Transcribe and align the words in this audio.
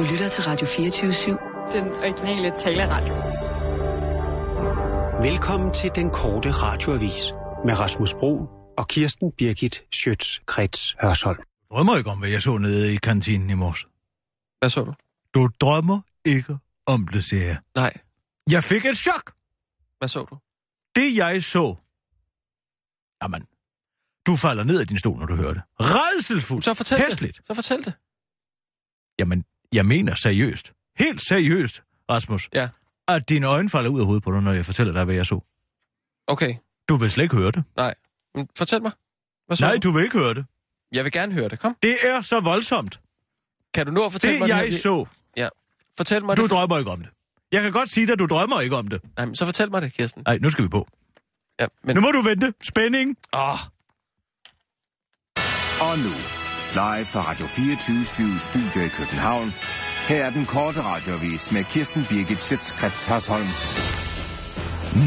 Du 0.00 0.04
lytter 0.10 0.28
til 0.28 0.42
Radio 0.42 0.66
24-7. 0.66 1.72
Den 1.72 1.88
originale 1.88 2.50
taleradio. 2.50 3.14
Velkommen 5.30 5.74
til 5.74 5.90
den 5.94 6.10
korte 6.10 6.50
radioavis 6.50 7.20
med 7.64 7.80
Rasmus 7.80 8.14
Bro 8.14 8.46
og 8.78 8.88
Kirsten 8.88 9.32
Birgit 9.32 9.84
Schøtz-Krets 9.94 10.96
Hørsholm. 11.02 11.36
Du 11.38 11.74
drømmer 11.74 11.96
ikke 11.96 12.10
om, 12.10 12.18
hvad 12.18 12.28
jeg 12.28 12.42
så 12.42 12.58
nede 12.58 12.94
i 12.94 12.96
kantinen 12.96 13.50
i 13.50 13.54
morges. 13.54 13.86
Hvad 14.58 14.70
så 14.70 14.84
du? 14.84 14.94
Du 15.34 15.48
drømmer 15.60 16.00
ikke 16.24 16.58
om 16.86 17.08
det, 17.08 17.24
siger 17.24 17.44
jeg. 17.44 17.58
Nej. 17.74 17.92
Jeg 18.50 18.64
fik 18.64 18.84
et 18.84 18.96
chok. 18.96 19.32
Hvad 19.98 20.08
så 20.08 20.24
du? 20.24 20.38
Det 20.96 21.16
jeg 21.16 21.42
så... 21.42 21.76
Jamen, 23.22 23.42
du 24.26 24.36
falder 24.36 24.64
ned 24.64 24.80
af 24.80 24.86
din 24.86 24.98
stol, 24.98 25.18
når 25.18 25.26
du 25.26 25.36
hører 25.36 25.54
det. 25.54 25.62
Redselsfuldt. 25.80 26.64
Så 26.64 26.74
fortæl 26.74 26.98
Hæsligt. 26.98 27.36
det. 27.36 27.46
Så 27.46 27.54
fortæl 27.54 27.84
det. 27.84 27.94
Jamen, 29.18 29.44
jeg 29.72 29.86
mener 29.86 30.14
seriøst. 30.14 30.72
Helt 30.98 31.20
seriøst, 31.22 31.82
Rasmus. 32.10 32.48
Ja. 32.54 32.68
At 33.08 33.28
dine 33.28 33.46
øjne 33.46 33.68
falder 33.70 33.90
ud 33.90 34.00
af 34.00 34.06
hovedet 34.06 34.22
på 34.24 34.32
dig, 34.32 34.42
når 34.42 34.52
jeg 34.52 34.66
fortæller 34.66 34.92
dig, 34.92 35.04
hvad 35.04 35.14
jeg 35.14 35.26
så. 35.26 35.40
Okay. 36.26 36.54
Du 36.88 36.96
vil 36.96 37.10
slet 37.10 37.24
ikke 37.24 37.36
høre 37.36 37.50
det. 37.50 37.64
Nej. 37.76 37.94
Men 38.34 38.48
fortæl 38.58 38.82
mig. 38.82 38.92
Hvad 39.46 39.56
så 39.56 39.64
Nej, 39.64 39.74
du? 39.76 39.88
du 39.88 39.92
vil 39.92 40.04
ikke 40.04 40.18
høre 40.18 40.34
det. 40.34 40.44
Jeg 40.92 41.04
vil 41.04 41.12
gerne 41.12 41.32
høre 41.34 41.48
det. 41.48 41.58
Kom. 41.58 41.76
Det 41.82 41.96
er 42.02 42.20
så 42.20 42.40
voldsomt. 42.40 43.00
Kan 43.74 43.86
du 43.86 43.92
nå 43.92 44.06
at 44.06 44.12
fortælle 44.12 44.32
Det 44.32 44.40
mig 44.40 44.48
jeg 44.48 44.58
her? 44.58 44.72
så, 44.72 45.06
Ja. 45.36 45.48
Fortæl 45.96 46.24
mig 46.24 46.36
du 46.36 46.42
det. 46.42 46.50
drømmer 46.50 46.78
ikke 46.78 46.90
om 46.90 47.00
det. 47.00 47.10
Jeg 47.52 47.62
kan 47.62 47.72
godt 47.72 47.88
sige 47.90 48.06
dig, 48.06 48.12
at 48.12 48.18
du 48.18 48.26
drømmer 48.26 48.60
ikke 48.60 48.76
om 48.76 48.88
det. 48.88 49.00
Nej, 49.16 49.26
men 49.26 49.34
så 49.36 49.44
fortæl 49.44 49.70
mig 49.70 49.82
det, 49.82 49.92
Kirsten. 49.92 50.22
Nej, 50.26 50.38
nu 50.38 50.50
skal 50.50 50.64
vi 50.64 50.68
på. 50.68 50.88
Ja, 51.60 51.66
men... 51.84 51.94
Nu 51.96 52.00
må 52.00 52.10
du 52.10 52.22
vente. 52.22 52.52
Spænding. 52.62 53.16
Åh, 53.32 53.58
Og 55.80 55.98
nu, 55.98 56.10
live 56.72 57.06
fra 57.06 57.20
Radio 57.20 57.46
24 57.46 58.38
Studio 58.38 58.86
i 58.86 58.88
København. 58.88 59.52
Her 60.08 60.24
er 60.24 60.30
den 60.30 60.46
korte 60.46 60.82
radiovis 60.82 61.52
med 61.52 61.64
Kirsten 61.64 62.06
Birgit 62.08 62.40
Schøtzgrads 62.40 63.04
Hasholm. 63.04 63.46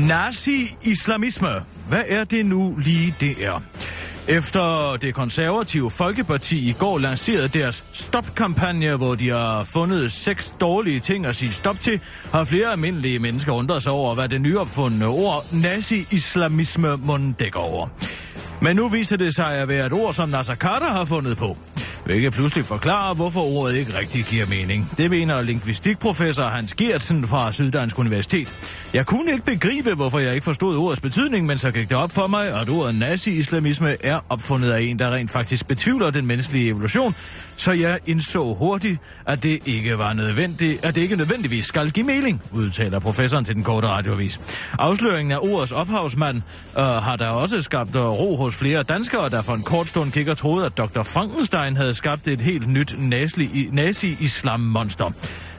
Nazi-islamisme. 0.08 1.50
Hvad 1.88 2.03
er 2.08 2.23
det 2.23 2.45
nu 2.45 2.75
lige, 2.78 3.16
det 3.20 3.45
er? 3.45 3.61
Efter 4.27 4.97
det 5.02 5.13
konservative 5.13 5.91
Folkeparti 5.91 6.69
i 6.69 6.75
går 6.79 6.97
lancerede 6.97 7.47
deres 7.47 7.83
stopkampagne, 7.91 8.95
hvor 8.95 9.15
de 9.15 9.30
har 9.30 9.63
fundet 9.63 10.11
seks 10.11 10.53
dårlige 10.61 10.99
ting 10.99 11.25
at 11.25 11.35
sige 11.35 11.52
stop 11.52 11.80
til, 11.80 11.99
har 12.31 12.43
flere 12.43 12.71
almindelige 12.71 13.19
mennesker 13.19 13.52
undret 13.52 13.83
sig 13.83 13.91
over, 13.91 14.15
hvad 14.15 14.30
det 14.30 14.41
nyopfundne 14.41 15.07
ord 15.07 15.45
nazi-islamisme 15.52 16.97
må 16.97 17.19
dække 17.39 17.57
over. 17.57 17.88
Men 18.61 18.75
nu 18.75 18.88
viser 18.88 19.17
det 19.17 19.35
sig 19.35 19.53
at 19.53 19.69
være 19.69 19.85
et 19.85 19.93
ord, 19.93 20.13
som 20.13 20.30
Nasser 20.30 20.55
Carter 20.55 20.87
har 20.87 21.05
fundet 21.05 21.37
på. 21.37 21.58
Hvilket 22.05 22.33
pludselig 22.33 22.65
forklarer, 22.65 23.13
hvorfor 23.13 23.41
ordet 23.41 23.75
ikke 23.75 23.97
rigtig 23.99 24.25
giver 24.25 24.45
mening. 24.45 24.91
Det 24.97 25.09
mener 25.09 25.41
lingvistikprofessor 25.41 26.43
Hans 26.43 26.73
Gertsen 26.73 27.27
fra 27.27 27.52
Syddansk 27.52 27.99
Universitet. 27.99 28.53
Jeg 28.93 29.05
kunne 29.05 29.31
ikke 29.31 29.45
begribe, 29.45 29.93
hvorfor 29.93 30.19
jeg 30.19 30.33
ikke 30.33 30.43
forstod 30.43 30.77
ordets 30.77 31.02
betydning, 31.02 31.45
men 31.45 31.58
så 31.58 31.71
gik 31.71 31.89
det 31.89 31.97
op 31.97 32.11
for 32.11 32.27
mig, 32.27 32.61
at 32.61 32.69
ordet 32.69 32.95
nazi-islamisme 32.95 34.05
er 34.05 34.12
opfundet 34.30 34.72
af 34.72 34.81
en, 34.81 35.00
der 35.00 35.14
rent 35.14 35.31
faktisk 35.31 35.67
betvivler 35.67 36.09
den 36.09 36.25
menneskelige 36.25 36.67
evolution, 36.67 37.16
så 37.58 37.72
jeg 37.72 38.00
indså 38.06 38.53
hurtigt, 38.53 39.00
at 39.25 39.44
det 39.44 39.59
ikke 39.66 39.97
var 39.97 40.14
nødvendigt, 40.14 40.86
at 40.86 40.95
det 40.95 41.02
ikke 41.02 41.16
nødvendigvis 41.16 41.66
skal 41.66 41.92
give 41.92 42.05
mening, 42.05 42.42
udtaler 42.52 43.00
professoren 43.00 43.45
til 43.45 43.55
den 43.55 43.64
korte 43.64 43.88
radioavis. 43.88 44.39
Afsløringen 44.80 45.31
af 45.31 45.39
ordets 45.42 45.72
ophavsmand 45.72 46.38
øh, 46.78 46.83
har 46.83 47.16
der 47.16 47.28
også 47.28 47.61
skabt 47.61 47.95
øh, 47.95 48.02
ro 48.02 48.36
hos 48.36 48.55
flere 48.55 48.83
danskere, 48.83 49.30
der 49.30 49.42
for 49.42 49.53
en 49.53 49.64
kort 49.64 49.88
stund 49.88 50.11
kigger 50.11 50.33
troede, 50.33 50.66
at 50.66 50.77
Dr. 50.77 51.03
Frankenstein 51.03 51.77
havde 51.77 51.94
skabt 51.94 52.27
et 52.27 52.42
helt 52.42 52.70
nyt 52.70 52.95
nazi-islam-monster. 53.72 55.11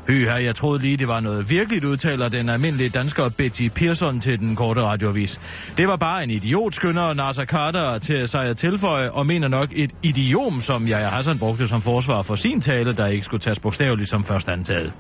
Hyha, 0.09 0.35
jeg 0.35 0.55
troede 0.55 0.83
lige, 0.83 0.97
det 0.97 1.09
var 1.09 1.21
noget 1.21 1.51
virkeligt, 1.51 1.85
udtaler 1.85 2.29
den 2.29 2.49
almindelige 2.49 2.89
dansker 2.89 3.29
Betty 3.29 3.69
Pearson 3.75 4.21
til 4.21 4.39
den 4.39 4.57
korte 4.57 4.83
radioavis. 4.83 5.41
Det 5.77 5.89
var 5.89 5.97
bare 5.97 6.25
en 6.25 6.31
idiot, 6.31 6.75
skynder 6.75 7.15
Nasser 7.15 7.45
Carter 7.45 7.99
til 7.99 8.29
sig 8.29 8.45
at 8.45 8.57
tilføje, 8.57 9.11
og 9.11 9.27
mener 9.27 9.49
nok 9.49 9.69
et 9.73 9.91
idiom, 10.03 10.61
som 10.61 10.89
jeg 10.89 11.11
Hassan 11.11 11.39
brugte 11.39 11.69
som 11.69 11.83
forsvar 11.83 12.23
for 12.23 12.35
sin 12.35 12.61
tale, 12.61 12.97
der 12.97 13.07
ikke 13.07 13.25
skulle 13.25 13.41
tages 13.41 13.61
bogstaveligt 13.61 14.11
som 14.11 14.25
først 14.25 14.49
antaget. 14.49 14.93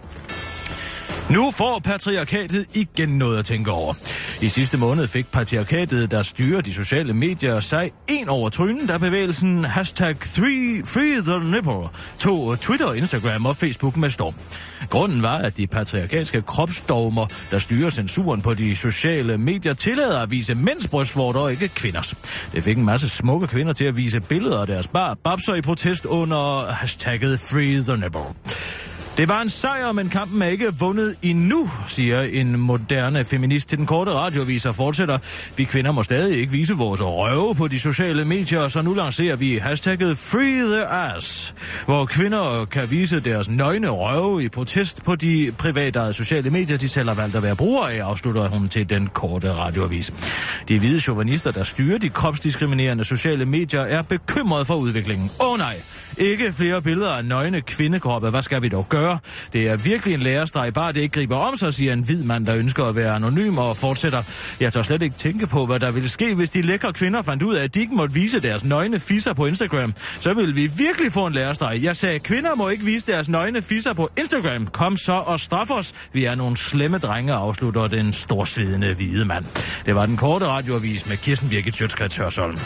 Nu 1.31 1.51
får 1.51 1.79
patriarkatet 1.79 2.67
igen 2.75 3.09
noget 3.09 3.39
at 3.39 3.45
tænke 3.45 3.71
over. 3.71 3.95
I 4.43 4.49
sidste 4.49 4.79
måned 4.79 5.09
fik 5.09 5.27
patriarkatet, 5.27 6.11
der 6.11 6.23
styrer 6.23 6.61
de 6.61 6.73
sociale 6.73 7.13
medier, 7.15 7.61
sig 7.61 7.91
en 8.09 8.29
over 8.29 8.49
trynen, 8.49 8.87
da 8.87 8.99
bevægelsen 8.99 9.65
hashtag 9.65 10.17
three, 10.21 10.83
free 10.85 11.23
the 11.23 11.51
nipple 11.51 11.89
tog 12.19 12.61
Twitter, 12.61 12.93
Instagram 12.93 13.47
og 13.47 13.57
Facebook 13.57 13.97
med 13.97 14.11
storm. 14.11 14.35
Grunden 14.91 15.23
var, 15.23 15.39
at 15.39 15.57
de 15.57 15.67
patriarkalske 15.67 16.43
kropsdogmer, 16.43 17.27
der 17.51 17.59
styrer 17.59 17.91
censuren 17.91 18.43
på 18.43 18.55
de 18.55 18.77
sociale 18.77 19.39
medier, 19.39 19.75
tillader 19.75 20.19
at 20.19 20.31
vise 20.31 20.55
mænds 20.55 20.89
brystvorter 20.89 21.41
og 21.41 21.51
ikke 21.51 21.69
kvinders. 21.69 22.15
Det 22.53 22.65
fik 22.65 22.77
en 22.77 22.85
masse 22.85 23.09
smukke 23.09 23.47
kvinder 23.47 23.73
til 23.73 23.85
at 23.85 23.97
vise 23.97 24.21
billeder 24.21 24.61
af 24.61 24.67
deres 24.67 24.87
bar 24.87 25.15
babser 25.25 25.55
i 25.55 25.61
protest 25.61 26.05
under 26.05 26.73
hashtagget 26.73 27.41
free 27.41 27.83
the 27.83 27.97
nipple. 27.97 28.23
Det 29.17 29.29
var 29.29 29.43
en 29.43 29.49
sejr, 29.49 29.93
men 29.93 30.09
kampen 30.09 30.43
er 30.43 30.47
ikke 30.47 30.75
vundet 30.79 31.17
endnu, 31.23 31.71
siger 31.87 32.21
en 32.21 32.61
moderne 32.61 33.25
feminist 33.25 33.69
til 33.69 33.79
den 33.79 33.87
korte 33.87 34.13
radioavis 34.13 34.67
og 34.67 34.75
fortsætter. 34.75 35.19
Vi 35.57 35.65
kvinder 35.65 35.93
må 35.93 36.03
stadig 36.03 36.39
ikke 36.39 36.53
vise 36.53 36.75
vores 36.75 37.01
røve 37.03 37.55
på 37.55 37.69
de 37.69 37.81
sociale 37.81 38.25
medier, 38.25 38.69
så 38.69 38.83
nu 38.83 38.95
lancerer 38.95 39.37
vi 39.37 39.59
hashtagget 39.59 40.19
Free 40.19 40.77
the 40.77 40.87
Ass, 40.87 41.55
hvor 41.85 42.05
kvinder 42.05 42.65
kan 42.65 42.91
vise 42.91 43.21
deres 43.21 43.49
nøgne 43.49 43.89
røve 43.89 44.45
i 44.45 44.49
protest 44.49 45.05
på 45.05 45.17
de 45.17 45.53
private 45.59 46.15
sociale 46.15 46.51
medier, 46.51 46.79
de 46.79 46.89
selv 46.89 47.09
har 47.09 47.15
valgt 47.15 47.37
at 47.37 47.43
være 47.43 47.57
brugere 47.57 47.93
af, 47.93 48.05
afslutter 48.05 48.49
hun 48.49 48.69
til 48.69 48.91
den 48.91 49.07
korte 49.07 49.53
radioavis. 49.53 50.13
De 50.69 50.79
hvide 50.79 51.01
chauvinister, 51.01 51.51
der 51.51 51.65
styrer 51.65 51.99
de 51.99 52.09
kropsdiskriminerende 52.09 53.05
sociale 53.05 53.47
medier, 53.47 53.81
er 53.81 54.03
bekymrede 54.03 54.65
for 54.65 54.75
udviklingen. 54.75 55.31
Åh 55.41 55.53
oh, 55.53 55.59
nej, 55.59 55.77
ikke 56.19 56.53
flere 56.53 56.83
billeder 56.83 57.11
af 57.11 57.25
nøgne 57.25 57.61
kvindekroppe. 57.61 58.31
Hvad 58.31 58.43
skal 58.43 58.63
vi 58.63 58.69
dog 58.69 58.87
gøre? 58.89 59.19
Det 59.53 59.69
er 59.69 59.77
virkelig 59.77 60.15
en 60.15 60.21
lærestreg, 60.21 60.73
bare 60.73 60.93
det 60.93 61.01
ikke 61.01 61.13
griber 61.13 61.37
om 61.37 61.57
sig, 61.57 61.75
siger 61.75 61.93
en 61.93 62.01
hvid 62.01 62.23
mand, 62.23 62.47
der 62.47 62.57
ønsker 62.57 62.85
at 62.85 62.97
være 62.97 63.15
anonym 63.15 63.59
og 63.59 63.77
fortsætter. 63.77 64.23
Jeg 64.61 64.73
tør 64.73 64.83
slet 64.83 65.03
ikke 65.03 65.17
tænke 65.17 65.47
på, 65.47 65.67
hvad 65.67 65.81
der 65.81 65.91
ville 65.91 66.09
ske, 66.09 66.35
hvis 66.35 66.51
de 66.51 66.63
lækre 66.63 66.93
kvinder 66.93 67.23
fandt 67.23 67.43
ud 67.43 67.55
af, 67.55 67.65
at 67.65 67.75
de 67.75 67.81
ikke 67.81 67.95
måtte 67.95 68.15
vise 68.15 68.41
deres 68.41 68.65
nøgne 68.65 69.01
fisser 69.01 69.33
på 69.33 69.47
Instagram. 69.47 69.95
Så 70.21 70.35
ville 70.35 70.55
vi 70.55 70.67
virkelig 70.67 71.13
få 71.13 71.27
en 71.27 71.33
lærestreg. 71.33 71.83
Jeg 71.83 71.97
sagde, 71.97 72.19
kvinder 72.19 72.55
må 72.55 72.69
ikke 72.69 72.85
vise 72.85 73.07
deres 73.07 73.29
nøgne 73.29 73.63
fisser 73.63 73.93
på 73.93 74.11
Instagram. 74.19 74.67
Kom 74.67 74.97
så 74.97 75.13
og 75.13 75.41
straf 75.41 75.71
os. 75.71 75.93
Vi 76.13 76.25
er 76.25 76.35
nogle 76.35 76.57
slemme 76.57 76.99
drenge, 76.99 77.33
afslutter 77.33 77.87
den 77.87 78.13
storsvidende 78.13 78.95
hvide 78.95 79.25
mand. 79.25 79.45
Det 79.87 79.95
var 79.95 80.07
den 80.07 80.17
korte 80.17 80.47
radioavis 80.47 81.09
med 81.09 81.17
Kirsten 81.17 81.49
Birgit 81.49 81.77
Sjøtskrets 81.77 82.17
Hørsholm. 82.17 82.59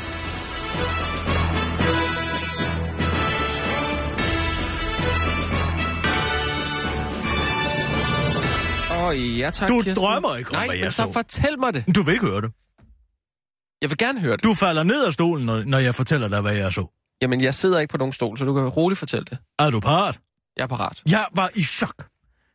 Åh, 9.09 9.39
ja 9.39 9.51
tak, 9.51 9.69
Du 9.69 9.75
Kirsten. 9.83 10.05
drømmer 10.05 10.37
ikke 10.37 10.51
om, 10.51 10.55
Nej, 10.57 10.67
hvad 10.67 10.77
jeg 10.77 10.83
men 10.85 10.91
så 10.91 11.03
så. 11.03 11.13
fortæl 11.13 11.59
mig 11.59 11.75
det. 11.75 11.85
Du 11.95 12.03
vil 12.03 12.13
ikke 12.13 12.27
høre 12.27 12.41
det. 12.41 12.53
Jeg 13.83 13.91
vil 13.91 13.99
gerne 13.99 14.21
høre 14.21 14.33
det. 14.37 14.45
Du 14.45 14.55
falder 14.55 14.83
ned 14.83 15.05
af 15.07 15.13
stolen, 15.13 15.47
når, 15.47 15.65
når 15.65 15.79
jeg 15.79 15.95
fortæller 15.95 16.29
dig, 16.29 16.41
hvad 16.41 16.55
jeg 16.57 16.73
så. 16.73 16.87
Jamen, 17.23 17.41
jeg 17.41 17.55
sidder 17.55 17.81
ikke 17.81 17.91
på 17.93 17.99
nogen 17.99 18.13
stol, 18.13 18.39
så 18.39 18.45
du 18.45 18.55
kan 18.55 18.69
roligt 18.69 18.99
fortælle 18.99 19.25
det. 19.25 19.39
Er 19.59 19.71
du 19.71 19.81
parat? 19.81 20.21
Jeg 20.57 20.63
er 20.63 20.67
parat. 20.67 21.03
Jeg 21.11 21.27
var 21.35 21.51
i 21.55 21.63
chok. 21.63 22.07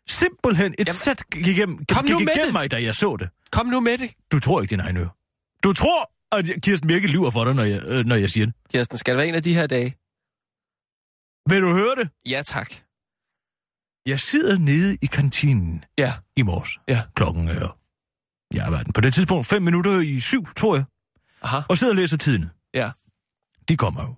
Simpelthen 0.09 0.75
et 0.79 0.87
Jamen, 0.87 0.93
sæt 0.93 1.23
gik 1.31 1.47
igennem, 1.47 1.85
kom 1.85 2.05
gik 2.05 2.13
nu 2.13 2.19
med 2.19 2.27
igennem 2.27 2.45
det. 2.47 2.53
mig, 2.53 2.71
da 2.71 2.83
jeg 2.83 2.95
så 2.95 3.17
det. 3.19 3.29
Kom 3.51 3.65
nu 3.65 3.79
med 3.79 3.97
det. 3.97 4.11
Du 4.31 4.39
tror 4.39 4.61
ikke 4.61 4.71
din 4.71 4.79
egen 4.79 4.97
øre. 4.97 5.09
Du 5.63 5.73
tror, 5.73 6.11
at 6.31 6.45
Kirsten 6.63 6.87
Birke 6.87 7.07
lyver 7.07 7.29
for 7.29 7.43
dig, 7.45 7.53
når 7.55 7.63
jeg, 7.63 7.81
øh, 7.85 8.05
når 8.05 8.15
jeg 8.15 8.29
siger 8.29 8.45
det. 8.45 8.55
Kirsten, 8.73 8.97
skal 8.97 9.11
det 9.11 9.17
være 9.17 9.27
en 9.27 9.35
af 9.35 9.43
de 9.43 9.53
her 9.53 9.67
dage? 9.67 9.95
Vil 11.49 11.61
du 11.61 11.73
høre 11.73 11.95
det? 11.95 12.09
Ja, 12.29 12.41
tak. 12.45 12.73
Jeg 14.05 14.19
sidder 14.19 14.57
nede 14.57 14.97
i 15.01 15.05
kantinen 15.05 15.85
Ja. 15.97 16.13
i 16.37 16.41
morges. 16.41 16.79
Ja. 16.87 17.01
Klokken 17.15 17.47
er... 17.47 17.77
Jeg 18.53 18.71
været 18.71 18.87
på 18.95 19.01
det 19.01 19.13
tidspunkt 19.13 19.47
fem 19.47 19.61
minutter 19.61 19.99
i 19.99 20.19
syv, 20.19 20.47
tror 20.55 20.75
jeg. 20.75 20.85
Aha. 21.41 21.57
Og 21.69 21.77
sidder 21.77 21.93
og 21.93 21.97
læser 21.97 22.17
tidene. 22.17 22.49
Ja. 22.73 22.91
De 23.69 23.77
kommer 23.77 24.01
jo. 24.03 24.15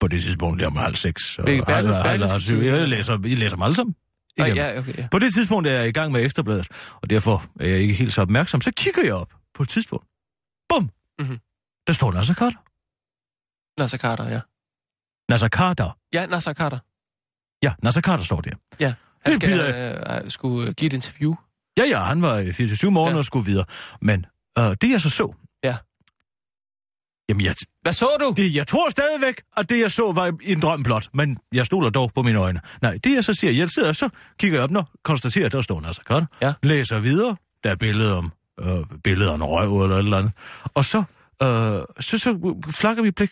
På 0.00 0.08
det 0.08 0.22
tidspunkt 0.22 0.56
lige 0.56 0.66
om 0.66 0.76
halv 0.76 0.96
seks. 0.96 1.38
Og 1.38 1.44
Hvilke- 1.44 1.72
halv, 1.72 1.88
halv, 1.94 2.40
syv. 2.40 2.56
Jeg 2.56 2.88
læser, 2.88 3.12
jeg 3.24 3.38
læser 3.38 3.56
dem 3.56 3.62
alle 3.62 3.76
sammen. 3.76 3.96
Igennem. 4.36 4.56
ja, 4.56 4.78
okay, 4.78 4.98
ja. 4.98 5.08
På 5.10 5.18
det 5.18 5.34
tidspunkt 5.34 5.68
er 5.68 5.72
jeg 5.72 5.88
i 5.88 5.92
gang 5.92 6.12
med 6.12 6.24
Ekstrabladet, 6.24 6.68
og 7.02 7.10
derfor 7.10 7.44
er 7.60 7.68
jeg 7.68 7.78
ikke 7.78 7.94
helt 7.94 8.12
så 8.12 8.22
opmærksom. 8.22 8.60
Så 8.60 8.72
kigger 8.76 9.02
jeg 9.04 9.14
op 9.14 9.32
på 9.54 9.62
et 9.62 9.68
tidspunkt. 9.68 10.06
Bum! 10.68 10.90
Mhm. 11.20 11.38
Der 11.86 11.92
står 11.92 12.12
Nasser 12.12 12.34
Carter. 12.34 12.58
Nasser 13.80 13.98
Carter, 13.98 14.28
ja. 14.28 14.40
Nasser 15.28 15.48
Carter. 15.48 15.98
Ja, 16.14 16.26
Nasser 16.26 16.52
Carter. 16.54 16.78
Ja, 17.62 17.72
Nasser 17.82 18.00
Carter 18.00 18.24
står 18.24 18.40
der. 18.40 18.50
Han 18.80 18.94
Det 19.26 19.34
skal, 19.34 19.48
bider 19.50 20.22
øh, 20.24 20.30
skulle 20.30 20.72
give 20.72 20.86
et 20.86 20.92
interview. 20.92 21.34
Ja, 21.78 21.84
ja, 21.84 21.98
han 22.02 22.22
var 22.22 22.38
i 22.38 22.52
24 22.52 22.90
morgen 22.90 23.12
Ja. 23.12 23.18
og 23.18 23.24
skulle 23.24 23.46
videre. 23.46 23.64
Men 24.02 24.26
øh, 24.58 24.64
det 24.80 24.90
jeg 24.90 25.00
så 25.00 25.10
så... 25.10 25.34
Ja. 25.64 25.76
Jamen, 27.28 27.44
jeg, 27.44 27.54
Hvad 27.82 27.92
så 27.92 28.08
du? 28.20 28.34
det, 28.36 28.54
jeg 28.54 28.66
tror 28.66 28.90
stadigvæk, 28.90 29.42
at 29.56 29.68
det, 29.70 29.80
jeg 29.80 29.90
så, 29.90 30.12
var 30.12 30.32
en 30.42 30.60
drøm 30.60 30.82
blot. 30.82 31.08
Men 31.14 31.38
jeg 31.52 31.66
stoler 31.66 31.90
dog 31.90 32.12
på 32.14 32.22
mine 32.22 32.38
øjne. 32.38 32.60
Nej, 32.82 32.98
det 33.04 33.14
jeg 33.14 33.24
så 33.24 33.34
siger, 33.34 33.52
jeg 33.52 33.70
sidder, 33.70 33.92
så 33.92 34.08
kigger 34.38 34.56
jeg 34.58 34.64
op, 34.64 34.70
når 34.70 34.90
konstaterer, 35.04 35.46
at 35.46 35.52
der 35.52 35.60
står 35.60 35.80
Nasser 35.80 36.02
Carter. 36.02 36.26
Ja. 36.42 36.52
Læser 36.62 36.98
videre. 36.98 37.36
Der 37.64 37.70
er 37.70 37.74
billeder 37.74 38.12
om 38.14 38.32
øh, 38.60 38.84
billeder 39.04 39.30
af 39.30 39.34
en 39.34 39.44
røv 39.44 39.82
eller 39.82 39.96
et 39.96 40.04
eller 40.04 40.18
andet. 40.18 40.32
Og 40.74 40.84
så, 40.84 40.98
øh, 40.98 41.46
så, 42.00 42.18
så 42.18 42.54
flakker 42.70 43.02
vi 43.02 43.10
blik. 43.10 43.30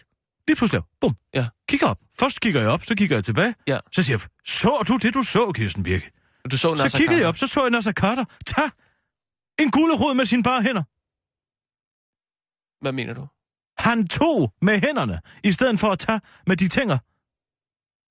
Lige 0.48 0.56
pludselig, 0.56 0.82
bum, 1.00 1.16
Ja. 1.34 1.46
Kigger 1.68 1.86
op. 1.86 1.98
Først 2.18 2.40
kigger 2.40 2.60
jeg 2.60 2.70
op, 2.70 2.84
så 2.84 2.94
kigger 2.94 3.16
jeg 3.16 3.24
tilbage. 3.24 3.54
Ja. 3.66 3.78
Så 3.92 4.02
siger 4.02 4.18
jeg, 4.18 4.28
så 4.46 4.84
du 4.88 4.96
det, 4.96 5.14
du 5.14 5.22
så, 5.22 5.52
Kirsten 5.52 5.82
Birke? 5.82 6.10
Du 6.50 6.56
så 6.56 6.76
Så 6.76 6.82
Nasser 6.82 6.98
kiggede 6.98 7.16
jeg 7.16 7.18
Carter. 7.20 7.28
op, 7.28 7.36
så 7.36 7.46
så 7.46 7.62
jeg 7.62 7.70
Nasser 7.70 7.92
Carter 7.92 8.24
tage 8.46 8.70
en 9.58 9.70
gulerod 9.70 10.14
med 10.14 10.26
sine 10.26 10.42
bare 10.42 10.62
hænder. 10.62 10.82
Hvad 12.82 12.92
mener 12.92 13.14
du? 13.14 13.26
Han 13.78 14.08
tog 14.08 14.52
med 14.62 14.80
hænderne, 14.80 15.20
i 15.44 15.52
stedet 15.52 15.80
for 15.80 15.88
at 15.90 15.98
tage 15.98 16.20
med 16.46 16.56
de 16.56 16.68
tænger, 16.68 16.98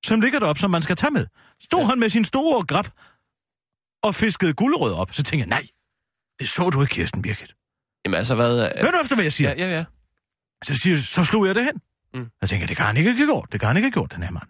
som 0.08 0.20
ligger 0.20 0.38
deroppe, 0.38 0.60
som 0.60 0.70
man 0.70 0.82
skal 0.82 0.96
tage 0.96 1.10
med. 1.10 1.26
Stod 1.60 1.80
ja. 1.80 1.86
han 1.86 1.98
med 1.98 2.08
sin 2.10 2.24
store 2.24 2.66
grab 2.66 2.86
og 4.02 4.14
fiskede 4.14 4.54
gulerod 4.54 4.92
op. 4.92 5.12
Så 5.12 5.22
tænkte 5.22 5.38
jeg, 5.38 5.46
nej, 5.46 5.66
det 6.40 6.48
så 6.48 6.70
du 6.70 6.82
ikke, 6.82 6.92
Kirsten 6.94 7.22
Birgit. 7.22 7.54
Jamen 8.04 8.18
altså, 8.18 8.34
hvad... 8.34 8.52
Øh, 8.76 8.82
Hør 8.84 8.90
du 8.90 8.98
efter, 9.02 9.14
hvad 9.16 9.24
jeg 9.24 9.32
siger? 9.32 9.50
ja, 9.50 9.66
ja, 9.66 9.76
ja. 9.76 9.84
Så, 10.64 10.76
siger, 10.76 10.96
så 10.96 11.24
slog 11.24 11.46
jeg 11.46 11.54
det 11.54 11.64
hen. 11.64 11.80
Mm. 12.14 12.30
Jeg 12.40 12.48
tænker, 12.48 12.66
det 12.66 12.76
kan 12.76 12.86
han 12.86 12.96
ikke 12.96 13.12
have 13.12 13.26
gjort. 13.26 13.52
Det 13.52 13.60
kan 13.60 13.66
han 13.66 13.76
ikke 13.76 13.86
have 13.86 13.92
gjort, 13.92 14.12
den 14.14 14.22
her 14.22 14.30
mand. 14.30 14.48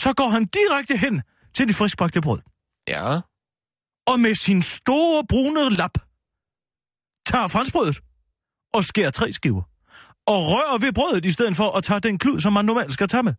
Så 0.00 0.14
går 0.16 0.28
han 0.28 0.44
direkte 0.44 0.96
hen 0.96 1.22
til 1.54 1.68
de 1.68 1.74
friskbagte 1.74 2.20
brød. 2.20 2.40
Ja. 2.88 3.20
og 4.06 4.20
med 4.20 4.34
sin 4.34 4.62
store 4.62 5.26
brune 5.28 5.70
lap 5.70 5.94
tager 7.26 7.48
franskbrødet 7.48 8.00
og 8.74 8.84
skærer 8.84 9.10
tre 9.10 9.32
skiver. 9.32 9.62
Og 10.26 10.38
rører 10.52 10.78
ved 10.78 10.92
brødet 10.92 11.24
i 11.24 11.32
stedet 11.32 11.56
for 11.56 11.76
at 11.76 11.84
tage 11.84 12.00
den 12.00 12.18
klud, 12.18 12.40
som 12.40 12.52
man 12.52 12.64
normalt 12.64 12.92
skal 12.92 13.08
tage 13.08 13.22
med. 13.22 13.34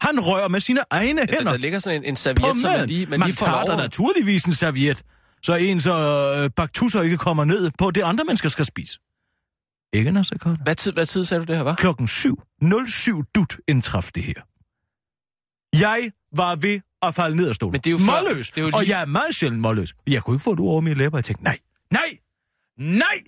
Han 0.00 0.20
rører 0.20 0.48
med 0.48 0.60
sine 0.60 0.80
egne 0.90 1.26
Der, 1.26 1.32
hænder 1.36 1.50
der 1.50 1.58
ligger 1.58 1.78
sådan 1.78 1.96
en, 2.02 2.04
en 2.04 2.16
serviet, 2.16 2.58
som 2.58 2.70
man 2.70 2.88
lige, 2.88 3.06
man 3.06 3.20
man 3.20 3.26
lige 3.28 3.36
får 3.36 3.46
tager 3.46 3.64
lov 3.66 3.70
at- 3.72 3.76
naturligvis 3.78 4.44
en 4.44 4.54
serviet, 4.54 5.02
så 5.42 5.54
ens 5.54 5.86
øh, 5.86 6.50
baktusser 6.56 7.02
ikke 7.02 7.16
kommer 7.16 7.44
ned 7.44 7.70
på 7.78 7.90
det, 7.90 8.02
andre 8.02 8.24
mennesker 8.24 8.48
skal 8.48 8.64
spise. 8.64 8.98
Ikke, 9.92 10.10
Nasser 10.12 10.38
Carter? 10.38 10.62
Hvad 10.64 10.74
tid, 10.74 10.92
hvad 10.92 11.06
tid 11.06 11.24
sagde 11.24 11.40
du 11.40 11.46
det 11.46 11.56
her, 11.56 11.62
var? 11.62 11.74
Klokken 11.74 12.06
7.07 12.06 13.30
dut 13.34 13.56
indtraf 13.68 14.10
det 14.14 14.22
her. 14.24 14.34
Jeg 15.80 16.10
var 16.36 16.56
ved 16.56 16.80
at 17.02 17.14
falde 17.14 17.36
ned 17.36 17.48
af 17.48 17.54
stolen. 17.54 17.72
Men 17.72 17.80
det 17.80 17.86
er 17.86 17.90
jo 17.90 17.98
før- 17.98 18.22
målløs. 18.28 18.50
det 18.50 18.58
er 18.58 18.62
jo 18.66 18.70
Og 18.74 18.82
lige- 18.82 18.94
jeg 18.96 19.02
er 19.02 19.06
meget 19.06 19.34
sjældent 19.34 19.60
målløs. 19.62 19.94
Jeg 20.06 20.22
kunne 20.22 20.34
ikke 20.34 20.42
få 20.44 20.50
det 20.50 20.60
ord 20.60 20.70
over 20.72 20.80
mine 20.80 20.96
læber. 20.96 21.18
Jeg 21.18 21.24
tænkte, 21.24 21.44
nej, 21.44 21.58
nej, 21.90 22.18
nej. 22.78 23.22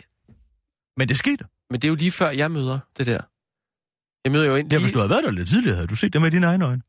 Men 0.97 1.09
det 1.09 1.17
skete. 1.19 1.45
Men 1.71 1.81
det 1.81 1.85
er 1.85 1.89
jo 1.89 1.95
lige 1.95 2.13
før, 2.13 2.31
jeg 2.31 2.51
møder 2.51 2.79
det 2.99 3.07
der. 3.07 3.21
Jeg 4.25 4.33
møder 4.33 4.47
jo 4.47 4.57
ind 4.57 4.73
Ja, 4.73 4.77
lige... 4.77 4.85
hvis 4.85 4.93
du 4.93 4.99
havde 4.99 5.11
været 5.11 5.25
der 5.25 5.31
lidt 5.31 5.49
tidligere, 5.49 5.75
havde 5.77 5.87
du 5.89 5.97
set 5.97 6.13
det 6.13 6.21
med 6.21 6.31
dine 6.31 6.47
egne 6.47 6.65
øjne. 6.65 6.83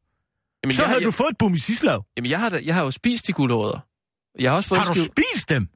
Jamen, 0.63 0.73
Så 0.75 0.81
jeg, 0.81 0.89
havde 0.89 0.99
jeg, 1.01 1.05
du 1.05 1.11
fået 1.11 1.29
et 1.31 1.37
bum 1.37 1.53
i 1.53 1.57
sislav. 1.57 2.05
Jamen, 2.17 2.31
jeg 2.31 2.39
har, 2.39 2.49
da, 2.49 2.61
jeg 2.65 2.75
har 2.75 2.83
jo 2.83 2.91
spist 2.91 3.27
de 3.27 3.33
gulerødder. 3.33 3.79
Jeg 4.39 4.51
har 4.51 4.55
også 4.57 4.69
fået 4.69 4.79
Har 4.81 4.85
du 4.87 4.93
skive... 4.93 5.05
spist 5.05 5.49
dem? 5.49 5.67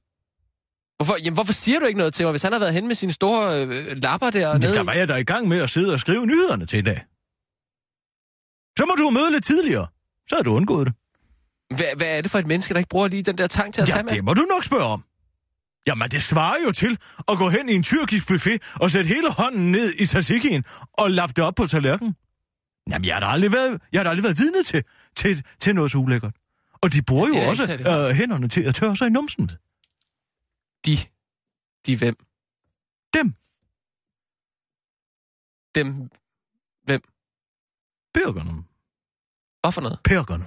Hvorfor, 0.98 1.18
jamen, 1.24 1.34
hvorfor 1.34 1.54
siger 1.54 1.80
du 1.80 1.86
ikke 1.86 1.98
noget 1.98 2.14
til 2.14 2.26
mig, 2.26 2.32
hvis 2.32 2.42
han 2.44 2.52
har 2.52 2.60
været 2.60 2.74
hen 2.74 2.88
med 2.88 2.96
sine 2.96 3.12
store 3.12 3.66
øh, 3.66 3.98
lapper 4.04 4.30
der 4.30 4.54
Men 4.54 4.62
der 4.62 4.84
var 4.84 4.94
jeg 4.94 5.08
da 5.08 5.16
i 5.16 5.24
gang 5.24 5.48
med 5.48 5.58
at 5.62 5.70
sidde 5.70 5.94
og 5.94 6.00
skrive 6.00 6.26
nyhederne 6.28 6.66
til 6.66 6.80
i 6.80 6.82
dag. 6.82 7.06
Så 8.78 8.86
må 8.86 8.94
du 8.96 9.10
møde 9.10 9.32
lidt 9.32 9.44
tidligere. 9.46 9.88
Så 10.30 10.36
havde 10.36 10.44
du 10.44 10.54
undgået 10.56 10.88
det. 10.88 10.96
Hvad, 11.78 11.86
hvad 11.98 12.18
er 12.18 12.22
det 12.22 12.32
for 12.32 12.40
et 12.40 12.48
menneske, 12.48 12.74
der 12.74 12.78
ikke 12.80 12.90
bruger 12.90 13.08
lige 13.08 13.24
den 13.24 13.38
der 13.38 13.48
tang 13.48 13.74
til 13.74 13.82
at 13.82 13.88
Ja, 13.88 13.94
tage 13.94 14.04
med? 14.04 14.12
det 14.14 14.24
må 14.24 14.34
du 14.34 14.42
nok 14.42 14.64
spørge 14.64 14.84
om. 14.84 15.04
Jamen, 15.88 16.10
det 16.12 16.24
svarer 16.24 16.56
jo 16.66 16.72
til 16.72 16.98
at 17.28 17.38
gå 17.38 17.50
hen 17.50 17.70
i 17.70 17.74
en 17.74 17.84
tyrkisk 17.84 18.28
buffet 18.28 18.62
og 18.76 18.92
sætte 18.92 19.08
hele 19.08 19.32
hånden 19.32 19.72
ned 19.72 19.94
i 20.00 20.06
tzatzikien 20.06 20.64
og 20.94 21.12
lappe 21.12 21.34
det 21.36 21.44
op 21.44 21.56
på 21.56 21.68
tallerkenen. 21.68 22.16
Jamen, 22.92 23.06
jeg 23.06 23.16
har 23.16 23.20
da 23.20 23.26
aldrig 23.26 23.52
været, 23.52 23.82
jeg 23.92 24.00
har 24.00 24.04
da 24.04 24.10
aldrig 24.10 24.24
været 24.24 24.38
vidne 24.38 24.64
til, 24.64 24.84
til, 25.16 25.44
til 25.60 25.76
noget 25.76 25.92
så 25.92 25.98
ulækkert. 25.98 26.34
Og 26.82 26.94
de 26.94 27.02
bruger 27.02 27.28
Ja, 27.34 27.44
jo 27.44 27.50
også 27.50 27.74
øh, 27.74 28.16
hænderne 28.16 28.48
til 28.50 28.62
at 28.62 28.76
tørre 28.76 28.96
sig 28.96 29.08
i 29.08 29.10
numsen 29.10 29.42
med. 29.44 29.67
De. 30.88 30.98
De 31.86 31.98
hvem? 31.98 32.16
Dem. 33.14 33.28
Dem. 35.76 36.10
Bærgerne. 38.14 38.64
Hvad 39.62 39.72
for 39.72 39.82
noget? 39.82 40.00
Pærgerne. 40.04 40.46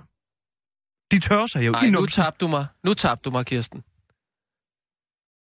De 1.10 1.19
tørrer 1.28 1.46
sig 1.46 1.66
jo 1.66 1.72
Nej, 1.72 1.82
i 1.84 1.90
nu 1.90 2.06
tabte 2.06 2.44
du 2.44 2.48
mig. 2.50 2.66
Nu 2.84 2.94
tabte 2.94 3.22
du 3.25 3.31
mig, 3.31 3.46
Kirsten. 3.46 3.84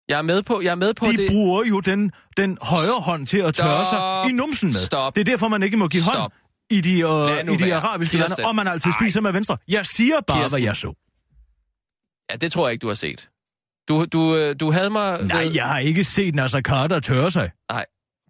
Jeg 0.09 0.19
er 0.19 0.23
med 0.23 0.43
på, 0.43 0.61
jeg 0.61 0.71
er 0.71 0.75
med 0.75 0.95
på 0.95 1.05
De 1.07 1.17
det. 1.17 1.31
bruger 1.31 1.65
jo 1.65 1.81
den, 1.81 2.13
den 2.37 2.59
højre 2.63 3.01
hånd 3.01 3.27
til 3.27 3.39
at 3.39 3.55
tørre 3.55 3.85
Stop. 3.85 4.25
sig 4.25 4.31
i 4.31 4.33
numsen 4.33 4.69
med. 4.69 4.85
Stop. 4.87 5.15
Det 5.15 5.21
er 5.21 5.25
derfor, 5.25 5.49
man 5.49 5.63
ikke 5.63 5.77
må 5.77 5.89
give 5.89 6.03
hånd 6.03 6.15
Stop. 6.17 6.33
i 6.71 6.81
de, 6.81 6.91
øh, 7.01 7.55
i 7.55 7.57
de 7.57 7.65
være. 7.65 7.77
arabiske 7.77 8.17
Kirsten. 8.17 8.37
lande, 8.39 8.49
og 8.49 8.55
man 8.57 8.69
altid 8.69 8.91
Ej. 8.91 8.99
spiser 9.01 9.21
med 9.21 9.33
venstre. 9.33 9.59
Jeg 9.69 9.87
siger 9.87 10.21
bare, 10.21 10.39
Kirsten. 10.43 10.59
hvad 10.61 10.67
jeg 10.67 10.77
så. 10.77 10.95
Ja, 12.31 12.37
det 12.37 12.53
tror 12.53 12.67
jeg 12.69 12.73
ikke, 12.73 12.83
du 12.83 12.89
har 12.89 12.95
set. 12.95 13.31
Du, 13.89 14.05
du, 14.05 14.37
øh, 14.37 14.57
du 14.61 14.71
havde 14.71 14.91
mig... 14.91 15.23
Nej, 15.25 15.45
ved- 15.45 15.53
jeg 15.53 15.69
har 15.69 15.79
ikke 15.79 16.05
set 16.05 16.35
Nasser 16.35 16.61
Carter 16.61 17.01
tørre 17.01 17.31
sig. 17.31 17.51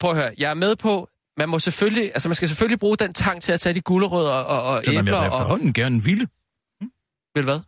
Prøv 0.00 0.10
at 0.10 0.16
høre, 0.16 0.34
jeg 0.38 0.50
er 0.50 0.54
med 0.54 0.76
på... 0.76 1.08
Man 1.38 1.48
må 1.48 1.58
selvfølgelig... 1.58 2.04
Altså, 2.04 2.28
man 2.28 2.34
skal 2.34 2.48
selvfølgelig 2.48 2.78
bruge 2.78 2.96
den 2.96 3.14
tang 3.14 3.42
til 3.42 3.52
at 3.52 3.60
tage 3.60 3.74
de 3.74 3.80
gulerødder 3.80 4.32
og, 4.32 4.62
og 4.62 4.82
jeg 4.86 4.94
æbler 4.98 5.12
da 5.12 5.18
og... 5.18 5.26
efterhånden 5.26 5.72
gerne 5.72 6.04
ville. 6.04 6.28
Ved 7.34 7.42
du 7.42 7.42
hvad? 7.42 7.60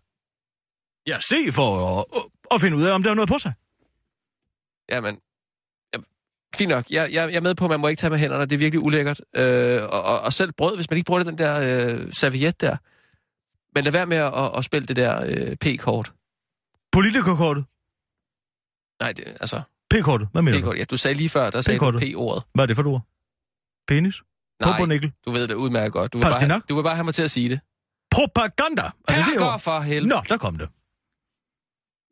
Jeg 1.06 1.22
se 1.22 1.52
for 1.52 2.00
at, 2.00 2.04
at 2.54 2.60
finde 2.60 2.76
ud 2.76 2.82
af, 2.82 2.92
om 2.92 3.02
der 3.02 3.10
er 3.10 3.14
noget 3.14 3.28
på 3.28 3.38
sig. 3.38 3.52
Jamen... 4.90 5.18
jamen 5.94 6.06
fint 6.56 6.68
nok. 6.68 6.84
Jeg, 6.90 7.12
jeg, 7.12 7.28
jeg 7.30 7.36
er 7.36 7.40
med 7.40 7.54
på, 7.54 7.64
at 7.64 7.70
man 7.70 7.80
må 7.80 7.88
ikke 7.88 8.00
tage 8.00 8.10
med 8.10 8.18
hænderne. 8.18 8.44
Det 8.44 8.52
er 8.52 8.58
virkelig 8.58 8.80
ulækkert. 8.80 9.20
Øh, 9.36 9.82
og, 9.82 10.02
og, 10.02 10.20
og 10.20 10.32
selv 10.32 10.52
brød, 10.52 10.76
hvis 10.76 10.90
man 10.90 10.96
ikke 10.96 11.06
bruger 11.06 11.22
den 11.22 11.38
der 11.38 11.54
øh, 11.60 12.12
serviet 12.12 12.60
der. 12.60 12.76
Men 13.74 13.84
lad 13.84 13.92
være 13.92 14.06
med 14.06 14.16
at, 14.16 14.34
at, 14.34 14.50
at 14.58 14.64
spille 14.64 14.86
det 14.86 14.96
der 14.96 15.24
øh, 15.26 15.56
P-kort. 15.56 16.12
Politikerkortet. 16.92 17.64
Nej, 19.04 19.12
det, 19.12 19.24
altså... 19.40 19.58
P-kortet. 19.90 20.28
Hvad 20.32 20.42
mener 20.42 20.58
du? 20.58 20.62
P-kort. 20.62 20.78
Ja, 20.78 20.84
du 20.84 20.96
sagde 20.96 21.14
lige 21.14 21.28
før, 21.28 21.50
der 21.50 21.60
sagde 21.60 21.78
du 21.78 21.84
P-kortet. 21.84 22.00
P-ordet. 22.00 22.42
Hvad 22.54 22.64
er 22.64 22.66
det 22.66 22.76
for 22.76 22.82
et 22.82 22.86
ord? 22.86 23.02
Penis? 23.88 24.16
Nej, 24.62 24.78
du 25.26 25.30
ved 25.30 25.48
det 25.48 25.54
udmærket 25.54 25.92
godt. 25.92 26.12
Du 26.12 26.18
vil, 26.18 26.24
bare, 26.24 26.60
du 26.68 26.74
vil 26.74 26.82
bare 26.82 26.94
have 26.94 27.04
mig 27.04 27.14
til 27.14 27.22
at 27.22 27.30
sige 27.30 27.48
det. 27.48 27.60
Propaganda! 28.10 28.82
Er 28.82 28.88
det 28.88 29.16
det 29.16 29.24
Perker 29.24 29.52
ord? 29.52 29.60
for 29.60 29.80
helvede. 29.80 30.08
Nå, 30.14 30.22
der 30.28 30.36
kom 30.36 30.54
det. 30.58 30.68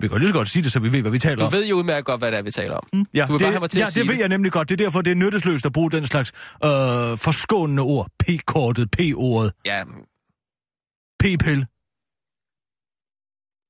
Vi 0.03 0.09
kan 0.09 0.19
lige 0.19 0.29
så 0.29 0.35
godt 0.35 0.49
sige 0.49 0.63
det, 0.63 0.73
så 0.73 0.81
vi 0.81 0.93
ved, 0.93 1.01
hvad 1.01 1.11
vi 1.11 1.19
taler 1.19 1.37
Du 1.37 1.45
om. 1.45 1.53
ved 1.53 1.67
jo 1.69 1.77
udmærket 1.77 2.05
godt, 2.05 2.21
hvad 2.21 2.31
det 2.33 2.39
er, 2.39 2.43
vi 2.43 2.51
taler 2.51 2.75
om. 2.75 2.89
Mm, 2.93 3.07
Ja, 3.15 3.25
Du 3.27 3.33
vil 3.33 3.39
det, 3.41 3.45
bare 3.45 3.53
have 3.53 3.61
mig 3.61 3.71
til 3.71 3.79
ja, 3.79 3.87
at 3.87 3.93
sige 3.93 4.01
det 4.03 4.09
ved 4.09 4.15
det. 4.15 4.21
jeg 4.21 4.29
nemlig 4.29 4.53
godt. 4.53 4.69
Det 4.69 4.81
er 4.81 4.85
derfor, 4.85 5.01
det 5.03 5.11
er 5.11 5.15
nyttesløst 5.15 5.67
at 5.67 5.73
bruge 5.73 5.91
den 5.91 6.07
slags 6.07 6.33
øh, 6.65 6.71
forskånende 7.27 7.83
ord. 7.83 8.11
P-kortet, 8.19 8.91
P-ordet, 8.91 9.53
Ja, 9.65 9.85
P-pille. 11.21 11.67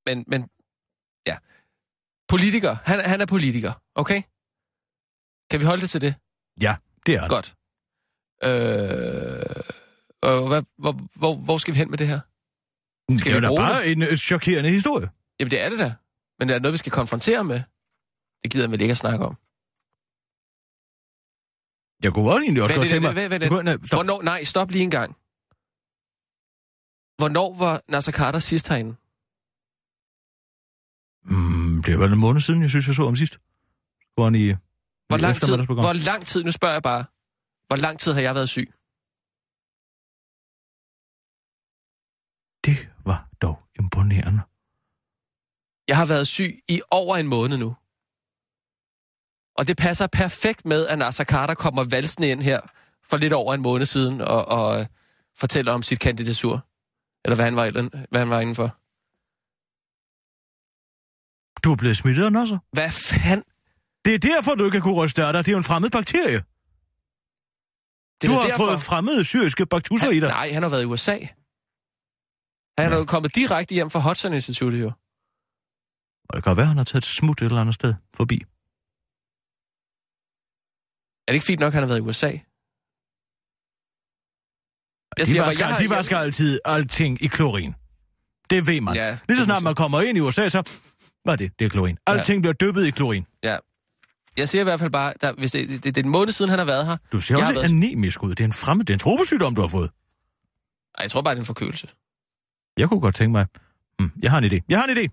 men, 0.06 0.24
men 0.28 0.40
ja. 1.26 1.36
Politiker. 2.28 2.76
Han, 2.84 3.00
han 3.04 3.20
er 3.20 3.26
politiker, 3.26 3.72
okay? 3.94 4.22
Kan 5.50 5.60
vi 5.60 5.64
holde 5.64 5.82
det 5.82 5.90
til 5.90 6.00
det? 6.00 6.14
Ja, 6.60 6.76
det 7.06 7.14
er 7.14 7.20
det. 7.20 7.28
Godt. 7.30 7.54
Øh, 8.44 9.62
og 10.22 10.48
hvad, 10.48 10.62
hvor, 10.78 10.92
hvor, 11.18 11.34
hvor 11.44 11.58
skal 11.58 11.74
vi 11.74 11.78
hen 11.78 11.90
med 11.90 11.98
det 11.98 12.06
her? 12.08 12.20
Det 13.08 13.20
Skal 13.20 13.32
er 13.34 13.40
vi 13.40 13.46
jo 13.46 13.52
da 13.56 13.60
bare 13.60 13.86
en 13.86 14.02
øh, 14.02 14.16
chokerende 14.16 14.70
historie. 14.70 15.10
Jamen, 15.40 15.50
det 15.50 15.60
er 15.60 15.68
det 15.68 15.78
da. 15.78 15.94
Men 16.38 16.48
det 16.48 16.54
er 16.54 16.60
noget, 16.60 16.72
vi 16.72 16.78
skal 16.78 16.92
konfrontere 16.92 17.44
med. 17.44 17.60
Det 18.42 18.50
gider 18.50 18.64
jeg 18.64 18.70
vel 18.70 18.80
ikke 18.80 18.92
at 18.92 18.96
snakke 19.04 19.24
om. 19.24 19.34
Jeg 22.04 22.12
kunne 22.14 22.28
godt 22.30 22.42
egentlig 22.42 22.62
også 22.62 22.74
godt 22.74 22.88
tænke 22.88 23.06
mig... 23.08 23.16
Jeg 23.40 23.48
kunne- 23.50 23.62
nej, 23.62 23.76
stop. 23.86 23.96
Hvornår, 23.96 24.22
nej, 24.22 24.44
stop 24.44 24.70
lige 24.70 24.82
en 24.82 24.90
gang. 24.90 25.10
Hvornår 27.20 27.54
var 27.58 27.82
Nasser 27.88 28.12
Carter 28.12 28.38
sidst 28.38 28.68
herinde? 28.68 28.94
Mm, 31.24 31.82
det 31.82 31.98
var 31.98 32.06
en 32.06 32.18
måned 32.18 32.40
siden, 32.40 32.62
jeg 32.62 32.70
synes, 32.70 32.86
jeg 32.86 32.94
så 32.94 33.02
om 33.02 33.16
sidst. 33.16 33.38
Hvor 34.14 34.24
han 34.24 34.34
i... 34.34 34.54
Hvor 35.08 35.16
i 35.16 35.20
lang, 35.20 35.34
tid, 35.34 35.56
hvor 35.56 35.92
lang 35.92 36.26
tid, 36.26 36.44
nu 36.44 36.52
spørger 36.52 36.74
jeg 36.74 36.82
bare, 36.82 37.04
hvor 37.66 37.76
lang 37.76 37.98
tid 37.98 38.12
har 38.12 38.20
jeg 38.20 38.34
været 38.34 38.48
syg? 38.48 38.72
Det 42.64 42.88
var 43.06 43.28
dog 43.42 43.62
imponerende. 43.78 44.40
Jeg 45.88 45.96
har 45.96 46.06
været 46.06 46.28
syg 46.28 46.60
i 46.68 46.80
over 46.90 47.16
en 47.16 47.26
måned 47.26 47.56
nu. 47.58 47.76
Og 49.58 49.68
det 49.68 49.76
passer 49.76 50.06
perfekt 50.06 50.64
med, 50.64 50.86
at 50.86 50.98
Nasser 50.98 51.24
Carter 51.24 51.54
kommer 51.54 51.84
valsende 51.84 52.28
ind 52.28 52.42
her 52.42 52.60
for 53.02 53.16
lidt 53.16 53.32
over 53.32 53.54
en 53.54 53.62
måned 53.62 53.86
siden 53.86 54.20
og, 54.20 54.44
og 54.44 54.80
øh, 54.80 54.86
fortæller 55.36 55.72
om 55.72 55.82
sit 55.82 56.00
kandidatur. 56.00 56.66
Eller 57.24 57.36
hvad 57.36 57.44
han 57.44 57.56
var, 57.56 57.70
hvad 58.10 58.20
han 58.20 58.30
var 58.30 58.40
inden 58.40 58.54
for. 58.54 58.81
Du 61.64 61.72
er 61.72 61.76
blevet 61.76 61.96
smittet 61.96 62.24
af 62.24 62.32
Nasser. 62.32 62.58
Hvad 62.72 62.90
fanden? 62.90 63.44
Det 64.04 64.14
er 64.14 64.18
derfor, 64.18 64.54
du 64.54 64.64
ikke 64.64 64.78
har 64.78 64.82
kunne 64.82 64.94
ryste 65.04 65.24
af 65.24 65.32
dig. 65.32 65.44
Det 65.44 65.50
er 65.50 65.52
jo 65.52 65.58
en 65.58 65.64
fremmed 65.64 65.90
bakterie. 65.90 66.40
Det 68.20 68.28
du 68.28 68.34
er 68.34 68.40
har 68.40 68.48
derfor, 68.48 68.66
fået 68.66 68.82
fremmede 68.82 69.24
syriske 69.24 69.66
baktusser 69.66 70.10
i 70.10 70.14
han, 70.14 70.22
dig. 70.22 70.28
Nej, 70.28 70.52
han 70.52 70.62
har 70.62 70.70
været 70.70 70.82
i 70.82 70.84
USA. 70.84 71.18
Han 72.78 72.92
er 72.92 72.96
jo 72.96 73.04
kommet 73.04 73.34
direkte 73.34 73.74
hjem 73.74 73.90
fra 73.90 74.00
Hudson 74.00 74.32
Institute, 74.32 74.76
jo. 74.78 74.92
Og 76.28 76.36
det 76.36 76.44
kan 76.44 76.56
være, 76.56 76.66
han 76.66 76.76
har 76.76 76.84
taget 76.84 77.02
et 77.02 77.08
smut 77.08 77.42
et 77.42 77.46
eller 77.46 77.60
andet 77.60 77.74
sted 77.74 77.94
forbi. 78.14 78.38
det 81.28 81.34
ikke 81.34 81.46
fint 81.46 81.60
nok, 81.60 81.66
at 81.66 81.74
han 81.74 81.82
har 81.82 81.88
været 81.88 81.98
i 81.98 82.02
USA? 82.02 82.32
Jeg 85.18 85.26
siger, 85.26 85.42
de 85.42 85.46
vasker, 85.46 85.64
bare, 85.64 85.74
jeg, 85.74 85.80
de 85.80 85.90
vasker 85.90 86.18
altid 86.18 86.60
alting 86.64 87.22
i 87.22 87.26
klorin. 87.26 87.74
Det 88.50 88.66
ved 88.66 88.80
man. 88.80 88.94
Ja, 88.94 89.18
Lige 89.28 89.38
så 89.38 89.44
snart 89.44 89.62
man 89.62 89.74
kommer 89.74 90.00
ind 90.00 90.18
i 90.18 90.20
USA, 90.20 90.48
så... 90.48 90.62
Hvad 91.24 91.32
er 91.32 91.36
det? 91.36 91.58
Det 91.58 91.64
er 91.64 91.68
klorin. 91.68 91.98
Alting 92.06 92.36
ja. 92.36 92.40
bliver 92.40 92.52
dyppet 92.52 92.86
i 92.86 92.90
klorin. 92.90 93.26
Ja. 93.44 93.56
Jeg 94.36 94.48
siger 94.48 94.62
i 94.62 94.64
hvert 94.64 94.80
fald 94.80 94.90
bare, 94.90 95.14
der, 95.20 95.32
hvis 95.32 95.52
det, 95.52 95.68
det, 95.68 95.84
det, 95.84 95.98
er 95.98 96.02
en 96.02 96.08
måned 96.08 96.32
siden, 96.32 96.48
han 96.48 96.58
har 96.58 96.66
været 96.66 96.86
her. 96.86 96.96
Du 97.12 97.20
ser 97.20 97.36
også 97.36 97.52
været... 97.52 97.64
anemisk 97.64 98.22
ud. 98.22 98.30
Det 98.30 98.40
er 98.40 98.44
en 98.44 98.52
fremmed, 98.52 98.84
det 98.84 98.92
er 98.92 98.94
en 98.94 99.00
tropesygdom, 99.00 99.54
du 99.54 99.60
har 99.60 99.68
fået. 99.68 99.90
Nej, 100.98 101.02
jeg 101.02 101.10
tror 101.10 101.22
bare, 101.22 101.34
det 101.34 101.38
er 101.38 101.42
en 101.42 101.46
forkølelse. 101.46 101.88
Jeg 102.76 102.88
kunne 102.88 103.00
godt 103.00 103.14
tænke 103.14 103.32
mig... 103.32 103.46
Hmm, 103.98 104.12
jeg 104.22 104.30
har 104.30 104.38
en 104.38 104.52
idé. 104.52 104.60
Jeg 104.68 104.78
har 104.78 104.86
en 104.86 104.98
idé. 104.98 105.06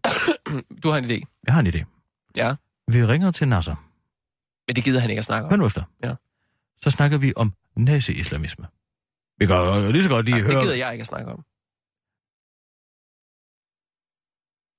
du 0.84 0.90
har 0.90 0.98
en 0.98 1.06
idé? 1.06 1.22
Jeg 1.46 1.54
har 1.54 1.60
en 1.60 1.68
idé. 1.68 1.84
Ja. 2.36 2.56
Vi 2.92 3.06
ringer 3.06 3.32
til 3.32 3.48
Nasser. 3.48 3.76
Men 4.68 4.76
det 4.76 4.84
gider 4.84 5.00
han 5.00 5.10
ikke 5.10 5.20
at 5.20 5.26
snakke 5.26 5.46
om. 5.46 5.50
Hør 5.50 5.58
nu 5.58 5.66
efter. 5.66 5.84
Ja. 6.04 6.16
Så 6.82 6.90
snakker 6.90 7.18
vi 7.18 7.34
om 7.36 7.54
nazi-islamisme. 7.76 8.68
Vi 9.38 9.46
kan 9.46 9.56
jo 9.56 9.92
lige 9.92 10.04
så 10.04 10.10
godt 10.10 10.26
lige 10.26 10.38
Nej, 10.38 10.44
høre... 10.44 10.54
det 10.54 10.62
gider 10.62 10.76
jeg 10.76 10.92
ikke 10.94 11.02
at 11.02 11.08
snakke 11.08 11.32
om. 11.32 11.46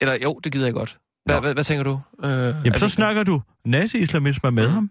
Eller 0.00 0.18
jo, 0.22 0.40
det 0.44 0.52
gider 0.52 0.66
jeg 0.66 0.74
godt. 0.74 0.98
Hvad, 1.30 1.40
hvad, 1.40 1.54
hvad 1.54 1.64
tænker 1.64 1.84
du? 1.84 2.00
Øh, 2.24 2.30
Jamen, 2.30 2.74
så 2.74 2.86
det... 2.86 2.92
snakker 2.92 3.24
du 3.24 3.42
nazi-islamisme 3.64 4.50
med 4.50 4.68
mm. 4.68 4.74
ham, 4.74 4.90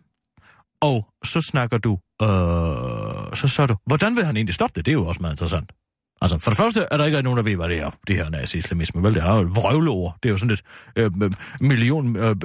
og 0.82 1.08
så 1.24 1.42
snakker 1.42 1.78
du... 1.78 2.00
Øh, 2.22 2.28
så 3.38 3.48
så 3.48 3.66
du... 3.66 3.76
Hvordan 3.86 4.16
vil 4.16 4.26
han 4.26 4.38
egentlig 4.38 4.56
stoppe 4.56 4.74
det? 4.76 4.86
Det 4.86 4.92
er 4.92 4.94
jo 4.94 5.06
også 5.06 5.22
meget 5.22 5.34
interessant. 5.34 5.72
Altså, 6.22 6.38
for 6.38 6.52
det 6.52 6.58
første 6.58 6.88
er 6.92 6.98
der 6.98 7.06
ikke 7.06 7.22
nogen, 7.22 7.38
der 7.38 7.44
ved, 7.44 7.56
hvad 7.56 7.70
det 7.70 7.80
er, 7.80 7.92
det 8.08 8.16
her 8.16 8.30
nazi-islamisme. 8.30 9.04
Vel, 9.04 9.16
det 9.16 9.24
er 9.24 9.36
jo 9.36 9.42
vrøvleord. 9.42 10.18
Det 10.24 10.30
er 10.30 10.32
jo 10.32 10.38
sådan 10.38 10.52
et 10.52 10.62
øh, 10.96 11.12
million, 11.62 12.16
øh, 12.16 12.36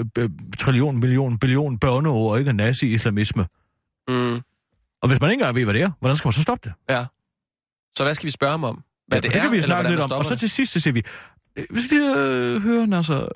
trillion, 0.59 1.01
million, 1.01 1.39
billion 1.39 1.79
børneord, 1.79 2.39
ikke 2.39 2.53
nazi-islamisme. 2.53 3.47
Mm. 4.09 4.43
Og 5.03 5.09
hvis 5.09 5.21
man 5.21 5.31
ikke 5.31 5.41
engang 5.41 5.57
ved, 5.57 5.65
hvad 5.65 5.75
det 5.75 5.83
er, 5.83 5.91
hvordan 6.01 6.17
skal 6.17 6.27
man 6.27 6.33
så 6.33 6.43
stoppe 6.43 6.69
det? 6.69 6.95
Ja. 6.95 7.05
Så 7.97 8.05
hvad 8.05 8.15
skal 8.15 8.27
vi 8.27 8.31
spørge 8.31 8.51
ham 8.51 8.65
om? 8.65 8.83
Hvad 9.07 9.19
ja, 9.19 9.21
det, 9.21 9.31
det 9.31 9.39
er, 9.39 9.43
kan 9.43 9.53
vi 9.53 9.63
snakke 9.63 9.91
lidt 9.91 10.01
om. 10.01 10.13
Og 10.13 10.25
så 10.25 10.37
til 10.37 10.51
sidst, 10.51 10.73
så 10.73 10.81
siger 10.81 10.95
vi, 10.95 11.03
øh, 11.57 11.65
vi 11.71 11.97
øh, 11.97 12.63
høre, 12.63 12.97
altså... 12.97 13.29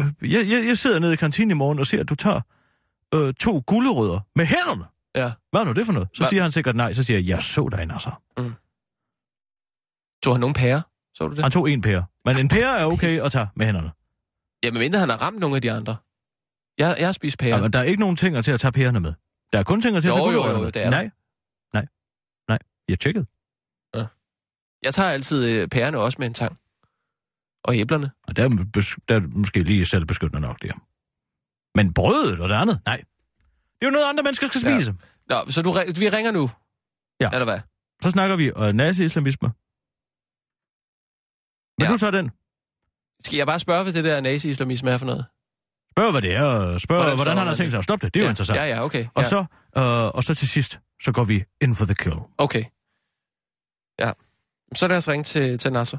Øh, 0.00 0.32
jeg, 0.32 0.50
jeg, 0.50 0.66
jeg 0.66 0.78
sidder 0.78 0.98
nede 0.98 1.12
i 1.12 1.16
kantinen 1.16 1.50
i 1.50 1.54
morgen 1.54 1.78
og 1.78 1.86
ser, 1.86 2.00
at 2.00 2.08
du 2.08 2.14
tager 2.14 2.40
øh, 3.14 3.34
to 3.34 3.62
gulerødder 3.66 4.20
med 4.36 4.46
hænderne. 4.46 4.84
Ja. 5.16 5.32
Hvad 5.50 5.60
er 5.60 5.64
nu 5.64 5.72
det 5.72 5.86
for 5.86 5.92
noget? 5.92 6.08
Så 6.14 6.22
Hva? 6.22 6.28
siger 6.28 6.42
han 6.42 6.52
sikkert 6.52 6.76
nej. 6.76 6.92
Så 6.92 7.02
siger 7.02 7.18
jeg, 7.18 7.28
jeg 7.28 7.42
så 7.42 7.68
dig, 7.68 7.80
altså. 7.80 8.10
Mm. 8.38 8.54
Tog 10.22 10.34
han 10.34 10.40
nogle 10.40 10.54
pærer? 10.54 10.80
Så 11.14 11.28
du 11.28 11.34
det? 11.34 11.42
Han 11.42 11.50
tog 11.50 11.70
en 11.70 11.80
pære. 11.80 12.04
Men 12.24 12.38
en 12.38 12.48
pære 12.48 12.78
er 12.78 12.84
okay 12.84 13.20
at 13.20 13.32
tage 13.32 13.48
med 13.56 13.66
hænderne. 13.66 13.90
Ja, 14.64 14.70
men 14.70 14.78
mindre 14.78 14.98
han 14.98 15.08
har 15.08 15.16
ramt 15.16 15.38
nogle 15.38 15.56
af 15.56 15.62
de 15.62 15.72
andre. 15.72 15.96
Jeg, 16.78 16.96
jeg 16.98 17.08
har 17.08 17.12
spist 17.12 17.38
pærer. 17.38 17.56
Ja, 17.56 17.62
men 17.62 17.72
der 17.72 17.78
er 17.78 17.82
ikke 17.82 18.00
nogen 18.00 18.16
ting 18.16 18.44
til 18.44 18.52
at 18.52 18.60
tage 18.60 18.72
pærerne 18.72 19.00
med. 19.00 19.12
Der 19.52 19.58
er 19.58 19.62
kun 19.62 19.82
ting 19.82 20.02
til 20.02 20.08
jo, 20.08 20.14
at 20.14 20.20
tage 20.20 20.32
jo, 20.32 20.46
jo, 20.46 20.58
jo, 20.58 20.66
det 20.66 20.76
er 20.76 20.90
Nej, 20.90 21.10
nej, 21.72 21.86
nej. 22.48 22.58
Jeg 22.88 22.98
tjekket. 22.98 23.26
Ja. 23.94 24.06
Jeg 24.82 24.94
tager 24.94 25.10
altid 25.10 25.48
øh, 25.50 25.68
pærerne 25.68 25.98
også 25.98 26.16
med 26.18 26.26
en 26.26 26.34
tang. 26.34 26.58
Og 27.66 27.76
æblerne. 27.76 28.10
Og 28.28 28.36
der 28.36 28.44
er, 28.44 28.48
der 29.08 29.14
er 29.14 29.20
måske 29.20 29.62
lige 29.62 29.86
selvbeskyttende 29.86 30.40
nok 30.40 30.62
der. 30.62 30.72
Men 31.78 31.94
brødet 31.94 32.40
og 32.40 32.48
det 32.48 32.54
andet, 32.54 32.80
nej. 32.86 32.96
Det 32.96 33.82
er 33.82 33.86
jo 33.86 33.90
noget, 33.90 34.06
andre 34.06 34.22
mennesker 34.22 34.46
skal 34.46 34.60
spise. 34.60 34.94
Ja. 35.30 35.44
Nå, 35.44 35.50
så 35.50 35.62
du, 35.62 35.72
vi 35.72 36.08
ringer 36.08 36.30
nu? 36.30 36.50
Ja. 37.20 37.30
Eller 37.30 37.44
hvad? 37.44 37.60
Så 38.02 38.10
snakker 38.10 38.36
vi 38.36 38.52
om 38.52 38.74
nazi-islamisme. 38.74 39.48
Vil 41.78 41.86
ja. 41.86 41.92
du 41.92 41.98
tage 41.98 42.12
den? 42.12 42.30
Skal 43.20 43.36
jeg 43.36 43.46
bare 43.46 43.58
spørge, 43.58 43.82
hvad 43.82 43.92
det 43.92 44.04
der 44.04 44.20
nazi-islamisme 44.20 44.90
er 44.90 44.98
for 44.98 45.06
noget? 45.06 45.26
Spørg, 45.90 46.10
hvad 46.10 46.22
det 46.22 46.34
er, 46.34 46.44
og 46.44 46.80
spørg, 46.80 46.98
hvordan, 46.98 47.16
hvordan 47.16 47.36
han 47.36 47.46
har 47.46 47.54
tænkt 47.54 47.72
sig 47.72 47.78
at 47.78 47.84
stoppe 47.84 48.06
det. 48.06 48.14
Det 48.14 48.20
er 48.20 48.24
ja. 48.24 48.28
jo 48.28 48.30
interessant. 48.30 48.56
Ja, 48.58 48.64
ja, 48.64 48.84
okay. 48.84 49.04
Ja. 49.04 49.08
Og, 49.14 49.24
så, 49.24 49.38
øh, 49.76 50.06
og 50.06 50.24
så 50.24 50.34
til 50.34 50.48
sidst, 50.48 50.78
så 51.02 51.12
går 51.12 51.24
vi 51.24 51.44
in 51.62 51.76
for 51.76 51.84
the 51.84 51.94
kill. 51.94 52.16
Okay. 52.38 52.64
Ja. 53.98 54.12
Så 54.74 54.88
lad 54.88 54.96
os 54.96 55.08
ringe 55.08 55.24
til, 55.24 55.58
til 55.58 55.72
Nasser. 55.72 55.98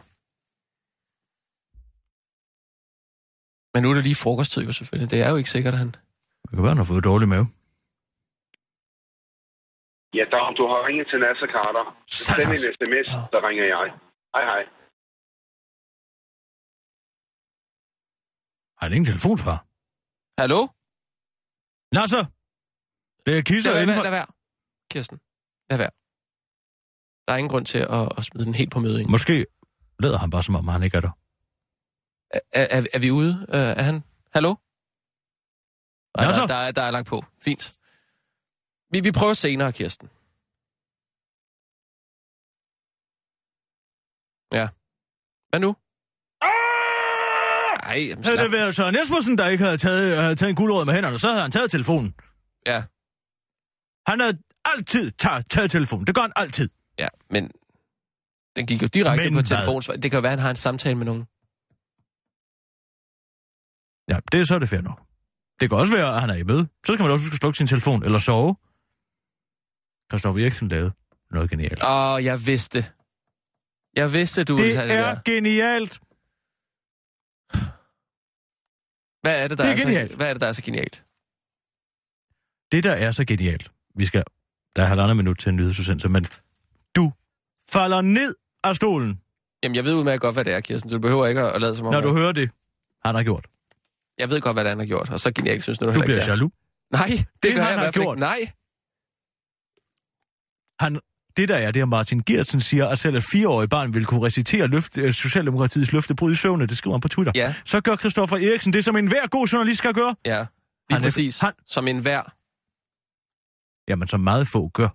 Men 3.77 3.83
nu 3.83 3.89
er 3.91 3.97
det 3.97 4.03
lige 4.09 4.21
frokosttid 4.23 4.63
jo 4.69 4.73
selvfølgelig. 4.79 5.09
Det 5.13 5.19
er 5.25 5.29
jo 5.33 5.37
ikke 5.41 5.53
sikkert, 5.55 5.73
at 5.73 5.81
han... 5.83 5.91
Det 6.43 6.49
kan 6.55 6.63
være, 6.63 6.73
han 6.75 6.81
har 6.83 6.89
fået 6.93 7.03
dårlig 7.11 7.27
mave. 7.33 7.45
Ja, 10.17 10.23
Dom, 10.33 10.49
du 10.59 10.63
har 10.71 10.79
ringet 10.87 11.05
til 11.11 11.19
Nasser 11.25 11.49
Carter. 11.55 11.85
Send 12.07 12.51
en 12.55 12.63
sms, 12.77 13.07
så 13.33 13.37
ringer 13.47 13.65
jeg. 13.75 13.87
Hej, 14.33 14.43
hej. 14.51 14.63
Har 18.79 18.83
han 18.87 18.93
ingen 18.95 19.09
telefonsvar? 19.11 19.57
Hallo? 20.41 20.61
Nasser! 21.97 22.23
Det 23.25 23.31
er 23.37 23.41
kisser 23.49 23.71
lad, 23.71 23.81
inden 23.81 23.95
for... 23.97 24.03
Lad 24.07 24.15
være, 24.19 24.27
Kirsten. 24.91 25.17
Lad 25.69 25.77
være. 25.83 25.93
Der 27.25 27.31
er 27.33 27.37
ingen 27.41 27.53
grund 27.53 27.65
til 27.73 27.81
at, 27.97 28.05
at 28.17 28.23
smide 28.27 28.45
den 28.49 28.55
helt 28.61 28.71
på 28.75 28.79
møde. 28.85 28.97
Måske 29.15 29.35
lader 30.03 30.17
han 30.23 30.29
bare, 30.33 30.43
som 30.43 30.55
om 30.55 30.67
han 30.67 30.83
ikke 30.83 30.97
er 30.97 31.05
der. 31.07 31.13
Er, 32.31 32.39
er, 32.51 32.85
er 32.93 32.99
vi 32.99 33.11
ude? 33.11 33.45
Uh, 33.49 33.55
er 33.55 33.81
han? 33.81 34.03
Hallo? 34.33 34.55
Ej, 36.15 36.25
der, 36.25 36.47
der, 36.47 36.55
er, 36.55 36.71
der 36.71 36.81
er 36.81 36.91
langt 36.91 37.09
på. 37.09 37.25
Fint. 37.41 37.73
Vi, 38.91 38.99
vi 38.99 39.11
prøver 39.11 39.33
senere, 39.33 39.71
Kirsten. 39.71 40.07
Ja. 44.53 44.67
Hvad 45.49 45.59
nu? 45.59 45.75
Nej, 47.87 47.99
jamen, 48.09 48.23
Havde 48.23 48.37
det 48.37 48.51
været 48.51 48.75
Søren 48.75 48.95
Jespersen, 48.95 49.37
der 49.37 49.47
ikke 49.47 49.63
havde 49.63 49.77
taget, 49.77 50.17
havde 50.17 50.35
taget 50.35 50.49
en 50.49 50.55
guldråd 50.55 50.85
med 50.85 50.93
hænderne, 50.93 51.19
så 51.19 51.27
havde 51.27 51.41
han 51.41 51.51
taget 51.51 51.71
telefonen. 51.71 52.15
Ja. 52.65 52.83
Han 54.11 54.19
havde 54.19 54.37
altid 54.65 55.11
taget, 55.11 55.49
taget 55.49 55.71
telefonen. 55.71 56.07
Det 56.07 56.15
gør 56.15 56.21
han 56.21 56.33
altid. 56.35 56.69
Ja, 56.99 57.07
men 57.29 57.51
den 58.55 58.65
gik 58.67 58.81
jo 58.81 58.87
direkte 58.87 59.29
men 59.29 59.43
på 59.43 59.47
telefonen. 59.47 60.01
Det 60.01 60.11
kan 60.11 60.17
jo 60.17 60.21
være, 60.21 60.33
at 60.33 60.39
han 60.39 60.43
har 60.43 60.49
en 60.49 60.55
samtale 60.55 60.95
med 60.95 61.05
nogen. 61.05 61.27
Ja, 64.09 64.19
det 64.31 64.41
er 64.41 64.45
så 64.45 64.59
det 64.59 64.69
fair 64.69 64.81
nok. 64.81 65.01
Det 65.59 65.69
kan 65.69 65.77
også 65.77 65.95
være, 65.95 66.13
at 66.15 66.21
han 66.21 66.29
er 66.29 66.35
i 66.35 66.43
møde. 66.43 66.67
Så 66.85 66.93
skal 66.93 67.03
man 67.03 67.11
også 67.11 67.25
huske 67.25 67.35
slukke 67.35 67.57
sin 67.57 67.67
telefon 67.67 68.03
eller 68.03 68.19
sove. 68.19 68.55
Christoffer 70.11 70.41
Eriksen 70.41 70.67
lavede 70.67 70.91
noget 71.31 71.49
genialt. 71.49 71.83
Åh, 71.83 71.89
oh, 71.89 72.25
jeg 72.25 72.45
vidste. 72.45 72.85
Jeg 73.95 74.13
vidste, 74.13 74.43
du 74.43 74.57
det 74.57 74.65
ville 74.65 74.79
have 74.79 74.89
det 74.89 74.97
er 74.97 75.21
genialt. 75.25 75.99
Hvad 79.21 79.43
er 79.43 79.47
det, 79.47 79.57
der 79.57 79.63
det 79.63 79.71
er, 79.71 79.75
er 79.75 79.85
genialt. 79.85 80.11
så, 80.11 80.17
hvad 80.17 80.27
er 80.29 80.33
det, 80.33 80.41
der 80.41 80.47
er 80.47 80.51
så 80.51 80.61
genialt? 80.61 81.05
Det, 82.71 82.83
der 82.83 82.91
er 82.91 83.11
så 83.11 83.25
genialt, 83.25 83.71
vi 83.95 84.05
skal... 84.05 84.23
Der 84.75 84.83
er 84.83 84.87
halvandet 84.87 85.17
minut 85.17 85.37
til 85.37 85.49
en 85.49 85.55
nyhedsudsendelse, 85.55 86.07
men 86.07 86.23
du 86.95 87.11
falder 87.69 88.01
ned 88.01 88.35
af 88.63 88.75
stolen. 88.75 89.21
Jamen, 89.63 89.75
jeg 89.75 89.83
ved 89.83 89.93
udmærket 89.93 90.21
godt, 90.21 90.35
hvad 90.35 90.45
det 90.45 90.53
er, 90.53 90.61
Kirsten. 90.61 90.91
Du 90.91 90.99
behøver 90.99 91.27
ikke 91.27 91.41
at 91.41 91.61
lade 91.61 91.75
som 91.75 91.87
om... 91.87 91.93
Når 91.93 92.01
du 92.01 92.13
hører 92.13 92.31
det, 92.31 92.51
han 93.05 93.15
har 93.15 93.23
gjort. 93.23 93.47
Jeg 94.17 94.29
ved 94.29 94.41
godt, 94.41 94.55
hvad 94.55 94.65
han 94.65 94.79
har 94.79 94.85
gjort, 94.85 95.09
og 95.09 95.19
så 95.19 95.31
genialt 95.31 95.63
synes 95.63 95.77
du, 95.77 95.85
du 95.93 96.01
bliver 96.01 96.25
jaloux. 96.27 96.51
Nej, 96.91 97.07
det, 97.07 97.27
det 97.43 97.55
gør 97.55 97.61
han 97.61 97.71
jeg 97.71 97.77
i 97.77 97.79
hvert 97.79 97.93
fald 97.93 98.05
ikke. 98.09 98.19
Nej. 98.19 98.51
Han, 100.79 100.99
det 101.37 101.49
der 101.49 101.55
er, 101.55 101.71
det 101.71 101.79
er 101.79 101.85
Martin 101.85 102.23
Gertsen 102.25 102.61
siger, 102.61 102.87
at 102.87 102.99
selv 102.99 103.15
et 103.15 103.23
fireårigt 103.23 103.69
barn 103.69 103.93
vil 103.93 104.05
kunne 104.05 104.25
recitere 104.25 104.67
løfte, 104.67 105.01
øh, 105.01 105.13
Socialdemokratiets 105.13 105.91
løftebrud 105.91 106.31
i 106.31 106.35
søvne. 106.35 106.67
Det 106.67 106.77
skriver 106.77 106.95
han 106.95 107.01
på 107.01 107.07
Twitter. 107.07 107.31
Ja. 107.35 107.55
Så 107.65 107.81
gør 107.81 107.95
Christoffer 107.95 108.37
Eriksen 108.37 108.73
det, 108.73 108.85
som 108.85 108.97
en 108.97 109.07
hver 109.07 109.27
god 109.27 109.47
journalist 109.47 109.77
skal 109.77 109.93
gøre. 109.93 110.15
Ja, 110.25 110.37
lige 110.39 110.47
han 110.91 111.01
præcis. 111.01 111.39
Han, 111.39 111.53
som 111.65 111.87
en 111.87 111.99
hver. 111.99 112.21
Jamen, 113.89 114.07
som 114.07 114.19
meget 114.19 114.47
få 114.47 114.67
gør. 114.67 114.89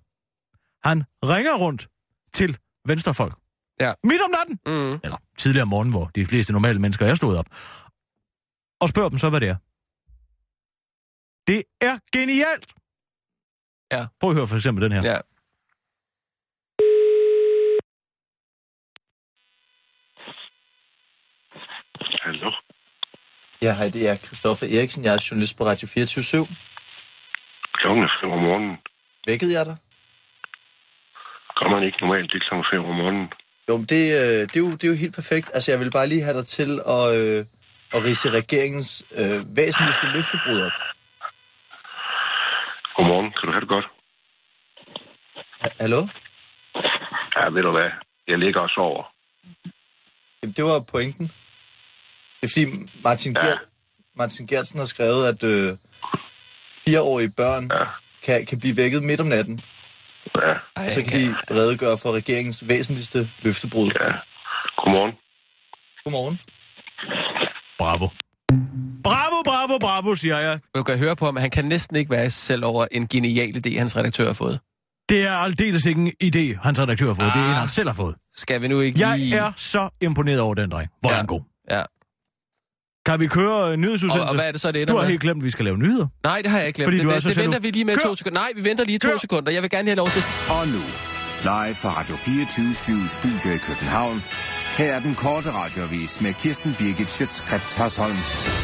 Han 0.88 1.04
ringer 1.24 1.54
rundt 1.54 1.88
til 2.34 2.58
venstrefolk. 2.86 3.34
Ja. 3.80 3.92
Midt 4.04 4.22
om 4.22 4.30
natten. 4.30 4.58
Mm. 4.66 5.00
Eller 5.04 5.16
tidligere 5.38 5.62
om 5.62 5.68
morgenen, 5.68 5.92
hvor 5.92 6.10
de 6.14 6.26
fleste 6.26 6.52
normale 6.52 6.78
mennesker 6.78 7.06
er 7.06 7.14
stået 7.14 7.38
op. 7.38 7.46
Og 8.82 8.88
spørger 8.88 9.08
dem 9.08 9.18
så, 9.18 9.28
hvad 9.30 9.40
det 9.40 9.48
er. 9.48 9.56
Det 11.46 11.62
er 11.80 11.98
genialt! 12.12 12.72
Ja. 13.92 14.06
Prøv 14.20 14.30
at 14.30 14.36
høre 14.36 14.46
for 14.46 14.56
eksempel 14.56 14.84
den 14.84 14.92
her. 14.92 15.02
Ja. 15.10 15.18
Hallo? 22.24 22.50
Ja, 23.62 23.74
hej, 23.74 23.88
det 23.88 24.08
er 24.08 24.16
Christoffer 24.16 24.66
Eriksen. 24.66 25.04
Jeg 25.04 25.14
er 25.14 25.26
journalist 25.30 25.58
på 25.58 25.64
Radio 25.64 25.88
24 25.88 26.46
Klokken 27.74 28.04
er 28.04 28.08
5 28.22 28.30
om 28.30 28.38
morgenen. 28.38 28.76
Vækkede 29.26 29.52
jeg 29.58 29.66
dig? 29.66 29.76
Gør 31.56 31.68
man 31.70 31.82
ikke 31.82 31.98
normalt, 32.00 32.32
det 32.32 32.42
er 32.42 32.46
klokken 32.48 32.66
5 32.72 32.84
om 32.84 32.96
morgenen. 32.96 33.28
Jo, 33.68 33.76
men 33.76 33.86
det, 33.86 34.04
øh, 34.20 34.40
det, 34.50 34.56
er 34.56 34.60
jo, 34.60 34.70
det 34.70 34.84
er 34.84 34.88
jo 34.88 34.94
helt 34.94 35.14
perfekt. 35.14 35.50
Altså, 35.54 35.70
jeg 35.70 35.80
vil 35.80 35.90
bare 35.90 36.08
lige 36.08 36.22
have 36.22 36.36
dig 36.38 36.46
til 36.46 36.80
at, 36.86 37.04
øh, 37.20 37.46
at 37.94 38.04
rise 38.04 38.30
regeringens 38.30 39.04
øh, 39.12 39.56
væsentligste 39.56 40.06
løftebrud 40.06 40.60
op. 40.60 40.72
Godmorgen, 42.96 43.30
kan 43.32 43.46
du 43.46 43.52
have 43.52 43.60
det 43.60 43.68
godt? 43.68 43.86
Ha- 45.60 45.68
Hallo? 45.80 46.06
Ja, 47.36 47.48
ved 47.48 47.62
du 47.62 47.70
hvad? 47.70 47.90
Jeg 48.28 48.38
ligger 48.38 48.60
og 48.60 48.70
sover. 48.70 49.04
Jamen, 50.42 50.52
det 50.56 50.64
var 50.64 50.84
pointen. 50.92 51.26
Det 52.40 52.46
er 52.48 52.52
fordi 52.54 52.66
Martin, 53.04 53.36
Ja. 53.36 53.46
Gert, 53.46 53.58
Martin 54.16 54.46
Gertsen 54.46 54.78
har 54.78 54.86
skrevet, 54.86 55.26
at 55.26 55.42
øh, 55.42 55.76
fireårige 56.84 57.32
børn 57.36 57.70
Ja. 57.78 57.84
kan, 58.22 58.46
kan 58.46 58.60
blive 58.60 58.76
vækket 58.76 59.02
midt 59.02 59.20
om 59.20 59.26
natten. 59.26 59.60
Ja, 60.36 60.54
Ej, 60.76 60.90
Så 60.90 61.02
kan 61.02 61.20
de 61.20 61.34
redegøre 61.50 61.98
for 62.02 62.12
regeringens 62.12 62.68
væsentligste 62.68 63.18
løftebrud. 63.42 63.90
ja. 64.00 64.12
Godmorgen. 64.76 65.12
Godmorgen. 66.04 66.40
Bravo. 67.82 68.08
Bravo, 69.04 69.42
bravo, 69.44 69.78
bravo, 69.78 70.14
siger 70.14 70.38
jeg. 70.38 70.58
Du 70.74 70.82
kan 70.82 70.98
høre 70.98 71.16
på 71.16 71.24
ham, 71.24 71.36
at 71.36 71.40
han 71.40 71.50
kan 71.50 71.64
næsten 71.64 71.96
ikke 71.96 72.10
være 72.10 72.30
selv 72.30 72.64
over 72.64 72.86
en 72.92 73.06
genial 73.08 73.56
idé, 73.66 73.78
hans 73.78 73.96
redaktør 73.96 74.26
har 74.26 74.32
fået. 74.34 74.60
Det 75.08 75.22
er 75.26 75.32
aldeles 75.32 75.86
ikke 75.86 76.00
en 76.00 76.12
idé, 76.24 76.62
hans 76.62 76.80
redaktør 76.80 77.06
har 77.06 77.14
fået. 77.14 77.26
Ah. 77.26 77.32
Det 77.34 77.40
er 77.42 77.46
en, 77.46 77.50
Ah. 77.52 77.58
han 77.58 77.68
selv 77.68 77.88
har 77.88 77.94
fået. 77.94 78.14
Skal 78.36 78.62
vi 78.62 78.68
nu 78.68 78.80
ikke 78.80 79.00
Jeg 79.08 79.18
lige... 79.18 79.36
er 79.36 79.52
så 79.56 79.88
imponeret 80.00 80.40
over 80.40 80.54
den 80.54 80.70
dreng. 80.70 80.88
Hvor 81.00 81.10
er 81.10 81.14
Ja. 81.14 81.16
han 81.18 81.26
god. 81.26 81.40
Ja. 81.70 81.82
Kan 83.06 83.20
vi 83.20 83.26
køre 83.26 83.54
Og, 83.54 83.78
nyhedsudsendelse? 83.78 84.28
og 84.28 84.34
hvad 84.34 84.48
er 84.48 84.52
det 84.52 84.60
så, 84.60 84.72
det 84.72 84.82
ender 84.82 84.92
Du 84.94 84.96
har 84.98 85.02
med? 85.04 85.10
helt 85.10 85.20
glemt, 85.22 85.38
at 85.40 85.44
vi 85.44 85.50
skal 85.50 85.64
lave 85.64 85.78
nyheder. 85.78 86.06
Nej, 86.24 86.42
det 86.42 86.50
har 86.50 86.58
jeg 86.58 86.66
ikke 86.66 86.76
glemt. 86.76 86.86
Fordi 86.86 86.96
det, 86.96 87.04
du 87.04 87.08
er 87.10 87.14
det, 87.14 87.22
så 87.22 87.28
det 87.28 87.36
venter 87.36 87.58
nu. 87.58 87.62
vi 87.62 87.70
lige 87.70 87.84
med 87.84 87.96
Kør. 87.96 88.02
to 88.08 88.16
sekunder. 88.16 88.40
Nej, 88.40 88.50
vi 88.56 88.64
venter 88.64 88.84
lige 88.84 88.98
to 88.98 89.08
Kør. 89.08 89.16
sekunder. 89.16 89.52
Jeg 89.52 89.62
vil 89.62 89.70
gerne 89.70 89.88
have 89.88 89.96
lov 89.96 90.08
til... 90.08 90.22
Og 90.50 90.68
nu, 90.68 90.82
live 91.42 91.74
fra 91.74 91.90
Radio 92.00 92.16
24 92.16 93.08
Studio 93.08 93.54
i 93.54 93.58
København. 93.58 94.22
Her 94.78 94.92
er 94.92 95.00
den 95.00 95.14
korte 95.14 95.52
radiovis 95.52 96.20
med 96.20 96.34
Kirsten 96.34 96.74
Birgit 96.78 97.10
Schøtzgrads 97.10 97.72
Hasholm. 97.72 98.16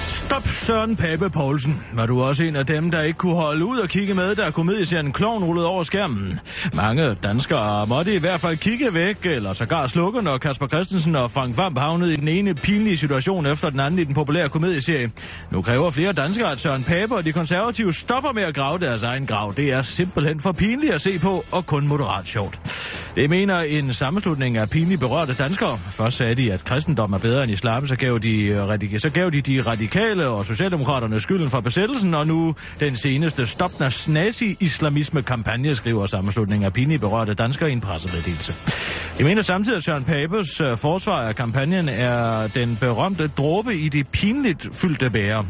Stop 0.06 0.46
Søren 0.46 0.96
Pape 0.96 1.30
Poulsen. 1.30 1.82
Var 1.92 2.06
du 2.06 2.22
også 2.22 2.44
en 2.44 2.56
af 2.56 2.66
dem, 2.66 2.90
der 2.90 3.02
ikke 3.02 3.18
kunne 3.18 3.34
holde 3.34 3.64
ud 3.64 3.78
og 3.78 3.88
kigge 3.88 4.14
med, 4.14 4.34
da 4.34 4.50
komedieserien 4.50 5.12
Klovn 5.12 5.44
rullede 5.44 5.66
over 5.66 5.82
skærmen? 5.82 6.40
Mange 6.72 7.14
danskere 7.14 7.86
måtte 7.86 8.14
i 8.14 8.18
hvert 8.18 8.40
fald 8.40 8.56
kigge 8.56 8.94
væk, 8.94 9.16
eller 9.26 9.52
sågar 9.52 9.86
slukke, 9.86 10.22
når 10.22 10.38
Kasper 10.38 10.68
Christensen 10.68 11.16
og 11.16 11.30
Frank 11.30 11.56
Vamp 11.56 11.78
havnede 11.78 12.12
i 12.12 12.16
den 12.16 12.28
ene 12.28 12.54
pinlige 12.54 12.96
situation 12.96 13.46
efter 13.46 13.70
den 13.70 13.80
anden 13.80 14.00
i 14.00 14.04
den 14.04 14.14
populære 14.14 14.48
komedieserie. 14.48 15.10
Nu 15.50 15.62
kræver 15.62 15.90
flere 15.90 16.12
danskere, 16.12 16.52
at 16.52 16.60
Søren 16.60 16.84
Pape 16.84 17.14
og 17.14 17.24
de 17.24 17.32
konservative 17.32 17.92
stopper 17.92 18.32
med 18.32 18.42
at 18.42 18.54
grave 18.54 18.78
deres 18.78 19.02
egen 19.02 19.26
grav. 19.26 19.54
Det 19.56 19.72
er 19.72 19.82
simpelthen 19.82 20.40
for 20.40 20.52
pinligt 20.52 20.94
at 20.94 21.00
se 21.00 21.18
på, 21.18 21.44
og 21.50 21.66
kun 21.66 21.88
moderat 21.88 22.26
sjovt. 22.26 22.60
Det 23.16 23.30
mener 23.30 23.58
en 23.58 23.92
sammenslutning 23.92 24.56
af 24.56 24.70
pinligt 24.70 25.00
berørte 25.00 25.34
danskere. 25.34 25.78
Først 25.98 26.16
sagde 26.16 26.34
de, 26.34 26.52
at 26.52 26.64
kristendom 26.64 27.12
er 27.12 27.18
bedre 27.18 27.42
end 27.42 27.52
islam, 27.52 27.86
så 27.86 27.96
gav 27.96 28.18
de, 28.22 28.42
øh, 28.42 28.68
radik- 28.68 28.98
så 28.98 29.10
gav 29.10 29.30
de 29.30 29.40
de 29.40 29.62
radikale 29.62 30.26
og 30.28 30.46
socialdemokraterne 30.46 31.20
skylden 31.20 31.50
for 31.50 31.60
besættelsen, 31.60 32.14
og 32.14 32.26
nu 32.26 32.54
den 32.80 32.96
seneste 32.96 33.46
Stop 33.46 33.72
Nazi-islamisme-kampagne, 34.08 35.74
skriver 35.74 36.06
sammenslutningen 36.06 36.64
af 36.64 36.72
pinligt 36.72 37.00
berørte 37.00 37.34
danskere 37.34 37.70
i 37.70 37.72
en 37.72 37.80
pressemeddelelse. 37.80 38.54
Jeg 39.18 39.26
mener 39.26 39.42
samtidig, 39.42 39.76
at 39.76 39.84
Søren 39.84 40.04
Papes 40.04 40.60
øh, 40.60 40.76
forsvar 40.76 41.20
af 41.22 41.36
kampagnen 41.36 41.88
er 41.88 42.46
den 42.46 42.78
berømte 42.80 43.26
dråbe 43.26 43.76
i 43.76 43.88
det 43.88 44.08
pinligt 44.08 44.68
fyldte 44.72 45.10
bære. 45.10 45.44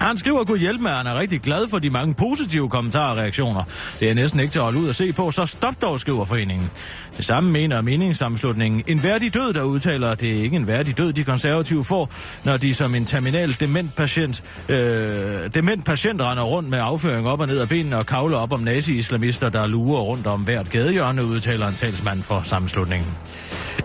Han 0.00 0.16
skriver, 0.16 0.44
kunne 0.44 0.58
hjælpe 0.58 0.82
med, 0.82 0.90
at 0.90 0.96
han 0.96 1.06
er 1.06 1.18
rigtig 1.18 1.40
glad 1.40 1.68
for 1.68 1.78
de 1.78 1.90
mange 1.90 2.14
positive 2.14 2.68
kommentarer 2.68 3.10
og 3.10 3.16
reaktioner. 3.16 3.62
Det 4.00 4.10
er 4.10 4.14
næsten 4.14 4.40
ikke 4.40 4.52
til 4.52 4.58
at 4.58 4.64
holde 4.64 4.78
ud 4.78 4.88
og 4.88 4.94
se 4.94 5.12
på, 5.12 5.30
så 5.30 5.46
stop 5.46 5.82
dog, 5.82 6.00
skriver 6.00 6.24
foreningen. 6.24 6.70
Det 7.18 7.26
samme 7.26 7.50
mener 7.50 7.80
meningssammenslutningen. 7.80 8.82
En 8.86 9.02
værdig 9.02 9.34
død, 9.34 9.52
der 9.52 9.62
udtaler, 9.62 10.10
at 10.10 10.20
det 10.20 10.38
er 10.38 10.42
ikke 10.42 10.56
en 10.56 10.66
værdig 10.66 10.98
død, 10.98 11.12
de 11.12 11.24
konservative 11.24 11.84
får, 11.84 12.10
når 12.44 12.56
de 12.56 12.74
som 12.74 12.94
en 12.94 13.04
terminal 13.04 13.56
dement 13.60 13.94
patient, 13.94 14.42
øh, 14.68 15.54
dement 15.54 15.84
patient 15.84 16.20
render 16.20 16.42
rundt 16.42 16.70
med 16.70 16.78
afføring 16.82 17.28
op 17.28 17.40
og 17.40 17.46
ned 17.46 17.58
af 17.58 17.68
benene 17.68 17.96
og 17.98 18.06
kavler 18.06 18.38
op 18.38 18.52
om 18.52 18.60
nazi-islamister, 18.60 19.48
der 19.48 19.66
lurer 19.66 20.00
rundt 20.00 20.26
om 20.26 20.40
hvert 20.40 20.70
gadehjørne, 20.70 21.24
udtaler 21.24 21.68
en 21.68 21.74
talsmand 21.74 22.22
for 22.22 22.40
sammenslutningen. 22.44 23.08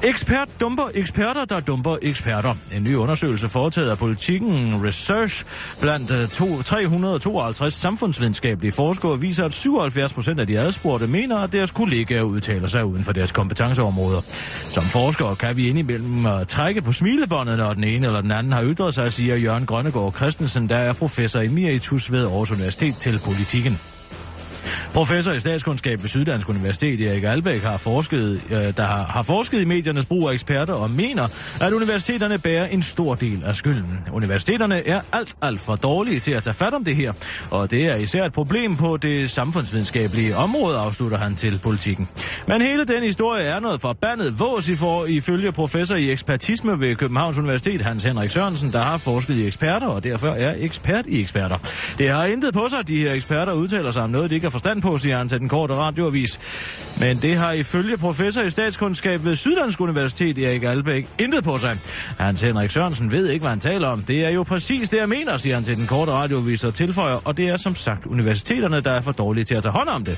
Ekspert 0.04 0.50
dumper 0.60 0.90
eksperter, 0.94 1.46
der 1.46 1.60
dumper 1.60 1.98
eksperter. 2.02 2.56
En 2.76 2.84
ny 2.84 2.96
undersøgelse 2.96 3.50
foretaget 3.50 3.90
af 3.90 3.98
politikken 3.98 4.86
Research 4.86 5.46
blandt 5.82 6.12
øh, 6.12 6.28
to, 6.28 6.62
352 6.62 7.74
samfundsvidenskabelige 7.74 8.72
forskere 8.72 9.20
viser, 9.20 9.46
at 9.46 9.54
77 9.54 10.14
procent 10.14 10.40
af 10.40 10.48
de 10.48 10.60
adspurgte 10.60 11.08
mener, 11.08 11.38
at 11.38 11.54
deres 11.54 11.72
kollegaer 11.72 12.22
udtaler 12.22 12.68
sig 12.68 12.86
uden 12.86 13.04
for 13.04 13.14
deres 13.24 13.32
kompetenceområder. 13.32 14.22
Som 14.70 14.84
forskere 14.84 15.36
kan 15.36 15.58
vi 15.58 15.70
indimellem 15.70 16.26
øh, 16.26 16.46
trække 16.46 16.82
på 16.82 16.92
smilebåndet, 16.92 17.58
når 17.58 17.74
den 17.74 17.84
ene 17.84 18.08
eller 18.08 18.22
den 18.22 18.32
anden 18.32 18.54
har 18.54 18.64
ytret 18.64 18.94
sig, 18.94 19.14
siger 19.14 19.36
Jørgen 19.36 19.66
Grønnegård 19.66 20.16
Christensen, 20.16 20.70
der 20.70 20.78
er 20.78 20.94
professor 20.94 21.42
emeritus 21.42 22.12
ved 22.12 22.22
Aarhus 22.22 22.52
Universitet 22.52 22.96
til 23.00 23.20
politikken. 23.26 23.80
Professor 24.94 25.32
i 25.32 25.40
statskundskab 25.40 26.02
ved 26.02 26.10
Syddansk 26.10 26.50
Universitet, 26.50 27.02
Erik 27.02 27.24
Albæk, 27.24 27.64
har 27.64 27.78
forsket, 27.78 28.42
øh, 28.52 28.58
der 28.58 28.84
har, 28.84 29.04
har 29.04 29.22
forsket 29.22 29.62
i 29.62 29.66
mediernes 29.66 30.06
brug 30.06 30.30
af 30.30 30.34
eksperter 30.34 30.74
og 30.74 30.90
mener, 30.92 31.28
at 31.62 31.74
universiteterne 31.74 32.38
bærer 32.38 32.66
en 32.66 32.82
stor 32.82 33.16
del 33.16 33.44
af 33.46 33.56
skylden. 33.56 34.00
Universiteterne 34.12 34.88
er 34.88 35.02
alt, 35.12 35.36
alt 35.42 35.60
for 35.60 35.76
dårlige 35.76 36.20
til 36.20 36.32
at 36.32 36.44
tage 36.44 36.54
fat 36.54 36.74
om 36.74 36.84
det 36.84 36.96
her, 36.96 37.14
og 37.50 37.72
det 37.72 37.86
er 37.86 37.96
især 37.96 38.26
et 38.26 38.34
problem 38.34 38.76
på 38.76 38.98
det 38.98 39.30
samfundsvidenskabelige 39.30 40.36
område, 40.36 40.78
afslutter 40.78 41.18
han 41.18 41.36
til 41.36 41.60
politikken. 41.64 42.08
Men 42.48 42.62
hele 42.62 42.86
den 42.86 43.04
historie 43.04 43.44
er 43.44 43.60
noget 43.60 43.82
forbandet 43.82 44.40
vås 44.40 44.70
i 44.70 44.76
for, 44.76 45.06
ifølge 45.06 45.52
professor 45.52 45.96
i 45.96 46.12
ekspertisme 46.12 46.80
ved 46.80 46.96
Københavns 46.96 47.38
Universitet, 47.38 47.82
Hans 47.82 48.04
Henrik 48.04 48.32
Sørensen, 48.32 48.72
der 48.72 48.82
har 48.82 48.98
forsket 48.98 49.36
i 49.36 49.48
eksperter 49.48 49.88
og 49.88 50.04
derfor 50.04 50.28
er 50.28 50.56
ekspert 50.58 51.06
i 51.08 51.22
eksperter. 51.22 51.58
Det 51.98 52.10
har 52.10 52.26
intet 52.26 52.54
på 52.54 52.68
sig, 52.70 52.80
at 52.80 52.88
de 52.88 52.98
her 52.98 53.14
eksperter 53.14 53.54
udtaler 53.54 53.92
sig 53.92 54.04
om 54.04 54.10
noget, 54.10 54.30
de 54.30 54.36
ikke 54.36 54.46
har 54.46 54.52
forstand 54.54 54.82
på, 54.82 54.98
siger 54.98 55.18
han 55.18 55.30
til 55.30 55.40
den 55.40 55.50
korte 55.50 55.76
radioavis. 55.76 56.40
Men 57.00 57.18
det 57.18 57.38
har 57.38 57.52
ifølge 57.52 57.98
professor 57.98 58.42
i 58.42 58.50
statskundskab 58.50 59.26
ved 59.26 59.36
Syddansk 59.36 59.82
Universitet, 59.82 60.38
Erik 60.38 60.64
Albæk, 60.64 61.08
intet 61.20 61.44
på 61.44 61.58
sig. 61.58 61.78
Hans 62.20 62.42
Henrik 62.42 62.72
Sørensen 62.72 63.12
ved 63.12 63.30
ikke, 63.30 63.44
hvad 63.44 63.50
han 63.50 63.60
taler 63.60 63.88
om. 63.88 64.04
Det 64.04 64.26
er 64.26 64.30
jo 64.30 64.44
præcis 64.44 64.90
det, 64.90 64.98
jeg 64.98 65.10
mener, 65.10 65.38
siger 65.38 65.56
han 65.56 65.64
til 65.64 65.78
den 65.78 65.88
korte 65.88 66.12
radioavis 66.12 66.64
og 66.64 66.74
tilføjer, 66.74 67.20
og 67.26 67.38
det 67.38 67.50
er 67.50 67.58
som 67.58 67.76
sagt 67.76 68.06
universiteterne, 68.06 68.82
der 68.82 68.92
er 68.92 69.02
for 69.02 69.12
dårlige 69.12 69.44
til 69.44 69.56
at 69.56 69.64
tage 69.64 69.74
hånd 69.74 69.90
om 69.90 70.04
det. 70.04 70.18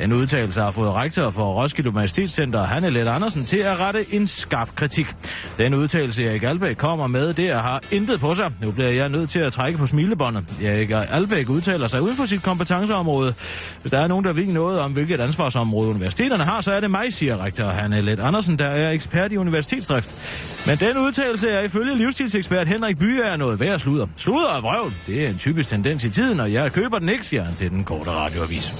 Den 0.00 0.12
udtalelse 0.12 0.60
har 0.60 0.70
fået 0.70 0.94
rektor 0.94 1.30
for 1.30 1.62
Roskilde 1.62 1.90
Universitetscenter, 1.90 2.64
Hanne 2.64 2.90
Let 2.90 3.08
Andersen, 3.08 3.44
til 3.44 3.56
at 3.56 3.80
rette 3.80 4.14
en 4.14 4.26
skarp 4.26 4.74
kritik. 4.74 5.06
Den 5.58 5.74
udtalelse, 5.74 6.24
Erik 6.24 6.42
Albæk 6.42 6.76
kommer 6.76 7.06
med, 7.06 7.34
det 7.34 7.54
har 7.54 7.82
intet 7.90 8.20
på 8.20 8.34
sig. 8.34 8.52
Nu 8.62 8.70
bliver 8.70 8.90
jeg 8.90 9.08
nødt 9.08 9.30
til 9.30 9.38
at 9.38 9.52
trække 9.52 9.78
på 9.78 9.86
smilebåndet. 9.86 10.44
Erik 10.62 10.90
Albæk 10.90 11.48
udtaler 11.48 11.86
sig 11.86 12.02
uden 12.02 12.16
for 12.16 12.26
sit 12.26 12.42
kompetenceområde. 12.42 13.34
Hvis 13.80 13.90
der 13.90 13.98
er 13.98 14.06
nogen, 14.06 14.24
der 14.24 14.32
ved 14.32 14.46
noget 14.46 14.80
om, 14.80 14.92
hvilket 14.92 15.20
ansvarsområde 15.20 15.90
universiteterne 15.90 16.44
har, 16.44 16.60
så 16.60 16.72
er 16.72 16.80
det 16.80 16.90
mig, 16.90 17.14
siger 17.14 17.44
rektor 17.44 17.64
Hanne 17.64 18.00
Let 18.00 18.20
Andersen, 18.20 18.58
der 18.58 18.66
er 18.66 18.90
ekspert 18.90 19.32
i 19.32 19.36
universitetsdrift. 19.36 20.14
Men 20.66 20.78
den 20.78 20.98
udtalelse 20.98 21.50
er 21.50 21.60
ifølge 21.60 21.96
livsstilsekspert 21.96 22.68
Henrik 22.68 22.98
Bye 22.98 23.22
er 23.22 23.36
noget 23.36 23.60
værd 23.60 23.74
at 23.74 23.80
sludder. 23.80 24.06
Sludder 24.16 24.48
og 24.48 24.62
vrøvl, 24.62 24.92
det 25.06 25.24
er 25.24 25.28
en 25.28 25.38
typisk 25.38 25.68
tendens 25.68 26.04
i 26.04 26.10
tiden, 26.10 26.40
og 26.40 26.52
jeg 26.52 26.72
køber 26.72 26.98
den 26.98 27.08
ikke, 27.08 27.26
siger 27.26 27.44
han 27.44 27.54
til 27.54 27.70
den 27.70 27.84
korte 27.84 28.10
radioavis. 28.10 28.72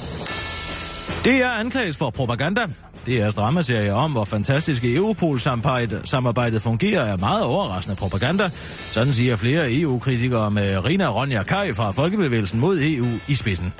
Det 1.24 1.42
er 1.42 1.50
anklages 1.50 1.96
for 1.96 2.10
propaganda. 2.10 2.60
Det 3.06 3.20
er 3.20 3.30
dramaserie 3.30 3.94
om, 3.94 4.12
hvor 4.12 4.24
fantastiske 4.24 4.94
Europol-samarbejdet 4.94 6.62
fungerer, 6.62 7.04
er 7.04 7.16
meget 7.16 7.42
overraskende 7.42 7.96
propaganda. 7.96 8.50
Sådan 8.90 9.12
siger 9.12 9.36
flere 9.36 9.72
EU-kritikere 9.72 10.50
med 10.50 10.84
Rina 10.84 11.06
Ronja 11.06 11.42
Kaj 11.42 11.72
fra 11.72 11.90
Folkebevægelsen 11.90 12.60
mod 12.60 12.80
EU 12.80 13.08
i 13.28 13.34
spidsen. 13.34 13.72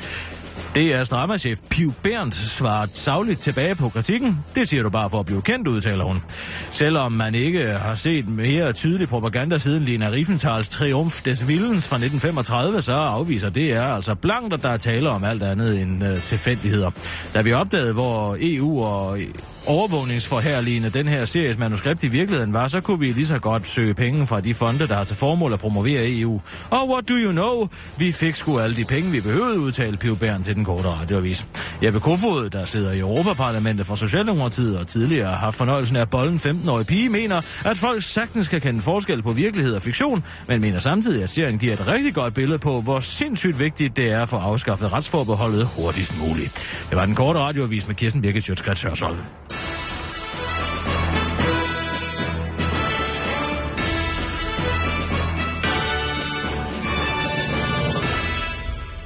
Det 0.75 0.95
er 0.95 1.05
dramachef 1.05 1.59
Piv 1.69 1.95
Berndt 2.03 2.35
svaret 2.35 2.97
savligt 2.97 3.41
tilbage 3.41 3.75
på 3.75 3.89
kritikken. 3.89 4.39
Det 4.55 4.69
siger 4.69 4.83
du 4.83 4.91
bare 4.91 5.11
for 5.11 5.21
at 5.21 5.27
blive 5.27 5.43
kendt, 5.43 5.69
udtaler 5.69 6.05
hun. 6.05 6.23
Selvom 6.71 7.13
man 7.13 7.35
ikke 7.35 7.67
har 7.67 7.95
set 7.95 8.29
mere 8.29 8.73
tydelig 8.73 9.09
propaganda 9.09 9.59
siden 9.59 9.83
Lina 9.83 10.11
Riefenthals 10.11 10.69
Triumf 10.69 11.23
des 11.23 11.45
Willens 11.45 11.89
fra 11.89 11.97
1935, 11.97 12.83
så 12.83 12.93
afviser 12.93 13.49
det 13.49 13.73
er 13.73 13.83
altså 13.83 14.15
blankt, 14.15 14.55
at 14.55 14.63
der 14.63 14.69
er 14.69 14.77
tale 14.77 15.11
om 15.11 15.25
alt 15.25 15.43
andet 15.43 15.81
end 15.81 16.05
øh, 16.05 16.23
tilfældigheder. 16.23 16.91
Da 17.35 17.43
vi 17.43 17.53
opdagede, 17.53 17.93
hvor 17.93 18.37
EU 18.41 18.83
og 18.83 19.19
overvågningsforhærligende 19.67 20.91
den 20.91 21.09
her 21.09 21.25
series 21.25 21.59
manuskript 21.59 22.03
i 22.03 22.09
virkeligheden 22.09 22.53
var, 22.53 22.69
så 22.69 22.81
kunne 22.81 22.99
vi 22.99 23.13
lige 23.13 23.27
så 23.27 23.39
godt 23.39 23.69
søge 23.69 23.95
penge 23.95 24.27
fra 24.27 24.41
de 24.41 24.55
fonde, 24.55 24.89
der 24.89 24.95
har 24.95 25.05
til 25.05 25.17
formål 25.17 25.53
at 25.53 25.59
promovere 25.59 26.19
EU. 26.19 26.41
Og 26.71 26.89
what 26.89 27.09
do 27.09 27.15
you 27.15 27.33
know? 27.33 27.69
Vi 27.99 28.13
fik 28.13 28.37
sgu 28.37 28.59
alle 28.59 28.77
de 28.77 28.85
penge, 28.85 29.11
vi 29.11 29.21
behøvede, 29.21 29.61
udtalte 29.61 29.99
Piv 29.99 30.17
Bern 30.17 30.43
til 30.43 30.55
den 30.55 30.65
korte 30.65 30.89
radioavis. 30.89 31.47
Jeppe 31.83 32.01
Kofod, 32.01 32.51
der 32.51 32.65
sidder 32.65 32.93
i 32.93 32.99
Europaparlamentet 32.99 33.87
for 33.87 33.95
Socialdemokratiet 33.95 34.79
og 34.79 34.87
tidligere 34.87 35.29
har 35.29 35.37
haft 35.37 35.57
fornøjelsen 35.57 35.97
af 35.97 36.11
bolden 36.11 36.37
15-årig 36.37 36.87
pige, 36.87 37.09
mener, 37.09 37.41
at 37.65 37.77
folk 37.77 38.03
sagtens 38.03 38.49
kan 38.49 38.61
kende 38.61 38.83
forskel 38.83 39.23
på 39.23 39.33
virkelighed 39.33 39.75
og 39.75 39.83
fiktion, 39.83 40.25
men 40.47 40.61
mener 40.61 40.79
samtidig, 40.79 41.23
at 41.23 41.31
serien 41.31 41.59
giver 41.59 41.73
et 41.73 41.87
rigtig 41.87 42.15
godt 42.15 42.35
billede 42.35 42.59
på, 42.59 42.81
hvor 42.81 43.01
sindssygt 43.01 43.59
vigtigt 43.59 43.97
det 43.97 44.13
er 44.13 44.27
for 44.27 44.41
få 44.41 44.47
afskaffet 44.47 44.93
retsforbeholdet 44.93 45.67
hurtigst 45.77 46.19
muligt. 46.19 46.53
Det 46.91 46.97
var 46.97 47.07
den 47.07 47.15
korte 47.15 47.39
radioavis 47.39 47.87
med 47.87 47.95
Kirsten 47.95 48.23
Birgit 48.23 48.45
Sjøtskrets 48.45 48.83
Hørsholm. 48.83 49.17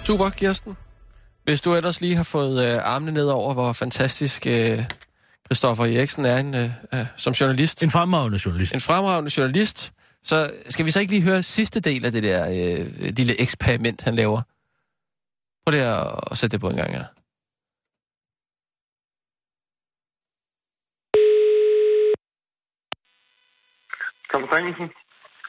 Super, 0.05 0.31
Kirsten. 0.31 0.77
Hvis 1.45 1.61
du 1.61 1.75
ellers 1.75 2.01
lige 2.01 2.17
har 2.17 2.23
fået 2.23 2.69
øh, 2.69 2.77
armene 2.85 3.13
ned 3.13 3.27
over, 3.27 3.55
hvor 3.55 3.73
fantastisk 3.73 4.47
øh, 4.47 4.79
Christoffer 5.47 5.85
Eriksen 5.85 6.25
er 6.25 6.37
en, 6.37 6.55
øh, 6.55 6.71
øh, 6.95 7.07
som 7.17 7.33
journalist. 7.33 7.83
En 7.83 7.91
fremragende 7.91 8.39
journalist. 8.45 8.75
en 8.75 8.81
fremragende 8.81 9.31
journalist. 9.37 9.93
Så 10.23 10.51
skal 10.69 10.87
vi 10.87 10.91
så 10.91 11.01
ikke 11.01 11.13
lige 11.13 11.23
høre 11.23 11.43
sidste 11.43 11.81
del 11.81 12.05
af 12.05 12.13
det 12.13 12.23
der 12.23 12.41
øh, 12.49 13.15
lille 13.17 13.41
eksperiment, 13.41 14.03
han 14.03 14.15
laver? 14.15 14.43
Prøv 15.65 15.71
lige 15.71 15.85
at, 15.85 16.21
at 16.31 16.39
sætte 16.39 16.55
det 16.55 16.61
på 16.61 16.69
en 16.71 16.77
gang, 16.77 16.91
ja. 16.93 17.05
Thomas 24.31 24.51
Danielsen. 24.53 24.89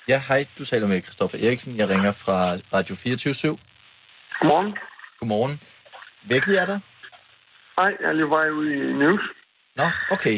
Ja, 0.07 0.23
hej, 0.27 0.45
du 0.57 0.65
taler 0.65 0.87
med 0.87 1.01
Christoffer 1.01 1.37
Eriksen. 1.37 1.77
Jeg 1.77 1.89
ringer 1.89 2.11
fra 2.11 2.53
Radio 2.73 2.95
24 2.95 3.57
Godmorgen. 4.39 4.77
Godmorgen. 5.19 5.55
Vækket 6.29 6.61
er 6.61 6.65
der? 6.65 6.79
Hej, 7.79 7.91
jeg 8.01 8.09
er 8.09 8.13
lige 8.13 8.29
vej 8.29 8.49
ud 8.49 8.67
i 8.69 8.93
News. 8.93 9.21
Nå, 9.75 9.83
okay. 10.11 10.37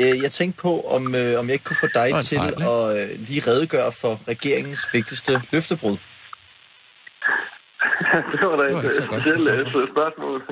Øh, 0.00 0.16
Jeg 0.22 0.30
tænkte 0.30 0.62
på, 0.62 0.72
om, 0.96 1.02
øh, 1.20 1.32
om 1.40 1.44
jeg 1.46 1.52
ikke 1.56 1.64
kunne 1.64 1.82
få 1.86 1.90
dig 2.00 2.08
til 2.24 2.38
fejl, 2.38 2.54
at 2.72 2.84
øh, 2.98 3.08
lige 3.28 3.42
redegøre 3.50 3.90
for 4.02 4.12
regeringens 4.32 4.88
vigtigste 4.92 5.32
løftebrud. 5.52 5.96
det 8.32 8.42
var 8.48 8.56
da 8.60 8.64
et 8.72 8.84
øh, 8.84 8.90
specielt 9.08 9.48
øh, 9.48 9.88
spørgsmål. 9.94 10.38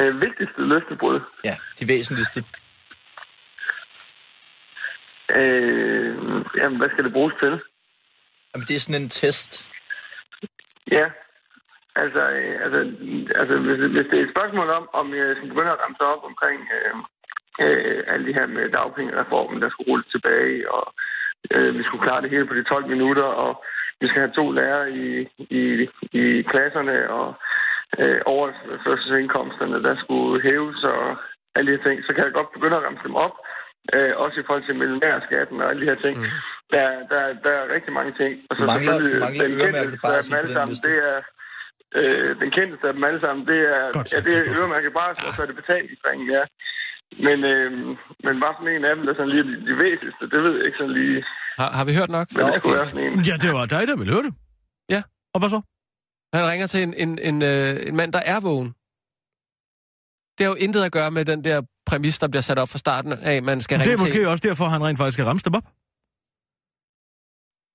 Øh, 0.00 0.20
vigtigste 0.20 0.60
løftebrud. 0.62 1.20
Ja, 1.44 1.56
de 1.80 1.88
væsentligste. 1.88 2.44
Øh, 5.30 6.16
jamen, 6.60 6.78
hvad 6.78 6.88
skal 6.92 7.04
det 7.04 7.12
bruges 7.12 7.34
til? 7.40 7.60
Jamen, 8.54 8.66
det 8.68 8.76
er 8.76 8.80
sådan 8.80 9.02
en 9.02 9.08
test. 9.08 9.70
Ja, 10.90 11.04
altså, 12.02 12.22
øh, 12.38 12.54
altså, 12.64 12.80
altså 13.40 13.54
hvis, 13.64 13.78
hvis 13.94 14.06
det 14.10 14.16
er 14.18 14.24
et 14.24 14.34
spørgsmål 14.36 14.68
om, 14.78 14.84
om 15.00 15.06
jeg 15.14 15.36
skal 15.36 15.48
begynde 15.48 15.74
at 15.74 15.82
ramse 15.84 16.02
op 16.12 16.22
omkring 16.30 16.58
øh, 16.76 16.94
øh, 17.64 17.98
alt 18.12 18.26
det 18.26 18.34
her 18.38 18.46
med 18.46 18.64
dagpengereformen, 18.78 19.62
der 19.62 19.68
skulle 19.70 19.90
rulle 19.90 20.06
tilbage, 20.14 20.72
og 20.76 20.84
øh, 21.54 21.70
vi 21.78 21.82
skulle 21.84 22.04
klare 22.06 22.22
det 22.22 22.30
hele 22.30 22.46
på 22.46 22.54
de 22.54 22.64
12 22.64 22.86
minutter, 22.94 23.28
og 23.44 23.52
vi 24.00 24.06
skal 24.08 24.20
have 24.24 24.38
to 24.40 24.46
lærere 24.50 24.86
i, 25.04 25.28
i, 25.60 25.62
i 26.20 26.42
klasserne, 26.52 26.96
og 27.18 27.28
øh, 27.98 28.20
overførselsindkomsterne, 28.34 29.82
der 29.86 29.94
skulle 30.04 30.42
hæves, 30.42 30.84
og 30.84 31.16
alle 31.56 31.66
de 31.72 31.76
her 31.76 31.84
ting, 31.84 31.98
så 32.06 32.10
kan 32.14 32.24
jeg 32.24 32.32
godt 32.32 32.52
begynde 32.56 32.76
at 32.76 32.84
ramse 32.86 33.04
dem 33.08 33.16
op. 33.26 33.34
Øh, 33.94 34.12
også 34.24 34.36
i 34.40 34.44
forhold 34.46 34.64
til 34.66 34.78
millionærskatten 34.80 35.56
og 35.60 35.66
alle 35.70 35.80
de 35.82 35.90
her 35.90 36.00
ting. 36.06 36.16
Mm. 36.18 36.30
Der, 36.74 36.86
der, 37.10 37.22
der 37.44 37.52
er 37.60 37.74
rigtig 37.76 37.92
mange 37.98 38.12
ting. 38.20 38.32
Og 38.50 38.54
så 38.56 38.62
mangler- 38.66 38.96
selvfølgelig 38.98 39.24
mangler 39.26 39.44
den 39.90 39.98
barsel 40.04 40.14
af 40.18 40.22
dem 40.24 40.38
alle 40.40 40.52
sammen, 40.58 40.76
det 40.88 40.96
er 41.10 41.16
øh, 42.00 42.28
den 42.42 42.50
kendteste 42.56 42.86
af 42.88 42.94
dem 42.96 43.04
alle 43.08 43.20
sammen, 43.24 43.42
det 43.50 43.58
er, 43.76 43.82
Godt 43.98 44.08
ja, 44.14 44.18
det 44.26 44.34
er 44.38 44.44
øremærket 44.58 44.92
barsel, 44.98 45.24
og 45.28 45.32
så 45.34 45.40
er 45.42 45.48
det 45.50 45.56
betalingsringen, 45.62 46.26
ja. 46.36 46.44
Men, 47.26 47.38
øh, 47.52 47.70
men 48.26 48.34
bare 48.42 48.54
sådan 48.56 48.72
en 48.76 48.84
af 48.88 48.92
dem, 48.96 49.02
der 49.04 49.12
er 49.12 49.18
sådan 49.20 49.32
lige 49.34 49.46
de, 49.50 49.54
de 49.68 49.74
væsentligste, 49.84 50.24
det 50.32 50.40
ved 50.44 50.52
jeg 50.58 50.64
ikke 50.68 50.78
sådan 50.80 50.96
lige, 51.00 51.16
Har, 51.60 51.70
har 51.78 51.84
vi 51.88 51.92
hørt 51.98 52.10
nok? 52.18 52.26
men 52.34 52.40
det 52.54 52.62
kunne 52.62 52.76
være 52.80 52.88
sådan 52.92 53.04
en. 53.06 53.12
Ja, 53.30 53.34
det 53.44 53.50
var 53.58 53.64
dig, 53.74 53.82
der 53.90 53.96
ville 54.00 54.12
høre 54.16 54.24
det. 54.28 54.34
Ja. 54.94 55.00
Og 55.34 55.38
hvad 55.40 55.50
så? 55.56 55.60
Han 56.36 56.44
ringer 56.50 56.66
til 56.72 56.80
en, 56.86 56.92
en, 57.04 57.10
en, 57.28 57.36
øh, 57.52 57.72
en 57.88 57.94
mand, 58.00 58.10
der 58.16 58.22
er 58.32 58.38
vågen. 58.48 58.70
Det 60.36 60.42
har 60.44 60.50
jo 60.54 60.58
intet 60.66 60.82
at 60.88 60.92
gøre 60.98 61.10
med 61.16 61.24
den 61.32 61.40
der 61.48 61.58
præmis, 61.90 62.18
der 62.18 62.28
bliver 62.28 62.42
sat 62.48 62.58
op 62.62 62.68
fra 62.68 62.78
starten 62.78 63.12
af, 63.12 63.42
man 63.42 63.60
skal 63.60 63.78
Det 63.78 63.86
ringe 63.86 63.94
er 63.98 64.04
måske 64.04 64.20
til... 64.24 64.28
også 64.32 64.44
derfor, 64.48 64.64
han 64.74 64.80
rent 64.86 64.98
faktisk 64.98 65.16
skal 65.16 65.24
ramse 65.30 65.44
dem 65.48 65.54
op. 65.58 65.66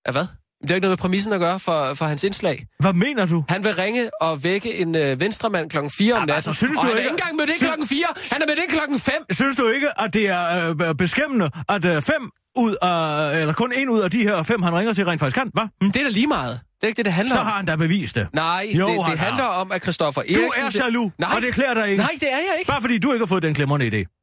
Ja, 0.06 0.12
hvad? 0.16 0.28
Det 0.62 0.70
har 0.70 0.76
ikke 0.76 0.86
noget 0.86 0.92
med 0.92 0.98
præmissen 0.98 1.34
at 1.34 1.40
gøre 1.40 1.60
for, 1.60 1.94
for 1.94 2.06
hans 2.06 2.24
indslag. 2.24 2.66
Hvad 2.80 2.94
mener 2.94 3.26
du? 3.26 3.44
Han 3.50 3.64
vil 3.64 3.76
ringe 3.76 4.10
og 4.22 4.44
vække 4.44 4.76
en 4.78 4.96
øh, 4.96 5.20
venstremand 5.20 5.70
klokken 5.70 5.92
4 5.92 6.14
om 6.14 6.20
natten. 6.20 6.36
altså, 6.36 6.54
synes 6.54 6.78
og 6.78 6.84
du 6.84 6.88
han 6.88 6.96
er 6.96 6.98
ikke- 7.00 7.10
ikke 7.10 7.22
engang 7.22 7.36
mødt 7.36 7.50
ind 7.50 7.60
klokken 7.60 7.88
4. 7.88 8.06
Han 8.32 8.42
er 8.42 8.48
mødt 8.48 8.60
ind 8.60 8.70
klokken 8.70 9.00
5. 9.00 9.14
Synes 9.32 9.58
du 9.58 9.68
ikke, 9.70 9.88
at 10.02 10.14
det 10.14 10.28
er 10.30 10.76
øh, 10.90 10.96
beskæmmende, 10.96 11.50
at 11.70 11.86
øh, 11.86 12.02
fem 12.02 12.30
ud 12.58 12.76
af, 12.82 13.40
eller 13.42 13.54
kun 13.54 13.74
en 13.76 13.90
ud 13.90 14.00
af 14.00 14.12
de 14.12 14.24
her 14.24 14.44
fem, 14.44 14.62
han 14.62 14.74
ringer 14.76 14.94
til, 14.94 15.06
rent 15.06 15.20
faktisk 15.20 15.36
kan, 15.38 15.52
hva? 15.54 15.64
Hm? 15.82 15.92
Det 15.92 16.00
er 16.00 16.04
da 16.04 16.10
lige 16.10 16.28
meget. 16.28 16.60
Det 16.82 16.84
er 16.84 16.88
ikke 16.88 16.98
det, 16.98 17.06
det 17.06 17.14
handler 17.14 17.36
Så 17.36 17.40
om. 17.40 17.46
har 17.46 17.54
han 17.56 17.66
da 17.66 17.76
bevist 17.76 18.16
det. 18.16 18.28
Nej, 18.34 18.68
Jo, 18.80 18.88
det, 18.88 18.96
det 18.98 19.06
har. 19.06 19.16
handler 19.16 19.44
om, 19.44 19.72
at 19.72 19.82
Christoffer 19.82 20.22
Du 20.22 20.28
Eriksen... 20.42 20.82
er 20.82 20.86
jaloux, 20.86 21.12
Nej. 21.20 21.32
og 21.36 21.42
det 21.42 21.54
klæder 21.54 21.74
dig 21.74 21.90
ikke. 21.90 22.04
Nej, 22.04 22.12
det 22.20 22.34
er 22.34 22.38
jeg 22.38 22.56
ikke. 22.60 22.70
Bare 22.72 22.82
fordi 22.82 22.98
du 22.98 23.12
ikke 23.14 23.22
har 23.24 23.28
fået 23.28 23.44
den 23.44 23.54
glemrende 23.54 23.88
idé. 23.88 24.19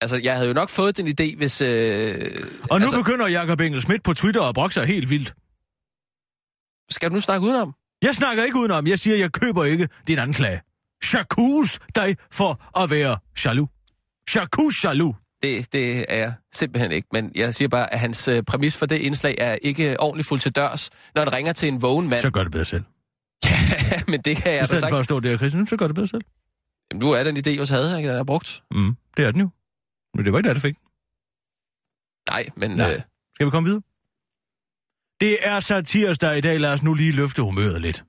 Altså, 0.00 0.20
jeg 0.22 0.34
havde 0.34 0.48
jo 0.48 0.54
nok 0.54 0.68
fået 0.68 0.96
den 0.96 1.06
idé, 1.08 1.36
hvis... 1.36 1.60
Øh, 1.60 2.30
Og 2.70 2.78
nu 2.80 2.84
altså, 2.84 2.96
begynder 2.98 3.26
Jakob 3.28 3.60
Engel 3.60 3.80
Schmidt 3.82 4.02
på 4.02 4.14
Twitter 4.14 4.42
at 4.42 4.54
brokke 4.54 4.74
sig 4.74 4.86
helt 4.86 5.10
vildt. 5.10 5.34
Skal 6.90 7.10
du 7.10 7.14
nu 7.14 7.20
snakke 7.20 7.46
udenom? 7.46 7.74
Jeg 8.02 8.14
snakker 8.14 8.44
ikke 8.44 8.58
udenom. 8.58 8.86
Jeg 8.86 8.98
siger, 8.98 9.16
jeg 9.16 9.32
køber 9.32 9.64
ikke 9.64 9.88
din 10.06 10.18
anklage. 10.18 10.60
J'accuse 11.04 11.78
dig 11.94 12.16
for 12.32 12.80
at 12.82 12.90
være 12.90 13.18
jaloux. 13.44 13.68
J'accuse 14.30 14.80
jaloux. 14.84 15.16
Det, 15.42 15.72
det 15.72 16.04
er 16.08 16.16
jeg 16.18 16.32
simpelthen 16.52 16.92
ikke. 16.92 17.08
Men 17.12 17.32
jeg 17.34 17.54
siger 17.54 17.68
bare, 17.68 17.92
at 17.92 18.00
hans 18.00 18.28
øh, 18.28 18.42
præmis 18.42 18.76
for 18.76 18.86
det 18.86 18.96
indslag 18.96 19.34
er 19.38 19.54
ikke 19.62 20.00
ordentligt 20.00 20.28
fuldt 20.28 20.42
til 20.42 20.52
dørs, 20.52 20.90
når 21.14 21.22
han 21.22 21.32
ringer 21.32 21.52
til 21.52 21.68
en 21.68 21.82
vågen 21.82 22.08
mand. 22.08 22.20
Så 22.20 22.30
gør 22.30 22.42
det 22.42 22.52
bedre 22.52 22.64
selv. 22.64 22.82
Ja, 23.44 23.58
men 24.08 24.20
det 24.20 24.36
kan 24.36 24.52
I 24.52 24.54
jeg 24.54 24.60
da 24.60 24.64
stedet 24.64 24.80
sagt. 24.80 24.90
for 24.90 24.98
at 24.98 25.04
stå 25.04 25.20
der, 25.20 25.36
Christian, 25.36 25.66
så 25.66 25.76
gør 25.76 25.86
det 25.86 25.94
bedre 25.94 26.06
selv. 26.08 26.22
Jamen, 26.90 27.00
nu 27.00 27.10
er 27.12 27.24
den 27.24 27.36
idé, 27.36 27.50
jeg 27.50 27.66
havde, 27.68 27.96
ikke? 27.96 28.08
Den 28.08 28.18
er 28.18 28.24
brugt. 28.24 28.62
Mm, 28.70 28.96
det 29.16 29.24
er 29.24 29.30
den 29.30 29.40
jo. 29.40 29.48
Men 30.14 30.24
det 30.24 30.32
var 30.32 30.38
ikke 30.38 30.48
det, 30.48 30.56
det 30.56 30.62
fik. 30.62 30.76
Nej, 32.30 32.48
men... 32.56 32.70
Nej. 32.70 32.94
Øh, 32.94 33.00
Skal 33.34 33.46
vi 33.46 33.50
komme 33.50 33.66
videre? 33.68 33.82
Det 35.20 35.46
er 35.48 35.60
så 35.60 35.82
tirsdag 35.82 36.38
i 36.38 36.40
dag. 36.40 36.60
Lad 36.60 36.72
os 36.72 36.82
nu 36.82 36.94
lige 36.94 37.12
løfte 37.12 37.42
humøret 37.42 37.80
lidt. 37.80 38.04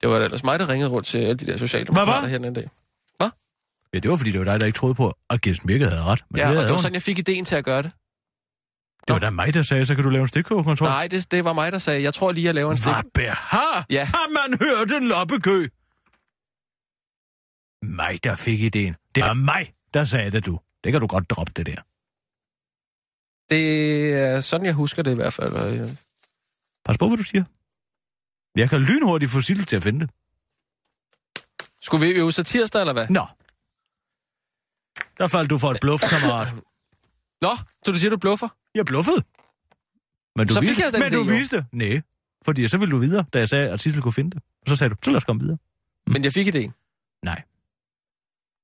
det 0.00 0.08
var 0.08 0.18
da 0.18 0.24
ellers 0.24 0.44
mig, 0.44 0.58
der 0.58 0.68
ringede 0.68 0.90
rundt 0.90 1.06
til 1.06 1.18
alle 1.18 1.34
de 1.34 1.46
der 1.46 1.56
sociale 1.56 1.84
Hvad 1.84 1.94
var? 1.94 2.04
demokrater 2.04 2.28
her 2.28 2.38
den 2.38 2.54
dag. 2.54 2.70
Ja, 3.94 3.98
det 4.00 4.10
var 4.10 4.16
fordi, 4.16 4.30
det 4.32 4.38
var 4.38 4.44
dig, 4.44 4.60
der 4.60 4.66
ikke 4.66 4.76
troede 4.76 4.94
på, 4.94 5.14
at 5.30 5.40
Kirsten 5.40 5.66
Birke 5.66 5.88
havde 5.88 6.02
ret. 6.02 6.24
Men 6.30 6.38
Ja, 6.38 6.42
og 6.44 6.48
havde 6.48 6.62
det 6.66 6.70
var 6.70 6.76
sådan, 6.76 6.94
jeg 6.94 7.02
fik 7.02 7.18
ideen 7.18 7.44
til 7.44 7.56
at 7.56 7.64
gøre 7.64 7.82
det. 7.82 7.92
det 9.06 9.12
var 9.12 9.18
da 9.18 9.30
mig, 9.30 9.54
der 9.54 9.62
sagde, 9.62 9.86
så 9.86 9.94
kan 9.94 10.04
du 10.04 10.10
lave 10.10 10.22
en 10.22 10.28
stikkogekontrol. 10.28 10.88
Nej, 10.88 11.08
det, 11.08 11.30
det 11.30 11.44
var 11.44 11.52
mig, 11.52 11.72
der 11.72 11.78
sagde, 11.78 12.02
jeg 12.02 12.14
tror 12.14 12.32
lige, 12.32 12.44
jeg 12.44 12.54
laver 12.54 12.70
en 12.70 12.76
stik. 12.78 12.92
Hvad 12.92 13.02
behar? 13.14 13.86
Ja. 13.90 14.04
Har 14.04 14.48
man 14.48 14.58
hørt 14.58 15.02
en 15.02 15.08
loppekø? 15.08 15.66
Mig, 17.82 18.24
der 18.24 18.34
fik 18.34 18.60
ideen. 18.60 18.96
Det 19.14 19.22
var 19.22 19.34
mig, 19.34 19.74
der 19.94 20.04
sagde 20.04 20.30
det, 20.30 20.46
du. 20.46 20.60
Det 20.84 20.92
kan 20.92 21.00
du 21.00 21.06
godt 21.06 21.30
droppe, 21.30 21.52
det 21.56 21.66
der. 21.66 21.82
Det 23.50 24.14
er 24.14 24.40
sådan, 24.40 24.66
jeg 24.66 24.74
husker 24.74 25.02
det 25.02 25.12
i 25.12 25.14
hvert 25.14 25.32
fald. 25.32 25.96
Pas 26.84 26.98
på, 26.98 27.08
hvad 27.08 27.18
du 27.18 27.22
siger. 27.22 27.44
Jeg 28.56 28.70
kan 28.70 28.80
lynhurtigt 28.80 29.30
få 29.30 29.40
Sissel 29.40 29.66
til 29.66 29.76
at 29.76 29.82
finde 29.82 30.00
det. 30.00 30.10
Skulle 31.80 32.06
vi 32.06 32.12
øve 32.12 32.32
så 32.32 32.42
tirsdag, 32.44 32.80
eller 32.80 32.92
hvad? 32.92 33.06
Nå. 33.08 33.26
Der 35.18 35.26
faldt 35.26 35.50
du 35.50 35.58
for 35.58 35.70
et 35.70 35.78
bluff, 35.80 36.02
kammerat. 36.10 36.48
Nå, 37.40 37.56
så 37.84 37.92
du 37.92 37.98
siger, 37.98 38.10
du 38.10 38.16
bluffer? 38.16 38.48
Jeg 38.74 38.86
bluffede. 38.86 39.22
Men 40.36 40.48
du 40.48 40.54
Så 40.54 40.60
fik 40.60 40.68
viste, 40.68 40.84
jeg 40.84 40.92
den 40.92 41.00
Men 41.00 41.12
du 41.12 41.18
jo. 41.18 41.36
viste. 41.38 41.66
Nej, 41.72 42.02
fordi 42.44 42.68
så 42.68 42.78
ville 42.78 42.92
du 42.92 42.98
videre, 42.98 43.24
da 43.32 43.38
jeg 43.38 43.48
sagde, 43.48 43.70
at 43.70 43.80
Sissel 43.80 44.02
kunne 44.02 44.12
finde 44.12 44.30
det. 44.30 44.42
Og 44.62 44.68
så 44.68 44.76
sagde 44.76 44.94
du, 44.94 44.96
så 45.04 45.10
lad 45.10 45.16
os 45.16 45.24
komme 45.24 45.40
videre. 45.42 45.58
Men 46.06 46.24
jeg 46.24 46.32
fik 46.32 46.46
ideen. 46.46 46.74
Nej. 47.22 47.42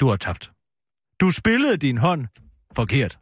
Du 0.03 0.09
har 0.09 0.17
tabt. 0.17 0.51
Du 1.21 1.31
spillede 1.31 1.77
din 1.77 1.99
hånd 1.99 2.27
forkert. 2.77 3.19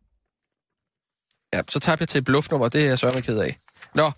Ja, 1.54 1.60
så 1.68 1.80
tabte 1.80 2.02
jeg 2.02 2.08
til 2.08 2.18
et 2.18 2.24
bluffnummer, 2.24 2.68
det 2.68 2.82
er 2.82 2.86
jeg 2.86 2.98
sørme 2.98 3.22
ked 3.22 3.38
af. 3.38 3.56
Nå, 3.94 4.10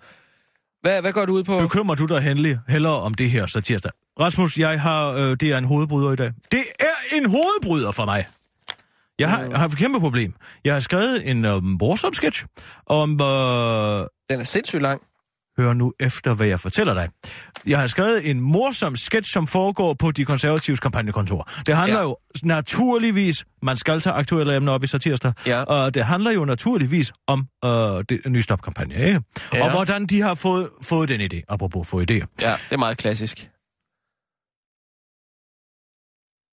hvad, 0.81 1.01
hvad 1.01 1.13
går 1.13 1.27
du 1.27 1.33
ud 1.33 1.45
på? 1.45 1.59
Bekymrer 1.59 1.95
du 1.97 2.07
dig 2.07 2.21
henlig 2.23 2.59
hellere 2.69 3.01
om 3.01 3.15
det 3.15 3.31
her 3.31 3.47
så 3.47 3.61
tirsdag? 3.61 3.91
Rasmus, 4.21 4.59
jeg 4.59 4.81
har, 4.81 5.09
øh, 5.09 5.37
det 5.41 5.43
er 5.53 5.59
en 5.59 5.65
hovedbryder 5.65 6.13
i 6.13 6.17
dag. 6.17 6.33
Det 6.53 6.65
er 6.81 7.17
en 7.17 7.31
hovedbryder 7.31 7.93
for 7.93 8.05
mig. 8.05 8.27
Jeg 9.19 9.31
har, 9.31 9.41
jeg 9.43 9.59
har 9.59 9.67
et 9.67 9.77
kæmpe 9.77 10.01
problem. 10.01 10.35
Jeg 10.65 10.73
har 10.73 10.81
skrevet 10.81 11.31
en 11.31 11.45
øh, 11.45 11.63
morsom 11.63 12.13
sketch 12.13 12.45
om... 12.87 13.11
Øh, 13.11 14.07
Den 14.31 14.41
er 14.41 14.45
sindssygt 14.45 14.83
lang. 14.83 15.03
Hør 15.59 15.73
nu 15.73 15.93
efter, 16.01 16.35
hvad 16.35 16.47
jeg 16.47 16.61
fortæller 16.61 16.95
dig. 16.95 17.09
Jeg 17.67 17.79
har 17.81 17.87
skrevet 17.87 18.31
en 18.31 18.41
morsom 18.41 18.97
sketch, 18.97 19.33
som 19.33 19.47
foregår 19.47 19.95
på 19.95 20.11
de 20.11 20.25
konservatives 20.25 20.81
kampagnekontor. 20.81 21.49
Det 21.67 21.77
handler 21.77 21.99
Ja. 21.99 22.03
jo 22.05 22.17
naturligvis, 22.43 23.45
man 23.63 23.77
skal 23.77 24.01
tage 24.01 24.15
aktuelle 24.15 24.57
emner 24.57 24.73
op 24.73 24.85
i 24.85 24.87
satirsdag, 24.87 25.33
Ja. 25.47 25.63
og 25.65 25.95
det 25.95 26.05
handler 26.05 26.31
jo 26.31 26.45
naturligvis 26.45 27.13
om 27.27 27.47
øh, 27.65 27.71
det 28.09 28.21
nye 28.27 28.43
stopkampagne, 28.43 28.95
ikke? 28.95 29.21
Ja. 29.53 29.65
Og 29.65 29.71
hvordan 29.71 30.07
de 30.07 30.21
har 30.21 30.35
fået, 30.35 30.69
fået 30.83 31.09
den 31.09 31.21
idé, 31.21 31.41
apropos 31.49 31.89
få 31.89 32.01
idéer. 32.01 32.27
Ja, 32.43 32.53
det 32.69 32.73
er 32.73 32.77
meget 32.77 32.99
klassisk. 32.99 33.51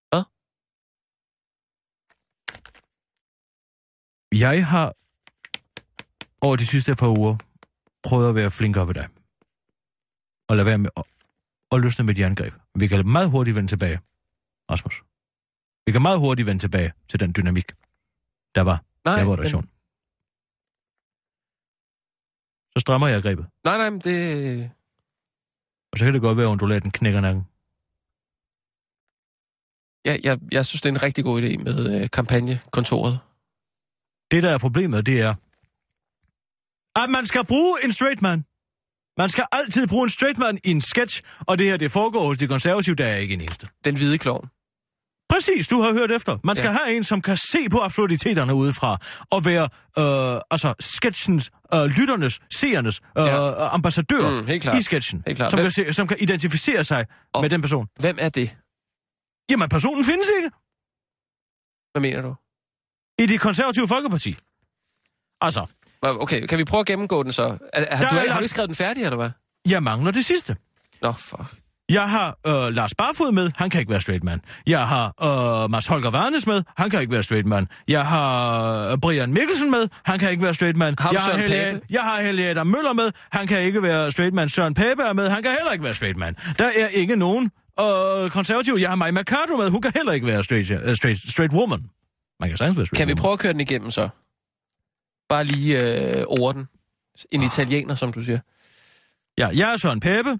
Hvad? 0.09 0.23
Jeg 4.39 4.67
har 4.67 4.93
over 6.41 6.55
de 6.55 6.65
sidste 6.65 6.95
par 6.95 7.07
uger 7.07 7.35
prøvet 8.03 8.29
at 8.29 8.35
være 8.35 8.51
flinkere 8.51 8.87
ved 8.87 8.93
dig. 8.93 9.07
Og 10.49 10.55
lade 10.55 10.65
være 10.65 10.77
med 10.77 10.89
at, 10.97 11.03
at 11.71 11.81
løsne 11.81 12.05
med 12.05 12.15
de 12.15 12.25
angreb. 12.25 12.53
Vi 12.75 12.87
kan 12.87 13.07
meget 13.07 13.29
hurtigt 13.29 13.55
vende 13.55 13.69
tilbage, 13.69 13.99
Rasmus. 14.71 15.03
Vi 15.85 15.91
kan 15.91 16.01
meget 16.01 16.19
hurtigt 16.19 16.45
vende 16.45 16.61
tilbage 16.61 16.93
til 17.07 17.19
den 17.19 17.33
dynamik, 17.37 17.71
der 18.55 18.61
var 18.61 18.83
Nej, 19.05 19.19
der 19.19 19.25
var 19.25 19.35
men. 19.35 19.69
Så 22.73 22.79
strammer 22.79 23.07
jeg 23.07 23.21
grebet, 23.21 23.45
nej, 23.63 23.77
nej, 23.77 23.89
men 23.89 23.99
det... 23.99 24.71
og 25.91 25.97
så 25.97 26.05
kan 26.05 26.13
det 26.13 26.21
godt 26.21 26.37
være, 26.37 26.45
at 26.45 26.51
undulaten 26.51 26.91
knækker 26.91 27.21
nakken. 27.21 27.43
Jeg, 30.05 30.19
jeg, 30.23 30.39
jeg 30.51 30.65
synes, 30.65 30.81
det 30.81 30.89
er 30.89 30.93
en 30.93 31.03
rigtig 31.03 31.23
god 31.23 31.41
idé 31.41 31.63
med 31.63 32.01
øh, 32.01 32.09
kampagnekontoret. 32.09 33.19
Det, 34.31 34.43
der 34.43 34.49
er 34.49 34.57
problemet, 34.57 35.05
det 35.05 35.21
er, 35.21 35.35
at 36.95 37.09
man 37.09 37.25
skal 37.25 37.45
bruge 37.45 37.77
en 37.85 37.91
straight 37.91 38.21
man. 38.21 38.45
Man 39.17 39.29
skal 39.29 39.45
altid 39.51 39.87
bruge 39.87 40.03
en 40.03 40.09
straight 40.09 40.37
man 40.37 40.59
i 40.63 40.71
en 40.71 40.81
sketch, 40.81 41.21
og 41.47 41.57
det 41.59 41.67
her, 41.67 41.77
det 41.77 41.91
foregår 41.91 42.25
hos 42.25 42.37
de 42.37 42.47
konservative, 42.47 42.95
der 42.95 43.05
er 43.07 43.15
ikke 43.15 43.33
en 43.33 43.41
eneste. 43.41 43.67
Den 43.85 43.95
hvide 43.95 44.17
klovn. 44.17 44.49
Præcis, 45.29 45.67
du 45.67 45.81
har 45.81 45.93
hørt 45.93 46.11
efter. 46.11 46.37
Man 46.43 46.55
skal 46.55 46.67
Ja. 46.67 46.73
have 46.73 46.95
en, 46.95 47.03
som 47.03 47.21
kan 47.21 47.37
se 47.37 47.69
på 47.71 47.79
absurditeterne 47.81 48.53
udefra, 48.53 48.97
og 49.31 49.45
være 49.45 49.63
øh, 49.99 50.41
altså 50.51 50.73
sketchens, 50.79 51.51
øh, 51.73 51.83
lytternes, 51.85 52.39
seernes 52.51 53.01
øh, 53.17 53.25
Ja. 53.25 53.73
ambassadør 53.73 54.29
Mm, 54.41 54.47
helt 54.47 54.63
klart. 54.63 54.77
i 54.77 54.81
sketchen, 54.81 55.23
Helt 55.27 55.35
klart. 55.37 55.51
som, 55.51 55.57
Hvem- 55.57 55.63
kan 55.65 55.71
se, 55.71 55.93
som 55.93 56.07
kan 56.07 56.17
identificere 56.19 56.83
sig 56.83 57.05
Og- 57.33 57.41
med 57.41 57.49
den 57.49 57.61
person. 57.61 57.87
Hvem 57.99 58.15
er 58.19 58.29
det? 58.29 58.57
Jamen, 59.51 59.69
personen 59.69 60.03
findes 60.03 60.27
ikke 60.37 60.49
Hvad 61.91 62.01
mener 62.01 62.21
du? 62.21 62.35
i 63.23 63.25
det 63.25 63.39
konservative 63.41 63.87
folkeparti. 63.87 64.35
Altså, 65.41 65.65
Okay, 66.03 66.45
kan 66.47 66.57
vi 66.57 66.63
prøve 66.63 66.79
at 66.81 66.85
gennemgå 66.87 67.23
den 67.23 67.31
så? 67.31 67.43
Er, 67.43 67.57
er, 67.73 67.95
har, 67.95 68.09
du, 68.09 68.15
er 68.15 68.19
har 68.19 68.33
du 68.33 68.39
ikke 68.39 68.47
skrevet 68.47 68.67
den 68.69 68.75
færdig, 68.75 69.03
eller 69.03 69.17
hvad? 69.17 69.29
jeg 69.69 69.83
mangler 69.83 70.11
det 70.11 70.25
sidste. 70.25 70.55
Nå, 71.01 71.11
for... 71.11 71.49
Jeg 71.89 72.09
har 72.09 72.37
øh, 72.47 72.75
Lars 72.75 72.95
Barfod 72.95 73.31
med, 73.31 73.51
han 73.55 73.69
kan 73.69 73.79
ikke 73.79 73.91
være 73.91 74.01
straight 74.01 74.23
man. 74.23 74.41
Jeg 74.67 74.87
har 74.87 75.13
øh, 75.63 75.71
Mads 75.71 75.87
Holger 75.87 76.09
Varnes 76.09 76.47
med, 76.47 76.63
han 76.77 76.89
kan 76.89 77.01
ikke 77.01 77.13
være 77.13 77.23
straight 77.23 77.47
man. 77.47 77.67
Jeg 77.87 78.05
har 78.05 78.91
øh, 78.91 78.97
Brian 78.97 79.33
Mikkelsen 79.33 79.71
med, 79.71 79.87
han 80.05 80.19
kan 80.19 80.31
ikke 80.31 80.43
være 80.43 80.53
straight 80.53 80.77
man. 80.77 80.95
Ham 80.99 81.13
jeg, 81.13 81.21
har 81.21 81.37
Helge, 81.37 81.81
jeg 81.89 82.01
har 82.01 82.21
Helge 82.21 82.49
Adam 82.49 82.67
Møller 82.67 82.93
med, 82.93 83.11
han 83.31 83.47
kan 83.47 83.61
ikke 83.61 83.83
være 83.83 84.11
straight 84.11 84.33
man. 84.33 84.49
Søren 84.49 84.73
Pape 84.73 85.03
er 85.03 85.13
med, 85.13 85.29
han 85.29 85.43
kan 85.43 85.51
heller 85.51 85.71
ikke 85.71 85.83
være 85.83 85.93
straight 85.95 86.17
man. 86.17 86.35
Der 86.59 86.65
er 86.65 86.87
ikke 86.87 87.15
nogen 87.15 87.51
øh, 87.79 88.29
konservativ. 88.29 88.77
Jeg 88.79 88.89
har 88.89 88.95
Maja 88.95 89.11
Mercado 89.11 89.57
med, 89.57 89.69
hun 89.69 89.81
kan 89.81 89.91
heller 89.95 90.11
ikke 90.13 90.27
være 90.27 90.43
straight, 90.43 90.71
uh, 90.71 90.93
straight, 90.95 91.31
straight 91.31 91.53
woman. 91.53 91.79
Man 92.39 92.49
kan 92.49 92.57
sagtens 92.57 92.77
være 92.77 92.85
straight 92.85 92.97
Kan 92.97 93.07
vi 93.07 93.13
woman. 93.13 93.21
prøve 93.21 93.33
at 93.33 93.39
køre 93.39 93.53
den 93.53 93.61
igennem 93.61 93.91
så? 93.91 94.09
Bare 95.29 95.43
lige 95.43 95.95
øh, 96.19 96.23
orden. 96.27 96.67
En 97.31 97.43
italiener, 97.43 97.95
som 97.95 98.13
du 98.13 98.21
siger. 98.23 98.39
Ja, 99.37 99.47
jeg 99.47 99.73
er 99.73 99.77
Søren 99.77 99.99
Pape. 99.99 100.39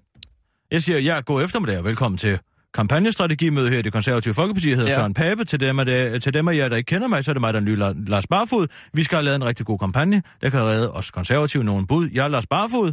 Jeg 0.70 0.82
siger, 0.82 0.98
jeg 0.98 1.16
er 1.16 1.20
god 1.20 1.42
eftermiddag 1.44 1.78
og 1.78 1.84
velkommen 1.84 2.18
til 2.18 2.38
kampagnestrategimøde 2.74 3.70
her 3.70 3.78
i 3.78 3.82
det 3.82 3.92
konservative 3.92 4.34
Folkeparti. 4.34 4.68
Jeg 4.68 4.76
hedder 4.76 4.90
Ja. 4.90 4.94
ja. 4.96 5.00
Søren 5.02 5.14
Pape. 5.14 5.44
Til 5.44 5.60
dem, 5.60 5.78
af 5.78 5.84
det, 5.86 6.22
til 6.22 6.34
dem 6.34 6.48
af 6.48 6.56
jer, 6.56 6.68
der 6.68 6.76
ikke 6.76 6.88
kender 6.88 7.08
mig, 7.08 7.24
så 7.24 7.30
er 7.30 7.32
det 7.32 7.40
mig, 7.40 7.54
der 7.54 7.60
er 7.60 7.64
ny 7.64 7.76
La- 7.82 8.10
Lars 8.10 8.26
Barfod. 8.26 8.66
Vi 8.94 9.04
skal 9.04 9.16
have 9.16 9.24
lavet 9.24 9.36
en 9.36 9.44
rigtig 9.44 9.66
god 9.66 9.78
kampagne, 9.78 10.22
der 10.40 10.50
kan 10.50 10.60
redde 10.60 10.92
os 10.92 11.10
konservative 11.10 11.64
nogle 11.64 11.86
bud. 11.86 12.08
Jeg 12.12 12.24
er 12.24 12.28
Lars 12.28 12.46
Barfod. 12.46 12.92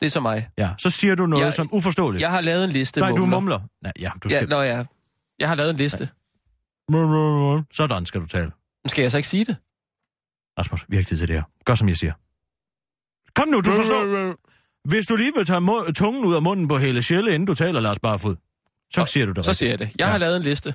Det 0.00 0.06
er 0.06 0.10
så 0.10 0.20
mig. 0.20 0.48
Ja, 0.58 0.70
så 0.78 0.90
siger 0.90 1.14
du 1.14 1.26
noget 1.26 1.44
Jeg- 1.44 1.54
som 1.54 1.68
uforståeligt. 1.72 2.22
Jeg 2.22 2.30
har 2.30 2.40
lavet 2.40 2.64
en 2.64 2.70
liste, 2.70 3.00
Nej, 3.00 3.08
du 3.10 3.16
mumler. 3.16 3.36
mumler. 3.36 3.60
Nej, 3.82 3.92
ja, 4.00 4.10
du 4.22 4.28
Ja, 4.30 4.36
skal... 4.36 4.48
nå 4.48 4.60
ja. 4.60 4.84
Jeg 5.38 5.48
har 5.48 5.54
lavet 5.54 5.70
en 5.70 5.76
liste. 5.76 6.08
Sådan 7.76 8.06
skal 8.06 8.20
du 8.20 8.26
tale. 8.26 8.50
Skal 8.86 9.02
jeg 9.02 9.10
så 9.10 9.16
ikke 9.16 9.28
sige 9.28 9.44
det? 9.44 9.56
Rasmus, 10.58 10.84
vi 10.88 10.96
har 10.96 10.98
ikke 10.98 11.08
tid 11.08 11.18
til 11.18 11.28
det 11.28 11.36
her. 11.36 11.42
Gør, 11.64 11.74
som 11.74 11.88
jeg 11.88 11.96
siger. 11.96 12.12
Kom 13.36 13.48
nu, 13.48 13.60
du 13.60 13.72
forstår. 13.72 14.34
Hvis 14.88 15.06
du 15.06 15.16
lige 15.16 15.32
vil 15.36 15.46
tage 15.46 15.58
mu- 15.60 15.92
tungen 15.92 16.24
ud 16.24 16.34
af 16.34 16.42
munden 16.42 16.68
på 16.68 16.78
hele 16.78 17.02
sjæle, 17.02 17.34
inden 17.34 17.46
du 17.46 17.54
taler, 17.54 17.80
Lars 17.80 17.98
Barfod, 17.98 18.36
så 18.92 19.00
Og- 19.00 19.08
siger 19.08 19.26
du 19.26 19.32
det 19.32 19.44
Så 19.44 19.50
rigtigt. 19.50 19.58
siger 19.58 19.70
jeg 19.70 19.78
det. 19.78 19.86
Jeg 19.86 19.94
ja. 20.06 20.06
Har 20.06 20.18
lavet 20.18 20.36
en 20.36 20.42
liste. 20.42 20.74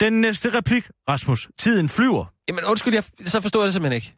Den 0.00 0.20
næste 0.20 0.58
replik, 0.58 0.90
Rasmus. 1.08 1.48
Tiden 1.58 1.88
flyver. 1.88 2.24
Jamen 2.48 2.64
undskyld, 2.64 2.94
jeg, 2.94 3.04
så 3.24 3.40
forstår 3.40 3.60
jeg 3.60 3.66
det 3.66 3.72
simpelthen 3.72 3.96
ikke. 3.96 4.16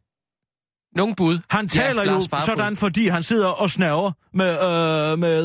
Nogle 0.96 1.14
bud. 1.16 1.38
Han 1.50 1.68
taler 1.68 2.02
ja, 2.02 2.12
jo 2.12 2.20
sådan, 2.46 2.76
fordi 2.76 3.06
han 3.06 3.22
sidder 3.22 3.48
og 3.48 3.70
snæver 3.70 4.12
med, 4.32 4.50
øh, 4.52 5.18
med 5.18 5.44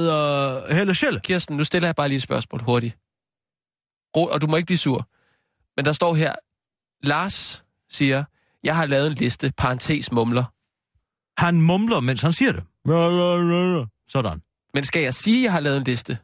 øh, 0.70 0.76
Helle 0.78 0.96
Schelle. 0.96 1.20
Kirsten, 1.20 1.58
nu 1.58 1.64
stiller 1.64 1.88
jeg 1.88 1.96
bare 1.96 2.08
lige 2.08 2.16
et 2.16 2.22
spørgsmål 2.22 2.62
hurtigt. 2.62 2.98
Ro, 4.18 4.26
og 4.26 4.42
du 4.42 4.48
må 4.48 4.56
ikke 4.56 4.66
blive 4.66 4.78
sur. 4.78 5.10
Men 5.78 5.86
der 5.86 5.94
står 5.94 6.14
her, 6.14 6.36
Lars 7.04 7.64
siger, 7.90 8.24
jeg 8.64 8.76
har 8.76 8.86
lavet 8.86 9.08
en 9.08 9.14
liste, 9.14 9.54
parentes 9.58 10.12
mumler. 10.12 10.46
Han 11.42 11.62
mumler, 11.62 12.00
mens 12.00 12.22
han 12.22 12.34
siger 12.34 12.52
det. 12.52 12.64
Sådan. 14.08 14.42
Men 14.74 14.84
skal 14.84 15.02
jeg 15.02 15.14
sige, 15.14 15.44
jeg 15.44 15.52
har 15.52 15.60
lavet 15.60 15.78
en 15.78 15.84
liste? 15.84 16.18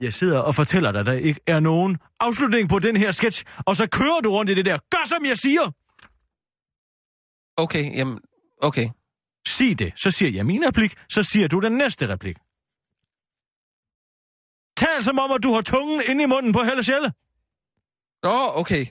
Jeg 0.00 0.14
sidder 0.14 0.38
og 0.40 0.54
fortæller 0.54 0.92
dig, 0.92 1.00
at 1.00 1.06
der 1.06 1.12
ikke 1.12 1.40
er 1.46 1.60
nogen 1.60 1.98
afslutning 2.20 2.68
på 2.68 2.78
den 2.78 2.96
her 2.96 3.12
sketch, 3.12 3.44
og 3.66 3.76
så 3.76 3.88
kører 3.88 4.20
du 4.20 4.30
rundt 4.30 4.50
i 4.50 4.54
det 4.54 4.64
der. 4.64 4.78
Gør, 4.90 5.04
som 5.06 5.24
jeg 5.24 5.38
siger! 5.38 5.72
Okay, 7.56 7.96
jamen, 7.96 8.20
okay. 8.62 8.88
Sig 9.46 9.78
det. 9.78 9.92
Så 9.96 10.10
siger 10.10 10.30
jeg 10.30 10.46
min 10.46 10.66
replik, 10.68 10.94
så 11.08 11.22
siger 11.22 11.48
du 11.48 11.60
den 11.60 11.72
næste 11.72 12.08
replik. 12.08 12.36
Tal 14.76 15.04
som 15.04 15.18
om, 15.18 15.30
at 15.30 15.42
du 15.42 15.52
har 15.52 15.60
tungen 15.60 16.02
inde 16.08 16.22
i 16.22 16.26
munden 16.26 16.52
på 16.52 16.62
Helle 16.62 16.82
Schelle. 16.82 17.12
Nå, 18.22 18.52
okay. 18.54 18.86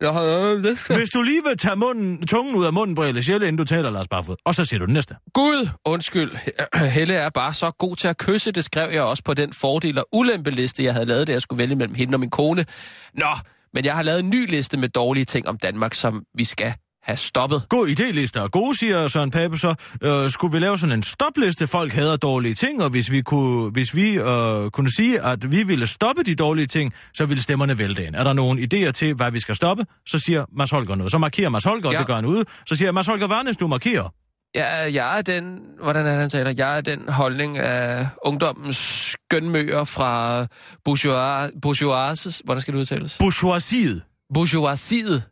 Jeg 0.00 0.54
en 0.56 0.62
liste. 0.62 0.96
Hvis 0.98 1.10
du 1.10 1.22
lige 1.22 1.42
vil 1.42 1.58
tage 1.58 1.76
munden, 1.76 2.26
tungen 2.26 2.54
ud 2.54 2.64
af 2.64 2.72
munden 2.72 2.96
på 2.96 3.04
Helle 3.04 3.22
Schelle, 3.22 3.46
inden 3.48 3.58
du 3.58 3.64
taler, 3.64 3.90
Lars 3.90 4.08
Barfod. 4.08 4.36
Og 4.44 4.54
så 4.54 4.64
siger 4.64 4.78
du 4.78 4.86
den 4.86 4.94
næste. 4.94 5.16
Gud, 5.32 5.68
undskyld. 5.84 6.30
Helle 6.96 7.14
er 7.14 7.28
bare 7.28 7.54
så 7.54 7.70
god 7.70 7.96
til 7.96 8.08
at 8.08 8.18
kysse. 8.18 8.52
Det 8.52 8.64
skrev 8.64 8.90
jeg 8.92 9.02
også 9.02 9.22
på 9.22 9.34
den 9.34 9.52
fordel- 9.52 9.98
og 9.98 10.08
ulempeliste, 10.12 10.84
jeg 10.84 10.92
havde 10.92 11.06
lavet, 11.06 11.26
da 11.26 11.32
jeg 11.32 11.42
skulle 11.42 11.58
vælge 11.58 11.76
mellem 11.76 11.94
hende 11.94 12.14
og 12.14 12.20
min 12.20 12.30
kone. 12.30 12.66
Nå, 13.14 13.30
men 13.74 13.84
jeg 13.84 13.94
har 13.94 14.02
lavet 14.02 14.20
en 14.20 14.30
ny 14.30 14.50
liste 14.50 14.76
med 14.76 14.88
dårlige 14.88 15.24
ting 15.24 15.48
om 15.48 15.58
Danmark, 15.58 15.94
som 15.94 16.24
vi 16.34 16.44
skal 16.44 16.74
have 17.04 17.16
stoppet. 17.16 17.62
God 17.68 17.88
idéliste 17.88 18.40
og 18.40 18.50
gode, 18.50 18.78
siger 18.78 19.08
Søren 19.08 19.30
Pape 19.30 19.56
så. 19.56 19.74
Øh, 20.02 20.30
skulle 20.30 20.52
vi 20.52 20.58
lave 20.58 20.78
sådan 20.78 20.92
en 20.92 21.02
stopliste? 21.02 21.66
Folk 21.66 21.92
hader 21.92 22.16
dårlige 22.16 22.54
ting, 22.54 22.82
og 22.82 22.90
hvis 22.90 23.10
vi 23.10 23.22
kunne, 23.22 23.70
hvis 23.70 23.94
vi, 23.94 24.12
øh, 24.14 24.70
kunne 24.70 24.90
sige, 24.96 25.20
at 25.20 25.50
vi 25.50 25.62
ville 25.62 25.86
stoppe 25.86 26.22
de 26.22 26.34
dårlige 26.34 26.66
ting, 26.66 26.92
så 27.14 27.26
ville 27.26 27.42
stemmerne 27.42 27.78
vælte 27.78 28.04
ind. 28.06 28.14
Er 28.14 28.24
der 28.24 28.32
nogle 28.32 28.62
idéer 28.74 28.90
til, 28.90 29.14
hvad 29.14 29.30
vi 29.30 29.40
skal 29.40 29.54
stoppe? 29.56 29.84
Så 30.06 30.18
siger 30.18 30.44
Mads 30.56 30.70
Holger 30.70 30.94
noget. 30.94 31.12
Så 31.12 31.18
markerer 31.18 31.48
Mads 31.48 31.64
Holger, 31.64 31.90
Ja. 31.90 31.92
ja. 31.92 31.98
det 31.98 32.06
gør 32.06 32.14
han 32.14 32.24
ude. 32.24 32.44
Så 32.66 32.74
siger 32.74 32.92
Mads 32.92 33.06
Holger 33.06 33.26
Varnes, 33.26 33.56
du 33.56 33.66
markerer. 33.66 34.08
Jeg, 34.54 34.90
jeg 34.94 35.18
er 35.18 35.22
den, 35.22 35.58
hvordan 35.82 36.06
er 36.06 36.20
han 36.20 36.30
taler? 36.30 36.54
Jeg 36.56 36.76
er 36.76 36.80
den 36.80 37.08
holdning 37.08 37.58
af 37.58 38.06
ungdommens 38.24 38.76
skønmøger 39.12 39.84
fra 39.84 40.46
bourgeois, 40.84 41.50
bourgeoises, 41.62 42.42
hvordan 42.44 42.60
skal 42.60 42.74
det 42.74 42.80
udtales? 42.80 43.16
Bourgeoisiet. 43.18 44.02
Bourgeoisiet. 44.34 45.22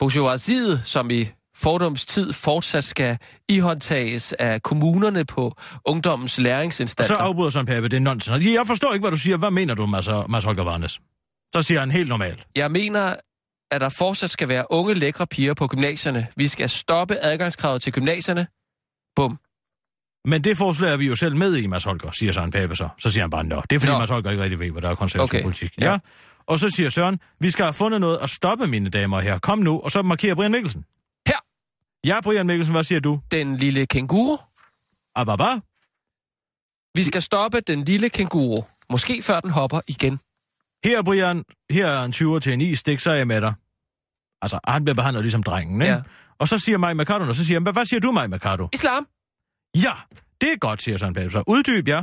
Bourgeoisiet, 0.00 0.82
som 0.84 1.10
i 1.10 1.28
fordomstid 1.56 2.32
fortsat 2.32 2.84
skal 2.84 3.18
ihåndtages 3.48 4.32
af 4.32 4.62
kommunerne 4.62 5.24
på 5.24 5.54
ungdommens 5.84 6.32
Så 6.32 6.42
læringsinstanser. 6.42 7.16
afbryder 7.16 7.50
Søren 7.50 7.66
Pape, 7.66 7.88
det 7.88 7.96
er 7.96 8.00
nonsens. 8.00 8.46
Jeg 8.46 8.66
forstår 8.66 8.92
ikke, 8.92 9.02
hvad 9.02 9.10
du 9.10 9.16
siger. 9.18 9.36
Hvad 9.36 9.50
mener 9.50 9.74
du, 9.74 9.86
Mads, 9.86 10.08
Mads 10.28 10.44
Holger 10.44 10.64
Varnes? 10.64 11.00
Så 11.54 11.62
siger 11.62 11.80
han 11.80 11.90
helt 11.90 12.08
normalt. 12.08 12.46
Jeg 12.56 12.70
mener, 12.70 13.16
at 13.70 13.80
der 13.80 13.88
fortsat 13.88 14.30
skal 14.30 14.48
være 14.48 14.66
unge, 14.70 14.94
lækre 14.94 15.26
piger 15.26 15.54
på 15.54 15.66
gymnasierne. 15.66 16.26
Vi 16.36 16.48
skal 16.48 16.68
stoppe 16.68 17.24
adgangskravet 17.24 17.82
til 17.82 17.92
gymnasierne. 17.92 18.46
Bum. 19.16 19.38
Men 20.24 20.44
det 20.44 20.58
forslag 20.58 20.92
er 20.92 20.96
vi 20.96 21.06
jo 21.06 21.14
selv 21.14 21.36
med 21.36 21.56
i, 21.56 21.66
Mads 21.66 21.84
Holger, 21.84 22.10
siger 22.10 22.32
Søren 22.32 22.50
Pape 22.50 22.76
så. 22.76 22.88
Så 22.98 23.10
siger 23.10 23.22
han 23.22 23.30
bare, 23.30 23.44
nå. 23.44 23.62
Det 23.70 23.76
er 23.76 23.80
fordi, 23.80 23.92
Nå. 23.92 23.98
Mads 23.98 24.10
Holger 24.10 24.30
ikke 24.30 24.42
rigtig 24.42 24.58
ved, 24.58 24.70
hvad 24.70 24.82
der 24.82 24.90
er 24.90 24.94
konservativ 24.94 25.36
okay. 25.38 25.42
politik. 25.42 25.72
ja. 25.80 25.90
Ja. 25.90 25.98
Og 26.50 26.58
så 26.58 26.70
siger 26.70 26.88
Søren, 26.88 27.20
vi 27.40 27.50
skal 27.50 27.64
have 27.64 27.72
fundet 27.72 28.00
noget 28.00 28.18
at 28.22 28.30
stoppe, 28.30 28.66
mine 28.66 28.90
damer 28.90 29.16
og 29.16 29.22
herrer. 29.22 29.38
Kom 29.38 29.58
nu, 29.58 29.80
og 29.80 29.90
så 29.90 30.02
markerer 30.02 30.34
Brian 30.34 30.50
Mikkelsen. 30.52 30.84
Her. 31.28 31.36
Ja, 32.04 32.20
Brian 32.20 32.46
Mikkelsen, 32.46 32.74
hvad 32.74 32.84
siger 32.84 33.00
du? 33.00 33.20
Den 33.30 33.56
lille 33.56 33.86
kænguru. 33.86 34.36
Ababa? 35.16 35.46
Vi 36.94 37.02
skal 37.02 37.22
stoppe 37.22 37.60
den 37.60 37.84
lille 37.84 38.08
kænguru. 38.08 38.62
Måske 38.90 39.22
før 39.22 39.40
den 39.40 39.50
hopper 39.50 39.80
igen. 39.88 40.20
Her, 40.84 41.02
Brian, 41.02 41.44
her 41.70 41.86
er 41.86 42.04
en 42.04 42.12
20'er 42.12 42.38
til 42.40 42.52
en 42.52 42.60
is, 42.60 42.78
stik 42.78 43.00
så 43.00 43.10
er 43.10 43.14
jeg 43.14 43.26
med 43.26 43.40
dig. 43.40 43.54
Altså, 44.42 44.58
han 44.68 44.84
bliver 44.84 44.94
behandlet 44.94 45.22
ligesom 45.24 45.42
drengen, 45.42 45.82
ikke? 45.82 45.94
Ja. 45.94 46.02
Og 46.38 46.48
så 46.48 46.58
siger 46.58 46.78
Maj 46.78 46.92
Mercado, 46.94 47.24
og 47.28 47.34
så 47.34 47.44
siger 47.44 47.60
han, 47.60 47.72
"Hvad- 47.72 47.84
siger 47.84 48.00
du, 48.00 48.12
Maj 48.12 48.26
Mercado? 48.26 48.68
Islam. 48.72 49.06
Ja, 49.74 49.92
det 50.40 50.52
er 50.52 50.56
godt, 50.58 50.82
siger 50.82 50.96
Søren 50.96 51.14
Pape 51.14 51.30
så. 51.30 51.42
Uddyb, 51.46 51.88
ja. 51.88 52.02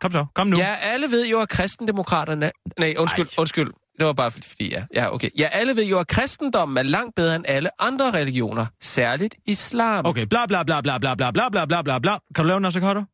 Kom 0.00 0.12
så, 0.12 0.26
kom 0.34 0.46
nu. 0.46 0.56
Ja, 0.58 0.74
alle 0.74 1.10
ved 1.10 1.26
jo, 1.26 1.40
at 1.40 1.48
kristendemokraterne... 1.48 2.50
Nej, 2.78 2.94
undskyld, 2.98 3.26
Ej. 3.26 3.34
undskyld. 3.38 3.72
Det 3.98 4.06
var 4.06 4.12
bare 4.12 4.30
fordi, 4.30 4.70
ja. 4.70 4.86
Ja, 4.94 5.14
okay. 5.14 5.30
Ja, 5.38 5.48
alle 5.52 5.76
ved 5.76 5.84
jo, 5.84 5.98
at 5.98 6.08
kristendommen 6.08 6.76
er 6.78 6.82
langt 6.82 7.14
bedre 7.14 7.36
end 7.36 7.44
alle 7.48 7.82
andre 7.82 8.12
religioner. 8.12 8.66
Særligt 8.80 9.34
islam. 9.46 10.06
Okay, 10.06 10.26
bla 10.26 10.46
bla 10.46 10.62
bla 10.62 10.80
bla 10.80 10.98
bla 10.98 11.14
bla 11.14 11.30
bla 11.30 11.48
bla 11.48 11.64
bla 11.66 11.82
bla 11.82 11.98
bla. 11.98 12.18
Kan 12.34 12.44
du 12.44 12.48
lave 12.48 12.56
en 12.56 12.72
Carter? 12.72 13.04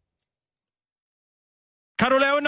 Kan 1.98 2.10
du 2.10 2.18
lave 2.18 2.38
en? 2.38 2.46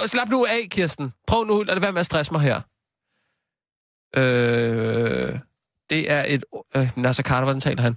Og 0.00 0.08
slap 0.08 0.28
nu 0.28 0.46
af, 0.46 0.68
Kirsten. 0.70 1.12
Prøv 1.26 1.44
nu, 1.44 1.62
lad 1.62 1.74
det 1.74 1.82
være 1.82 1.92
med 1.92 2.00
at 2.00 2.06
stresse 2.06 2.32
mig 2.32 2.40
her. 2.40 2.60
Øh, 4.16 5.38
det 5.90 6.10
er 6.10 6.24
et... 6.28 6.44
Øh, 6.76 6.90
Nasser 6.96 7.22
Carter, 7.22 7.44
hvordan 7.44 7.60
taler 7.60 7.82
han? 7.82 7.96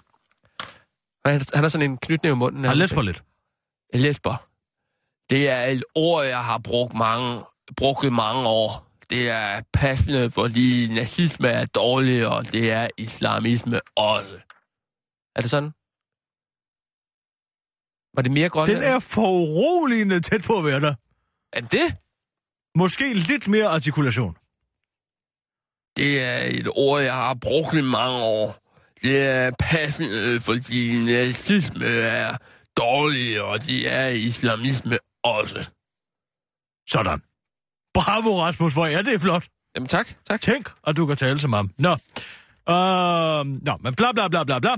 Han, 1.25 1.41
han 1.53 1.63
har 1.63 1.67
sådan 1.69 1.91
en 1.91 1.97
knytnæve 1.97 2.33
i 2.33 2.37
munden. 2.37 2.63
Han 2.65 2.77
læser 2.77 2.95
på 2.95 3.01
lidt. 3.01 3.23
Lesber. 3.93 4.47
Det 5.29 5.49
er 5.49 5.65
et 5.65 5.83
ord, 5.95 6.25
jeg 6.25 6.43
har 6.43 6.57
brugt 6.57 6.93
mange, 6.93 7.41
brugt 7.77 8.03
i 8.03 8.09
mange 8.09 8.47
år. 8.47 8.92
Det 9.09 9.29
er 9.29 9.61
passende, 9.73 10.31
fordi 10.31 10.87
nazisme 10.87 11.47
er 11.47 11.65
dårlig, 11.65 12.27
og 12.27 12.51
det 12.51 12.71
er 12.71 12.87
islamisme 12.97 13.79
også. 13.95 14.37
Er 15.35 15.41
det 15.41 15.49
sådan? 15.49 15.71
Var 18.15 18.21
det 18.21 18.31
mere 18.31 18.49
grønland? 18.49 18.79
Den 18.79 18.89
er 18.89 18.99
foruroligende 18.99 20.21
tæt 20.21 20.43
på 20.43 20.57
at 20.57 20.65
være 20.65 20.79
der. 20.79 20.95
Er 21.53 21.61
det? 21.61 21.95
Måske 22.75 23.13
lidt 23.13 23.47
mere 23.47 23.67
artikulation. 23.67 24.35
Det 25.97 26.21
er 26.21 26.37
et 26.37 26.67
ord, 26.67 27.01
jeg 27.01 27.15
har 27.15 27.33
brugt 27.33 27.73
i 27.73 27.81
mange 27.81 28.19
år. 28.23 28.55
Det 29.01 29.27
er 29.27 29.51
passende, 29.59 30.41
fordi 30.41 31.03
nazisme 31.05 31.85
er 31.85 32.37
dårlig, 32.77 33.41
og 33.41 33.63
det 33.63 33.91
er 33.91 34.07
islamisme 34.07 34.97
også. 35.23 35.71
Sådan. 36.89 37.21
Bravo, 37.93 38.41
Rasmus, 38.41 38.73
hvor 38.73 38.85
er 38.87 39.01
det 39.01 39.21
flot. 39.21 39.47
Jamen 39.75 39.87
tak, 39.87 40.09
tak. 40.29 40.41
Tænk, 40.41 40.69
at 40.87 40.97
du 40.97 41.05
kan 41.05 41.15
tale 41.17 41.39
som 41.39 41.53
ham. 41.53 41.71
Nå. 41.77 41.91
Uh, 42.69 42.75
nå, 43.65 43.77
men 43.81 43.95
bla 43.95 44.11
bla 44.11 44.27
bla 44.27 44.43
bla 44.43 44.59
bla. 44.59 44.73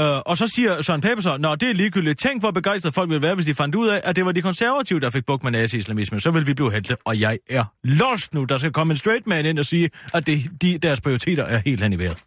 Uh, 0.00 0.22
og 0.26 0.36
så 0.36 0.46
siger 0.46 0.82
Søren 0.82 1.00
Pape 1.00 1.22
så, 1.22 1.36
Nå, 1.36 1.54
det 1.54 1.70
er 1.70 1.74
ligegyldigt. 1.74 2.18
Tænk, 2.18 2.42
hvor 2.42 2.50
begejstret 2.50 2.94
folk 2.94 3.10
ville 3.10 3.22
være, 3.22 3.34
hvis 3.34 3.46
de 3.46 3.54
fandt 3.54 3.74
ud 3.74 3.88
af, 3.88 4.00
at 4.04 4.16
det 4.16 4.24
var 4.26 4.32
de 4.32 4.42
konservative, 4.42 5.00
der 5.00 5.10
fik 5.10 5.26
bukt 5.26 5.42
med 5.42 5.50
nazi-islamisme. 5.52 6.20
Så 6.20 6.30
vil 6.30 6.46
vi 6.46 6.54
blive 6.54 6.72
helte, 6.72 6.96
og 7.04 7.20
jeg 7.20 7.38
er 7.50 7.64
lost 7.82 8.34
nu. 8.34 8.44
Der 8.44 8.56
skal 8.58 8.72
komme 8.72 8.92
en 8.92 8.96
straight 8.96 9.26
man 9.26 9.46
ind 9.46 9.58
og 9.58 9.64
sige, 9.66 9.90
at 10.14 10.26
det, 10.26 10.62
de, 10.62 10.78
deres 10.78 11.00
prioriteter 11.00 11.44
er 11.44 11.58
helt 11.58 11.82
hen 11.82 11.92
i 11.92 11.98
vejret. 11.98 12.24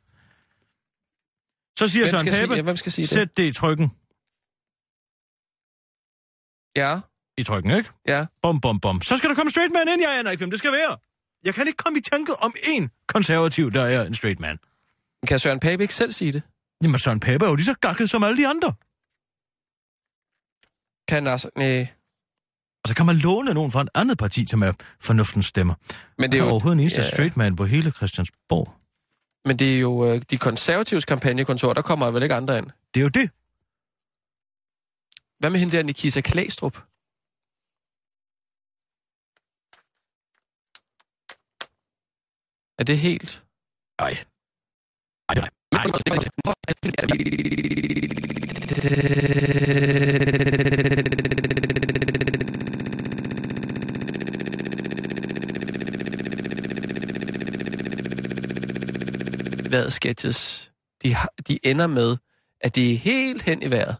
Så 1.79 1.87
siger 1.87 2.03
Hvem 2.03 2.09
Søren 2.09 2.23
skal 2.25 2.33
sige- 2.33 2.47
Pape, 2.47 2.55
ja, 2.55 2.61
hvem 2.61 2.77
skal 2.77 2.91
sige 2.91 3.03
det? 3.03 3.09
sæt 3.09 3.37
det 3.37 3.43
i 3.43 3.53
trykken. 3.53 3.91
Ja, 6.75 6.99
I 7.39 7.43
trykken, 7.43 7.71
ikke? 7.71 7.89
ja. 8.07 8.25
Bum, 8.41 8.61
bum, 8.61 8.79
bum. 8.79 9.01
Så 9.01 9.17
skal 9.17 9.29
der 9.29 9.35
komme 9.35 9.49
straight 9.49 9.73
man 9.73 9.87
ind, 9.93 10.01
jeg 10.01 10.19
aner 10.19 10.31
ikke, 10.31 10.41
hvem 10.41 10.49
det 10.51 10.59
skal 10.59 10.71
være. 10.71 10.97
Jeg 11.45 11.53
kan 11.53 11.67
ikke 11.67 11.77
komme 11.77 11.99
i 11.99 12.01
tanke 12.01 12.35
om 12.43 12.53
én 12.57 13.05
konservativ, 13.07 13.71
der 13.71 13.81
er 13.81 14.05
en 14.05 14.13
straight 14.13 14.39
man. 14.39 14.57
Kan 15.27 15.39
Søren 15.39 15.59
Pape 15.59 15.81
ikke 15.83 15.93
selv 15.93 16.11
sige 16.11 16.31
det? 16.31 16.41
Jamen, 16.83 16.99
Søren 16.99 17.19
Pape 17.19 17.45
er 17.45 17.49
jo 17.49 17.55
lige 17.55 17.65
så 17.65 17.75
gakket 17.81 18.09
som 18.09 18.23
alle 18.23 18.37
de 18.37 18.47
andre. 18.47 18.73
Kan 21.07 21.27
altså... 21.27 21.49
Nej. 21.55 21.87
Og 22.83 22.87
så 22.87 22.95
kan 22.95 23.05
man 23.05 23.15
låne 23.15 23.53
nogen 23.53 23.71
fra 23.71 23.81
et 23.81 23.89
andet 23.95 24.17
parti, 24.17 24.45
som 24.47 24.63
er 24.63 24.71
fornuftens 24.99 25.45
stemmer. 25.45 25.73
Men 26.17 26.31
det 26.31 26.37
er 26.37 26.43
jo... 26.43 26.49
overhovedet 26.49 26.75
en 26.75 26.79
eneste 26.79 27.01
ja. 27.01 27.07
straight 27.07 27.37
man 27.37 27.55
på 27.55 27.65
hele 27.65 27.91
Christiansborg. 27.91 28.73
Men 29.45 29.59
det 29.59 29.75
er 29.75 29.79
jo 29.79 30.05
øh, 30.05 30.21
de 30.31 30.37
konservatives 30.37 31.05
kampagnekontor, 31.05 31.73
der 31.73 31.81
kommer 31.81 32.11
vel 32.11 32.23
ikke 32.23 32.35
andre 32.35 32.57
ind. 32.57 32.67
Det 32.93 32.99
er 32.99 33.03
jo 33.03 33.09
det. 33.09 33.29
Hvad 35.39 35.49
med 35.49 35.59
hende 35.59 35.77
der 35.77 35.83
Nikita 35.83 36.21
Klæstrup? 36.21 36.77
Er 42.79 42.83
det 42.83 42.97
helt... 42.97 43.45
Nej. 44.01 44.13
Nej, 45.29 45.35
nej. 45.35 45.49
Nej. 45.71 45.85
Hvad 59.69 59.91
sketches? 59.91 60.71
De, 61.03 61.13
har, 61.13 61.33
de 61.47 61.59
ender 61.63 61.87
med, 61.87 62.17
at 62.61 62.75
det 62.75 62.93
er 62.93 62.97
helt 62.97 63.41
hen 63.41 63.61
i 63.61 63.71
vejret. 63.71 63.95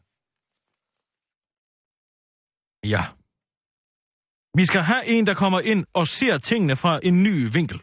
Ja. 2.94 3.04
Vi 4.58 4.66
skal 4.66 4.82
have 4.82 5.06
en, 5.06 5.28
der 5.28 5.34
kommer 5.34 5.60
ind 5.60 5.86
og 5.94 6.08
ser 6.08 6.38
tingene 6.38 6.76
fra 6.76 7.00
en 7.04 7.24
ny 7.24 7.52
vinkel. 7.54 7.82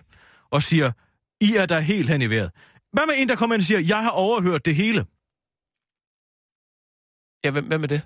Og 0.51 0.63
siger, 0.63 0.93
I 1.41 1.55
er 1.57 1.67
der 1.67 1.81
helt 1.81 2.09
hen 2.11 2.23
i 2.23 2.31
vejret. 2.31 2.51
Hvad 2.93 3.07
med 3.07 3.15
en, 3.19 3.29
der 3.29 3.37
kommer 3.37 3.55
ind 3.55 3.61
og 3.61 3.67
siger, 3.67 3.81
jeg 3.81 4.03
har 4.03 4.11
overhørt 4.11 4.65
det 4.65 4.75
hele? 4.77 5.07
Ja, 7.45 7.51
hvem, 7.51 7.67
hvem 7.67 7.83
er 7.83 7.87
det? 7.87 8.03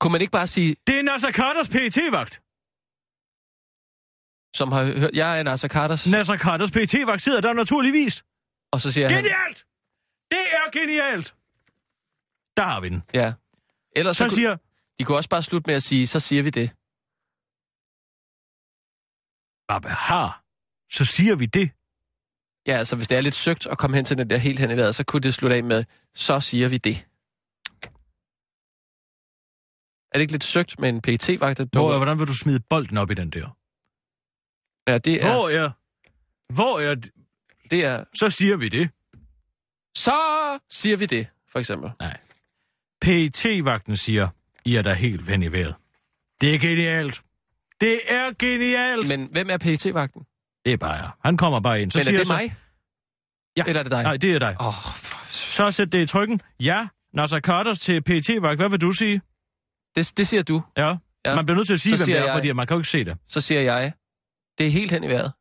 Kunne 0.00 0.12
man 0.12 0.20
ikke 0.20 0.30
bare 0.30 0.46
sige, 0.46 0.76
Det 0.86 0.98
er 0.98 1.02
Nasser 1.02 1.32
Carters 1.32 1.68
PET-vagt. 1.68 2.42
som 4.56 4.72
har 4.72 4.84
hørt, 5.00 5.10
jeg 5.14 5.38
er 5.38 5.42
Nasser 5.42 5.68
Carters, 5.68 6.06
Nasser 6.06 6.36
Carters 6.38 6.70
PET-vagt 6.70 7.22
sidder 7.22 7.40
der 7.40 7.52
naturligvis. 7.52 8.24
og 8.72 8.80
så 8.80 8.92
siger 8.92 9.08
han, 9.08 9.16
Genialt! 9.16 9.66
Det 10.30 10.38
er 10.52 10.70
genialt! 10.72 11.34
Der 12.56 12.62
har 12.62 12.80
vi 12.80 12.88
den. 12.88 13.02
ja. 13.14 13.32
Ellers 13.96 14.16
Så 14.16 14.28
så, 14.28 14.34
siger, 14.34 14.56
de 14.98 15.04
kunne 15.04 15.16
også 15.16 15.28
bare 15.28 15.42
slutte 15.42 15.68
med 15.70 15.74
at 15.74 15.82
sige, 15.82 16.06
så 16.06 16.20
siger 16.20 16.42
vi 16.42 16.50
det. 16.50 16.70
Baba 19.70 19.88
har, 19.88 20.44
så 20.92 21.04
siger 21.04 21.34
vi 21.36 21.46
det. 21.46 21.70
Ja, 22.66 22.76
altså 22.78 22.96
hvis 22.96 23.08
det 23.08 23.18
er 23.18 23.20
lidt 23.20 23.34
søgt 23.34 23.66
at 23.66 23.78
komme 23.78 23.96
hen 23.96 24.04
til 24.04 24.18
den 24.18 24.30
der 24.30 24.36
helt 24.36 24.58
hen 24.60 24.70
i 24.70 24.76
vejret, 24.76 24.94
så 24.94 25.04
kunne 25.04 25.20
det 25.20 25.34
slutte 25.34 25.56
af 25.56 25.64
med, 25.64 25.84
så 26.14 26.40
siger 26.40 26.68
vi 26.68 26.76
det. 26.78 27.06
Er 30.12 30.18
det 30.18 30.20
ikke 30.20 30.32
lidt 30.32 30.44
søgt 30.44 30.78
med 30.78 30.88
en 30.88 31.00
PT-vagt, 31.00 31.58
der 31.58 31.64
Hvor, 31.64 31.80
dukker? 31.80 31.96
hvordan 31.96 32.18
vil 32.18 32.26
du 32.26 32.34
smide 32.34 32.60
bolden 32.60 32.96
op 32.98 33.10
i 33.10 33.14
den 33.14 33.30
der? 33.30 33.56
Ja, 34.88 34.98
det 34.98 35.24
er, 35.24 35.32
Hvor 35.32 35.48
er... 35.48 35.70
Hvor 36.52 36.80
er... 36.80 36.94
det 37.70 37.84
er, 37.84 38.04
Så 38.14 38.30
siger 38.30 38.56
vi 38.56 38.68
det. 38.68 38.90
så 39.96 40.12
siger 40.70 40.96
vi 40.96 41.06
det, 41.06 41.26
for 41.48 41.58
eksempel. 41.58 41.90
PET-vagten 43.00 43.96
siger, 43.96 44.28
I 44.64 44.76
er 44.76 44.82
der 44.82 44.94
helt 44.94 45.28
hen 45.28 45.42
i 45.42 45.52
vejret. 45.52 45.74
Det 46.40 46.54
er 46.54 46.58
genialt. 46.58 47.22
Det 47.80 48.00
er 48.06 48.32
genialt. 48.38 49.08
Men, 49.08 49.28
hvem 49.32 49.50
er 49.50 49.58
PT-vagten? 49.58 50.26
det 50.64 50.72
er 50.72 50.76
bare 50.76 50.92
jeg. 50.92 51.10
Han 51.24 51.36
kommer 51.36 51.60
bare 51.60 51.82
ind. 51.82 51.90
Så 51.90 51.98
Men 51.98 52.00
er 52.00 52.04
siger 52.04 52.18
det 52.18 52.26
så, 52.26 52.32
mig? 52.34 52.56
Ja. 53.56 53.64
Eller 53.66 53.78
er 53.80 53.82
det 53.82 53.90
dig? 53.92 54.02
Nej, 54.02 54.16
det 54.16 54.34
er 54.34 54.38
dig. 54.38 54.56
Åh, 54.60 54.66
oh, 54.68 54.74
Så 55.30 55.70
sæt 55.70 55.92
det 55.92 56.02
i 56.02 56.06
trykken. 56.06 56.40
Ja, 56.60 56.88
Nasser 57.14 57.40
Carters 57.40 57.80
til 57.80 58.02
PET-vagt. 58.02 58.58
Hvad 58.58 58.70
vil 58.70 58.80
du 58.80 58.92
sige? 58.92 59.20
det, 59.96 60.12
det 60.16 60.26
siger 60.28 60.42
du. 60.42 60.62
Ja. 60.76 60.96
Ja. 61.26 61.34
Man 61.34 61.46
bliver 61.46 61.56
nødt 61.56 61.66
til 61.66 61.74
at 61.74 61.80
sige, 61.80 61.98
Så 61.98 62.04
hvem 62.04 62.12
det 62.14 62.20
er, 62.20 62.24
jeg- 62.24 62.34
fordi 62.34 62.52
man 62.52 62.66
kan 62.66 62.74
jo 62.74 62.78
ikke 62.80 62.88
se 62.88 63.04
det. 63.04 63.18
Så 63.26 63.40
siger 63.40 63.60
jeg, 63.60 63.92
det 64.58 64.66
er 64.66 64.70
helt 64.70 64.90
hen 64.92 65.04
i 65.04 65.08
vejret. 65.08 65.32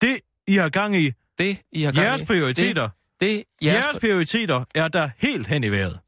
Det, 0.00 0.20
I 0.46 0.56
har 0.56 0.68
gang 0.68 0.96
i, 0.96 1.12
Det, 1.38 1.58
I 1.72 1.82
har 1.82 1.92
gang 1.92 2.06
jeres 2.06 2.22
i. 2.22 2.24
prioriteter, 2.24 2.88
Det, 2.88 3.20
det 3.20 3.44
jeres, 3.66 3.84
jeres 3.84 3.98
prioriteter 3.98 4.64
er 4.74 4.88
der 4.88 5.10
helt 5.18 5.46
hen 5.46 5.64
i 5.64 5.68
vejret. 5.68 6.00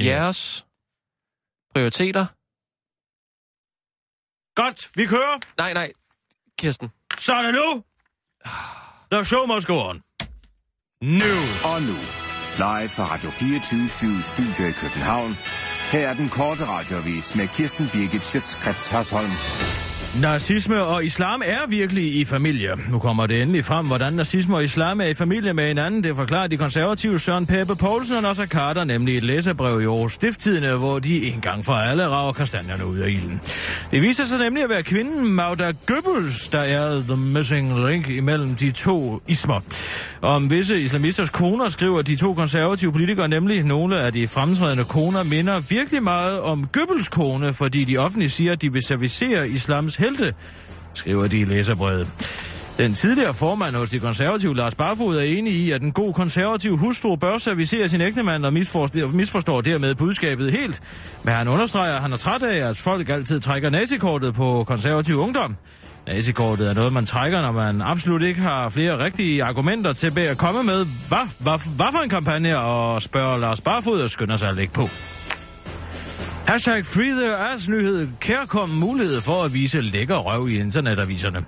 jeres 0.00 0.66
prioriteter. 1.74 2.26
Godt, 4.56 4.90
vi 4.94 5.06
kører. 5.06 5.38
Nej, 5.58 5.72
nej, 5.72 5.92
Kirsten. 6.58 6.90
Så 7.18 7.32
er 7.34 7.42
det 7.42 7.54
nu. 7.54 7.82
The 9.12 9.24
show 9.24 9.46
must 9.46 9.66
go 9.66 9.88
on. 9.88 10.02
News. 11.02 11.64
Og 11.64 11.82
nu, 11.82 11.96
live 12.56 12.88
fra 12.88 13.04
Radio 13.12 13.30
24 13.30 14.22
Studio 14.22 14.68
i 14.68 14.72
København. 14.72 15.36
Her 15.92 16.08
er 16.08 16.14
den 16.14 16.28
korte 16.28 16.66
radiovis 16.66 17.34
med 17.34 17.48
Kirsten 17.48 17.88
Birgit 17.92 18.24
Schøtzgrads 18.24 18.88
Hasholm. 18.88 19.30
Nazisme 20.14 20.84
og 20.84 21.04
islam 21.04 21.42
er 21.44 21.68
virkelig 21.68 22.20
i 22.20 22.24
familie. 22.24 22.70
Nu 22.90 22.98
kommer 22.98 23.26
det 23.26 23.42
endelig 23.42 23.64
frem, 23.64 23.86
hvordan 23.86 24.12
nazisme 24.12 24.56
og 24.56 24.64
islam 24.64 25.00
er 25.00 25.04
i 25.04 25.14
familie 25.14 25.54
med 25.54 25.68
hinanden. 25.68 26.04
Det 26.04 26.16
forklarer 26.16 26.46
de 26.46 26.56
konservative 26.56 27.18
Søren 27.18 27.46
Pape 27.46 27.76
Poulsen 27.76 28.16
og 28.16 28.22
Nasser 28.22 28.46
Carter, 28.46 28.84
nemlig 28.84 29.14
i 29.14 29.16
et 29.16 29.24
læserbrev 29.24 29.80
i 29.80 29.84
Aarhus 29.84 30.12
Stifttidene, 30.12 30.74
hvor 30.74 30.98
de 30.98 31.32
en 31.32 31.40
gang 31.40 31.64
for 31.64 31.72
alle 31.72 32.08
rager 32.08 32.32
kastanjerne 32.32 32.86
ud 32.86 32.98
af 32.98 33.10
ilden. 33.10 33.40
Det 33.90 34.02
viser 34.02 34.24
sig 34.24 34.38
nemlig 34.38 34.62
at 34.62 34.70
være 34.70 34.82
kvinden 34.82 35.26
Magda 35.26 35.72
Goebbels, 35.86 36.48
der 36.48 36.58
er 36.58 37.02
the 37.08 37.16
missing 37.16 37.88
link 37.88 38.08
imellem 38.08 38.54
de 38.54 38.70
to 38.70 39.20
ismer. 39.26 39.60
Om 40.22 40.50
visse 40.50 40.80
islamisters 40.80 41.30
koner 41.30 41.68
skriver 41.68 42.02
de 42.02 42.16
to 42.16 42.34
konservative 42.34 42.92
politikere 42.92 43.28
nemlig, 43.28 43.62
nogle 43.64 44.00
af 44.00 44.12
de 44.12 44.28
fremtrædende 44.28 44.84
koner 44.84 45.22
minder 45.22 45.60
virkelig 45.60 46.02
meget 46.02 46.40
om 46.40 46.66
Goebbels 46.72 47.08
kone, 47.08 47.52
fordi 47.52 47.84
de 47.84 47.98
offentligt 47.98 48.32
siger, 48.32 48.52
at 48.52 48.62
de 48.62 48.72
vil 48.72 48.82
servicere 48.82 49.48
islams 49.48 49.96
helte, 50.06 50.34
skriver 50.94 51.26
de 51.26 51.40
i 51.40 51.44
læserbrevet. 51.44 52.08
Den 52.78 52.94
tidligere 52.94 53.34
formand 53.34 53.76
hos 53.76 53.90
de 53.90 53.98
konservative, 53.98 54.56
Lars 54.56 54.74
Barfod, 54.74 55.16
er 55.16 55.22
enig 55.22 55.54
i, 55.54 55.70
at 55.70 55.82
en 55.82 55.92
god 55.92 56.14
konservativ 56.14 56.76
hustru 56.76 57.16
bør 57.16 57.38
servicere 57.38 57.88
sin 57.88 58.00
ægtemand 58.00 58.46
og 58.46 58.52
misforstår, 58.52 59.08
misforstår 59.08 59.60
dermed 59.60 59.94
budskabet 59.94 60.52
helt. 60.52 60.82
Men 61.22 61.34
han 61.34 61.48
understreger, 61.48 61.94
at 61.94 62.02
han 62.02 62.12
er 62.12 62.16
træt 62.16 62.42
af, 62.42 62.68
at 62.68 62.76
folk 62.76 63.08
altid 63.08 63.40
trækker 63.40 63.70
nazikortet 63.70 64.34
på 64.34 64.64
konservativ 64.64 65.18
ungdom. 65.18 65.56
Nazikortet 66.06 66.70
er 66.70 66.74
noget, 66.74 66.92
man 66.92 67.06
trækker, 67.06 67.40
når 67.40 67.52
man 67.52 67.82
absolut 67.82 68.22
ikke 68.22 68.40
har 68.40 68.68
flere 68.68 69.04
rigtige 69.04 69.44
argumenter 69.44 69.92
til 69.92 70.18
at 70.18 70.38
komme 70.38 70.62
med. 70.62 70.86
Hvad, 71.08 71.28
hvad, 71.38 71.74
hvad 71.76 71.86
for 71.92 72.02
en 72.02 72.10
kampagne? 72.10 72.58
Og 72.58 73.02
spørger 73.02 73.38
Lars 73.38 73.60
Barfod 73.60 74.00
og 74.00 74.10
skynder 74.10 74.36
sig 74.36 74.48
at 74.48 74.56
lægge 74.56 74.72
på. 74.72 74.88
Hashtag 76.46 76.86
Free 76.86 77.10
the 77.10 77.36
Ass 77.36 77.68
nyhed 77.68 78.08
kærkom 78.20 78.70
mulighed 78.70 79.20
for 79.20 79.42
at 79.42 79.54
vise 79.54 79.80
lækker 79.80 80.16
røv 80.16 80.48
i 80.48 80.58
internetaviserne. 80.58 81.44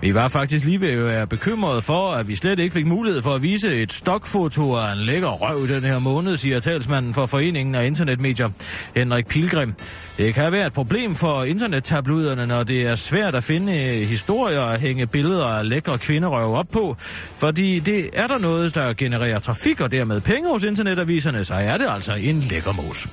Vi 0.00 0.14
var 0.14 0.28
faktisk 0.28 0.64
lige 0.64 0.80
ved 0.80 0.90
at 0.90 1.04
være 1.04 1.26
bekymrede 1.26 1.82
for, 1.82 2.12
at 2.12 2.28
vi 2.28 2.36
slet 2.36 2.58
ikke 2.58 2.72
fik 2.72 2.86
mulighed 2.86 3.22
for 3.22 3.34
at 3.34 3.42
vise 3.42 3.82
et 3.82 3.92
stokfoto 3.92 4.74
af 4.76 4.92
en 4.92 4.98
lækker 4.98 5.28
røv 5.28 5.68
den 5.68 5.82
her 5.82 5.98
måned, 5.98 6.36
siger 6.36 6.60
talsmanden 6.60 7.14
for 7.14 7.26
Foreningen 7.26 7.74
af 7.74 7.86
Internetmedier, 7.86 8.50
Henrik 8.96 9.26
Pilgrim. 9.26 9.74
Det 10.18 10.34
kan 10.34 10.52
være 10.52 10.66
et 10.66 10.72
problem 10.72 11.14
for 11.14 11.44
internettabloiderne, 11.44 12.46
når 12.46 12.62
det 12.62 12.82
er 12.82 12.94
svært 12.94 13.34
at 13.34 13.44
finde 13.44 13.72
øh, 13.72 14.08
historier 14.08 14.60
og 14.60 14.78
hænge 14.78 15.06
billeder 15.06 15.46
af 15.46 15.68
lækre 15.68 15.98
kvinderøv 15.98 16.54
op 16.54 16.68
på, 16.72 16.96
fordi 17.36 17.78
det 17.78 18.10
er 18.12 18.26
der 18.26 18.38
noget, 18.38 18.74
der 18.74 18.92
genererer 18.92 19.38
trafik 19.38 19.80
og 19.80 19.90
dermed 19.90 20.20
penge 20.20 20.50
hos 20.50 20.64
internetaviserne, 20.64 21.44
så 21.44 21.54
er 21.54 21.76
det 21.76 21.86
altså 21.90 22.14
en 22.14 22.40
lækker 22.40 22.72
mos. 22.72 23.08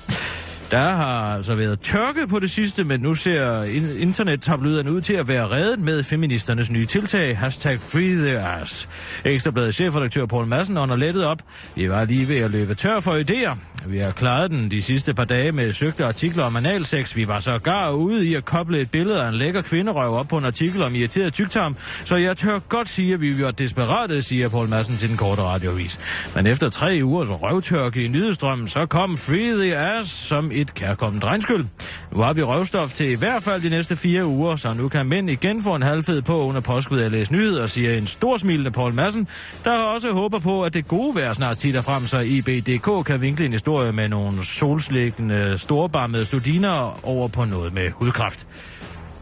Der 0.71 0.89
har 0.89 1.35
altså 1.35 1.55
været 1.55 1.79
tørke 1.79 2.27
på 2.27 2.39
det 2.39 2.51
sidste, 2.51 2.83
men 2.83 2.99
nu 2.99 3.13
ser 3.13 3.63
internettabloiderne 3.99 4.91
ud 4.91 5.01
til 5.01 5.13
at 5.13 5.27
være 5.27 5.49
reddet 5.49 5.79
med 5.79 6.03
feministernes 6.03 6.71
nye 6.71 6.85
tiltag. 6.85 7.37
Hashtag 7.37 7.79
free 7.79 8.15
the 8.15 8.39
ass. 8.39 8.89
Ekstrabladet 9.25 9.73
chefredaktør 9.75 10.25
Poul 10.25 10.47
Madsen 10.47 10.77
ånder 10.77 10.95
lettet 10.95 11.25
op. 11.25 11.41
Vi 11.75 11.89
var 11.89 12.05
lige 12.05 12.27
ved 12.27 12.37
at 12.37 12.51
løbe 12.51 12.75
tør 12.75 12.99
for 12.99 13.15
idéer. 13.15 13.57
Vi 13.87 13.97
har 13.97 14.11
klaret 14.11 14.51
den 14.51 14.71
de 14.71 14.81
sidste 14.81 15.13
par 15.13 15.25
dage 15.25 15.51
med 15.51 15.73
søgte 15.73 16.05
artikler 16.05 16.43
om 16.43 16.55
analsex. 16.55 17.15
Vi 17.15 17.27
var 17.27 17.39
så 17.39 17.59
gar 17.59 17.91
ude 17.91 18.25
i 18.25 18.35
at 18.35 18.45
koble 18.45 18.79
et 18.79 18.91
billede 18.91 19.23
af 19.23 19.29
en 19.29 19.33
lækker 19.33 19.61
kvinderøv 19.61 20.13
op 20.13 20.27
på 20.27 20.37
en 20.37 20.45
artikel 20.45 20.83
om 20.83 20.95
irriteret 20.95 21.33
tygtarm. 21.33 21.75
Så 22.05 22.15
jeg 22.15 22.37
tør 22.37 22.59
godt 22.59 22.89
sige, 22.89 23.13
at 23.13 23.21
vi 23.21 23.43
var 23.43 23.51
desperate, 23.51 24.21
siger 24.21 24.49
Poul 24.49 24.69
Madsen 24.69 24.97
til 24.97 25.09
den 25.09 25.17
korte 25.17 25.41
radiovis. 25.41 25.99
Men 26.35 26.47
efter 26.47 26.69
tre 26.69 26.99
ugers 27.03 27.29
røvtørke 27.29 28.03
i 28.03 28.07
nyhedsstrømmen, 28.07 28.67
så 28.67 28.85
kom 28.85 29.17
Free 29.17 29.63
the 29.63 29.77
Ass 29.77 30.09
som 30.09 30.51
et 30.53 30.73
kærkommet 30.73 31.23
regnskyld. 31.23 31.65
Nu 32.11 32.21
har 32.21 32.33
vi 32.33 32.43
røvstof 32.43 32.93
til 32.93 33.09
i 33.11 33.15
hvert 33.15 33.43
fald 33.43 33.61
de 33.61 33.69
næste 33.69 33.95
fire 33.95 34.25
uger, 34.25 34.55
så 34.55 34.73
nu 34.73 34.89
kan 34.89 35.05
mænd 35.05 35.29
igen 35.29 35.63
få 35.63 35.75
en 35.75 35.81
halvfed 35.81 36.21
på 36.21 36.43
under 36.43 36.61
påskud 36.61 36.99
at 36.99 37.11
læse 37.11 37.33
nyheder, 37.33 37.67
siger 37.67 37.97
en 37.97 38.07
storsmilende 38.07 38.71
Paul 38.71 38.93
Madsen, 38.93 39.27
der 39.63 39.71
også 39.71 40.11
håber 40.11 40.39
på, 40.39 40.63
at 40.63 40.73
det 40.73 40.87
gode 40.87 41.15
vejr 41.15 41.33
snart 41.33 41.57
titter 41.57 41.81
frem, 41.81 42.07
så 42.07 42.19
IBDK 42.19 43.05
kan 43.05 43.21
vinkle 43.21 43.45
en 43.45 43.51
historie 43.51 43.91
med 43.91 44.09
nogle 44.09 44.45
solslæggende 44.45 45.57
storbarmede 45.57 46.25
studiner 46.25 46.99
over 47.03 47.27
på 47.27 47.45
noget 47.45 47.73
med 47.73 47.91
hudkræft. 47.91 48.47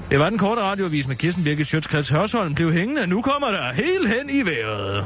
Det 0.09 0.19
var 0.19 0.29
den 0.29 0.37
korte 0.37 0.61
radioavis 0.61 1.07
med 1.07 1.15
Kirsten 1.15 1.43
Birgit 1.43 1.67
Sjøtskreds 1.67 2.09
Hørsholm 2.09 2.55
blev 2.55 2.73
hængende. 2.73 3.07
Nu 3.07 3.21
kommer 3.21 3.47
der 3.47 3.73
helt 3.73 4.07
hen 4.07 4.29
i 4.29 4.45
vejret. 4.45 5.05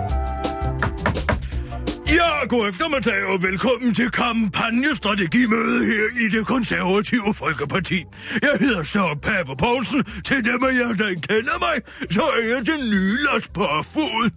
Ja, 2.11 2.45
god 2.47 2.67
eftermiddag 2.67 3.25
og 3.25 3.43
velkommen 3.43 3.93
til 3.93 4.09
kampagnestrategimøde 4.11 5.85
her 5.85 6.25
i 6.25 6.29
det 6.37 6.47
konservative 6.47 7.33
Folkeparti. 7.33 8.03
Jeg 8.41 8.51
hedder 8.59 8.83
Søren 8.83 9.19
Pape 9.19 9.55
Poulsen. 9.57 10.03
Til 10.25 10.45
dem 10.45 10.63
af 10.63 10.73
jer, 10.79 10.93
der 10.93 11.07
ikke 11.07 11.21
kender 11.21 11.59
mig, 11.59 11.75
så 12.11 12.21
er 12.21 12.55
jeg 12.55 12.67
den 12.67 12.89
nye 12.89 13.17
Lars 13.17 13.47
Barfod. 13.47 14.29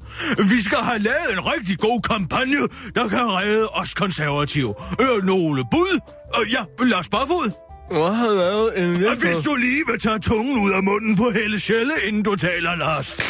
Vi 0.49 0.61
skal 0.61 0.79
have 0.79 0.99
lavet 0.99 1.33
en 1.33 1.41
rigtig 1.47 1.79
god 1.79 2.01
kampagne, 2.01 2.61
der 2.95 3.09
kan 3.09 3.25
redde 3.25 3.69
os 3.69 3.95
konservative. 3.95 4.75
Øh, 5.01 5.25
nogle 5.25 5.65
bud? 5.71 6.01
Øh, 6.41 6.53
ja, 6.53 6.85
Lars 6.85 7.09
Barfod. 7.09 7.51
Jeg 7.91 8.17
har 8.17 8.29
lavet 8.29 8.97
en 8.97 9.07
Og 9.07 9.17
hvis 9.17 9.37
du 9.45 9.55
lige 9.55 9.83
vil 9.87 10.01
tage 10.01 10.19
tungen 10.19 10.65
ud 10.65 10.71
af 10.71 10.83
munden 10.83 11.17
på 11.17 11.31
Helle 11.31 11.59
Schelle, 11.61 11.93
inden 12.07 12.23
du 12.23 12.37
taler, 12.37 12.75
Lars. 12.75 13.21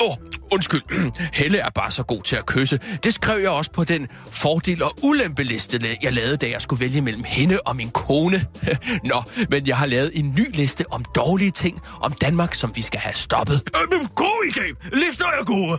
Åh, 0.00 0.10
oh, 0.10 0.16
undskyld. 0.52 0.82
Helle 1.40 1.58
er 1.58 1.70
bare 1.70 1.90
så 1.90 2.02
god 2.02 2.22
til 2.22 2.36
at 2.36 2.46
kysse. 2.46 2.80
Det 3.04 3.14
skrev 3.14 3.40
jeg 3.40 3.50
også 3.50 3.70
på 3.70 3.84
den 3.84 4.06
fordel- 4.32 4.82
og 4.82 4.94
ulempeliste, 5.02 5.96
jeg 6.02 6.12
lavede, 6.12 6.36
da 6.36 6.50
jeg 6.50 6.62
skulle 6.62 6.80
vælge 6.80 7.00
mellem 7.00 7.24
hende 7.26 7.60
og 7.60 7.76
min 7.76 7.90
kone. 7.90 8.44
Nå, 9.10 9.22
men 9.50 9.66
jeg 9.66 9.76
har 9.76 9.86
lavet 9.86 10.10
en 10.14 10.34
ny 10.38 10.56
liste 10.56 10.84
om 10.90 11.04
dårlige 11.14 11.50
ting 11.50 11.80
om 12.00 12.12
Danmark, 12.12 12.54
som 12.54 12.72
vi 12.76 12.82
skal 12.82 13.00
have 13.00 13.14
stoppet. 13.14 13.62
Øh, 13.76 14.00
god 14.14 14.50
idé! 14.50 14.88
Lister 15.06 15.26
er 15.40 15.44
gode. 15.44 15.78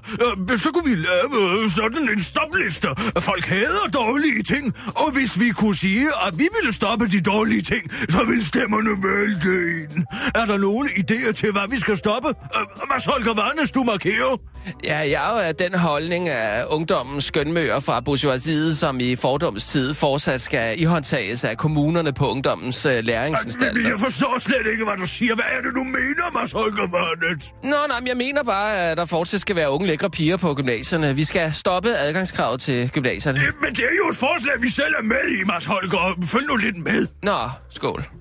Øh, 0.51 0.59
så 0.59 0.72
kunne 0.72 0.89
vi 0.89 0.95
lave 0.95 1.63
øh, 1.63 1.72
sådan 1.72 2.09
en 2.13 2.20
stopliste. 2.20 2.88
Folk 3.20 3.45
hader 3.45 3.88
dårlige 3.93 4.43
ting, 4.43 4.74
og 4.95 5.11
hvis 5.13 5.39
vi 5.39 5.49
kunne 5.49 5.76
sige, 5.76 6.07
at 6.28 6.39
vi 6.39 6.47
ville 6.61 6.74
stoppe 6.74 7.07
de 7.07 7.22
dårlige 7.22 7.61
ting, 7.61 7.91
så 8.09 8.24
ville 8.28 8.45
stemmerne 8.45 8.89
vælte 8.89 9.53
ind. 9.82 10.05
Er 10.36 10.45
der 10.45 10.57
nogen 10.57 10.88
idéer 10.88 11.32
til, 11.32 11.51
hvad 11.51 11.70
vi 11.70 11.78
skal 11.78 11.97
stoppe? 11.97 12.30
Øh, 12.30 12.65
hvad 12.89 13.11
Holger 13.11 13.34
Varnes, 13.34 13.72
du 13.72 13.84
markerer 13.84 14.38
Ja, 14.84 14.97
jeg 14.97 15.41
er 15.41 15.47
jo 15.47 15.53
den 15.60 15.74
holdning 15.74 16.30
af 16.30 16.66
ungdommens 16.70 17.26
skønmøger 17.26 17.80
fra 17.80 17.99
bourgeoisiet, 17.99 18.78
som 18.78 18.99
i 18.99 19.16
fordomstid 19.16 19.93
fortsat 19.93 20.41
skal 20.41 20.80
ihåndtages 20.82 21.43
af 21.43 21.57
kommunerne 21.57 22.14
på 22.14 22.30
ungdommens 22.30 22.86
uh, 22.86 22.91
læringsanstalter. 22.91 23.74
Men 23.74 23.91
jeg 23.91 23.99
forstår 23.99 24.39
slet 24.39 24.72
ikke, 24.72 24.84
hvad 24.84 24.97
du 24.97 25.05
siger. 25.05 25.36
Hvad 25.36 25.45
er 25.57 25.62
det, 25.62 25.72
du 25.76 25.84
mener, 25.84 26.39
Mads 26.39 26.51
Holger 26.51 26.88
Varnet? 26.91 27.43
Nå, 27.64 27.78
nej, 27.88 27.99
men 27.99 28.07
jeg 28.07 28.18
mener 28.18 28.43
bare, 28.43 28.78
at 28.78 28.97
der 28.97 29.05
fortsat 29.05 29.41
skal 29.41 29.55
være 29.55 29.70
unge 29.72 29.88
lækre 29.88 30.10
piger 30.10 30.38
på 30.38 30.53
gymnasierne. 30.53 31.16
Vi 31.16 31.24
skal 31.24 31.53
stoppe 31.53 31.97
adgangskravet 31.97 32.62
til 32.62 32.89
gymnasierne. 32.89 33.39
Men 33.62 33.72
det 33.76 33.80
er 33.84 33.95
jo 34.03 34.10
et 34.10 34.18
forslag, 34.18 34.53
vi 34.62 34.70
selv 34.70 34.93
er 34.99 35.03
med 35.03 35.39
i, 35.41 35.43
Mads 35.45 35.66
Holger. 35.66 36.18
Følg 36.24 36.47
nu 36.47 36.55
lidt 36.55 36.78
med. 36.78 37.07
Nå, 37.24 37.38
skål. 37.70 38.18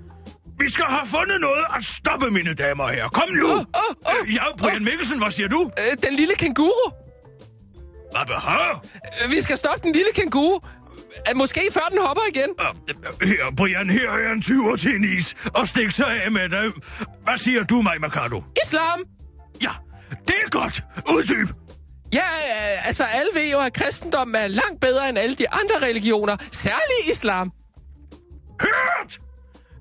Vi 0.59 0.71
skal 0.71 0.85
have 0.85 1.07
fundet 1.07 1.41
noget 1.41 1.65
at 1.77 1.85
stoppe, 1.85 2.31
mine 2.31 2.55
damer 2.55 2.89
her. 2.89 3.09
Kom 3.09 3.29
nu! 3.31 3.47
Oh, 3.47 3.59
oh, 3.59 3.93
oh, 4.13 4.35
ja, 4.35 4.43
Brian 4.59 4.77
oh. 4.77 4.83
Mikkelsen, 4.83 5.19
hvad 5.19 5.31
siger 5.31 5.49
du? 5.49 5.71
Øh, 5.79 5.97
den 6.03 6.15
lille 6.15 6.35
kenguru. 6.35 6.91
Hvad 8.13 8.27
behøver? 8.27 8.85
Øh, 9.25 9.31
vi 9.31 9.41
skal 9.43 9.57
stoppe 9.57 9.81
den 9.83 9.93
lille 9.93 10.13
kenguru. 10.15 10.59
Måske 11.35 11.61
før 11.73 11.87
den 11.91 11.99
hopper 11.99 12.23
igen. 12.31 12.51
Uh, 12.61 13.29
her, 13.29 13.55
Brian, 13.57 13.91
her 13.91 14.11
er 14.11 14.33
en 14.33 14.43
20 14.43 14.77
til 14.77 14.91
en 14.95 15.05
is. 15.19 15.35
Og 15.55 15.69
stik 15.69 15.91
sig 15.91 16.23
af 16.25 16.33
med 16.33 16.49
det. 16.49 16.73
Hvad 17.25 17.37
siger 17.39 17.65
du, 17.65 17.83
mig, 17.83 18.01
Mercado? 18.01 18.43
Islam. 18.65 19.05
Ja, 19.63 19.71
det 20.27 20.35
er 20.45 20.51
godt. 20.51 20.83
Uddyb. 21.15 21.49
Ja, 22.15 22.27
altså 22.85 23.05
alle 23.05 23.31
ved 23.35 23.51
jo, 23.51 23.59
at 23.61 23.73
kristendom 23.73 24.35
er 24.35 24.47
langt 24.47 24.81
bedre 24.81 25.09
end 25.09 25.19
alle 25.19 25.35
de 25.35 25.51
andre 25.51 25.87
religioner. 25.89 26.37
Særligt 26.53 27.11
islam. 27.11 27.53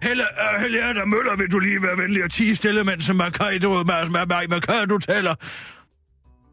Helle, 0.01 0.23
uh, 0.23 0.61
Helle 0.61 0.77
der 0.77 1.05
Møller, 1.05 1.35
vil 1.37 1.51
du 1.51 1.59
lige 1.59 1.83
være 1.83 1.97
venlig 1.97 2.23
at 2.23 2.31
tige 2.31 2.55
stille, 2.55 2.83
mens 2.83 3.09
Mercado, 3.13 3.83
Mercado 4.49 4.97
taler? 4.97 5.35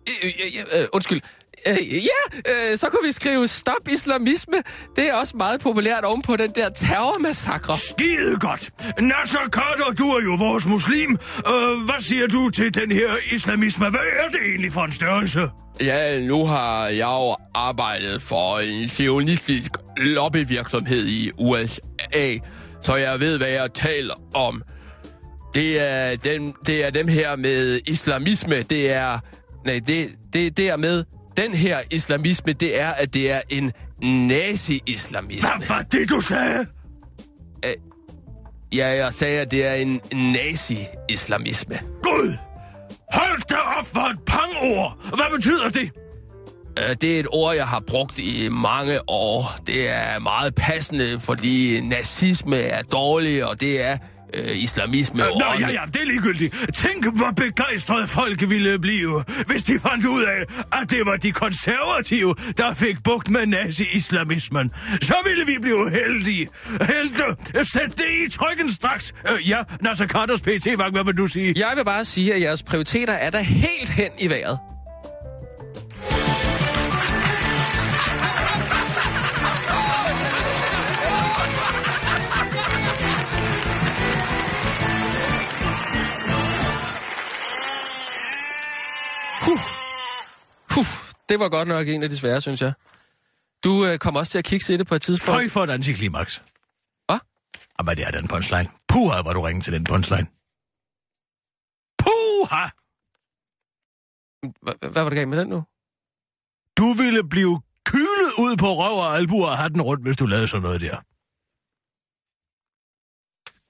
Øh, 0.08 0.32
øh, 0.44 0.80
øh, 0.80 0.86
undskyld. 0.92 1.20
Øh, 1.68 1.94
ja, 1.94 2.40
øh, 2.48 2.78
så 2.78 2.88
kunne 2.90 3.06
vi 3.06 3.12
skrive 3.12 3.48
stop 3.48 3.88
islamisme. 3.90 4.54
Det 4.96 5.08
er 5.08 5.14
også 5.14 5.36
meget 5.36 5.60
populært 5.60 6.04
oven 6.04 6.22
på 6.22 6.36
den 6.36 6.50
der 6.54 6.68
terrormassakre. 6.68 7.74
Skide 7.78 8.38
godt. 8.38 8.70
Nasser 9.00 9.48
Carter, 9.50 9.92
du 9.98 10.04
er 10.04 10.22
jo 10.24 10.34
vores 10.38 10.66
muslim. 10.66 11.10
Øh, 11.48 11.84
hvad 11.84 12.00
siger 12.00 12.26
du 12.26 12.50
til 12.50 12.74
den 12.74 12.92
her 12.92 13.10
islamisme? 13.32 13.90
Hvad 13.90 14.00
er 14.24 14.28
det 14.28 14.40
egentlig 14.48 14.72
for 14.72 14.84
en 14.84 14.92
størrelse? 14.92 15.40
Ja, 15.80 16.20
nu 16.20 16.46
har 16.46 16.86
jeg 16.86 16.98
jo 16.98 17.36
arbejdet 17.54 18.22
for 18.22 18.58
en 18.58 18.88
sionistisk 18.88 19.70
lobbyvirksomhed 19.96 21.06
i 21.06 21.30
USA 21.38 22.38
så 22.84 22.96
jeg 22.96 23.20
ved, 23.20 23.38
hvad 23.38 23.48
jeg 23.48 23.72
taler 23.74 24.14
om. 24.34 24.62
Det 25.54 25.80
er 25.80 26.16
dem, 26.16 26.54
det 26.66 26.84
er 26.84 26.90
dem 26.90 27.08
her 27.08 27.36
med 27.36 27.80
islamisme. 27.86 28.62
Det 28.62 28.90
er... 28.92 29.18
Nej, 29.64 29.80
det, 29.86 30.10
det, 30.32 30.56
det 30.56 30.68
er 30.68 30.76
med 30.76 31.04
den 31.36 31.54
her 31.54 31.80
islamisme, 31.90 32.52
det 32.52 32.80
er, 32.80 32.88
at 32.88 33.14
det 33.14 33.30
er 33.30 33.40
en 33.48 33.72
nazi-islamisme. 34.02 35.48
Hvad 35.56 35.68
var 35.68 35.82
det, 35.82 36.08
du 36.08 36.20
sagde? 36.20 36.66
Æ, 37.64 37.72
ja, 38.74 38.88
jeg 38.88 39.14
sagde, 39.14 39.40
at 39.40 39.50
det 39.50 39.66
er 39.66 39.74
en 39.74 40.00
nazi-islamisme. 40.12 41.78
Gud! 42.02 42.36
Hold 43.12 43.42
da 43.50 43.56
op 43.78 43.86
for 43.86 44.10
et 44.10 44.18
pangord! 44.26 45.16
Hvad 45.16 45.36
betyder 45.36 45.70
det? 45.70 45.90
Øh, 46.78 46.96
det 47.00 47.16
er 47.16 47.20
et 47.20 47.26
ord, 47.30 47.54
jeg 47.54 47.66
har 47.66 47.80
brugt 47.86 48.18
i 48.18 48.48
mange 48.48 49.08
år. 49.08 49.56
Det 49.66 49.88
er 49.88 50.18
meget 50.18 50.54
passende, 50.54 51.18
fordi 51.18 51.80
nazisme 51.80 52.56
er 52.56 52.82
dårlig, 52.82 53.44
og 53.44 53.60
det 53.60 53.80
er 53.80 53.98
øh, 54.34 54.62
islamisme. 54.62 55.22
Øh, 55.22 55.28
nå, 55.28 55.44
ja, 55.60 55.68
ja, 55.68 55.80
det 55.86 56.02
er 56.02 56.06
ligegyldigt. 56.06 56.54
Tænk, 56.74 57.16
hvor 57.16 57.30
begejstrede 57.36 58.08
folk 58.08 58.50
ville 58.50 58.78
blive, 58.78 59.24
hvis 59.46 59.62
de 59.62 59.72
fandt 59.80 60.06
ud 60.06 60.22
af, 60.22 60.40
at 60.80 60.90
det 60.90 61.00
var 61.06 61.16
de 61.16 61.32
konservative, 61.32 62.34
der 62.56 62.74
fik 62.74 63.02
bugt 63.04 63.30
med 63.30 63.46
nazi-islamismen. 63.46 64.70
Så 65.02 65.14
ville 65.26 65.46
vi 65.46 65.56
blive 65.60 65.90
heldige. 65.90 66.48
Helte, 66.66 67.24
sæt 67.64 67.90
det 67.96 68.26
i 68.26 68.30
trykken 68.30 68.70
straks. 68.70 69.14
Øh, 69.30 69.50
ja, 69.50 69.62
Nasser 69.80 70.06
Carters 70.06 70.40
pt 70.40 70.66
hvad 70.76 71.04
vil 71.04 71.16
du 71.16 71.26
sige? 71.26 71.54
Jeg 71.56 71.72
vil 71.76 71.84
bare 71.84 72.04
sige, 72.04 72.34
at 72.34 72.40
jeres 72.40 72.62
prioriteter 72.62 73.12
er 73.12 73.30
der 73.30 73.40
helt 73.40 73.90
hen 73.90 74.10
i 74.18 74.30
vejret. 74.30 74.58
Puh, 90.74 90.84
det 91.28 91.40
var 91.40 91.48
godt 91.48 91.68
nok 91.68 91.88
en 91.88 92.02
af 92.02 92.08
de 92.08 92.16
svære, 92.16 92.40
synes 92.40 92.62
jeg. 92.62 92.72
Du 93.64 93.86
øh, 93.86 93.98
kom 93.98 94.16
også 94.16 94.30
til 94.32 94.38
at 94.38 94.44
kigge 94.44 94.64
til 94.64 94.78
det 94.78 94.86
på 94.86 94.94
et 94.94 95.02
tidspunkt. 95.02 95.36
Føj 95.40 95.48
for 95.48 95.64
et 95.64 95.70
antiklimaks. 95.70 96.42
Hvad? 97.06 97.18
Jamen, 97.78 97.96
det 97.96 98.06
er 98.06 98.10
den 98.10 98.28
punchline. 98.28 98.68
Puh, 98.88 99.12
hvor 99.22 99.32
du 99.32 99.40
ringe 99.40 99.62
til 99.62 99.72
den 99.72 99.84
punchline. 99.84 100.26
Uha! 102.06 102.64
Hva- 104.46 104.78
Hvad 104.92 105.02
var 105.02 105.08
det 105.10 105.16
galt 105.16 105.28
med 105.28 105.38
den 105.38 105.48
nu? 105.48 105.62
Du 106.78 106.92
ville 107.02 107.28
blive 107.28 107.60
kylet 107.86 108.32
ud 108.38 108.56
på 108.56 108.66
røv 108.66 108.96
og 108.98 109.16
albuer 109.16 109.48
og 109.48 109.58
have 109.58 109.68
den 109.68 109.82
rundt, 109.82 110.02
hvis 110.02 110.16
du 110.16 110.26
lavede 110.26 110.48
sådan 110.48 110.62
noget 110.62 110.80
der. 110.80 110.96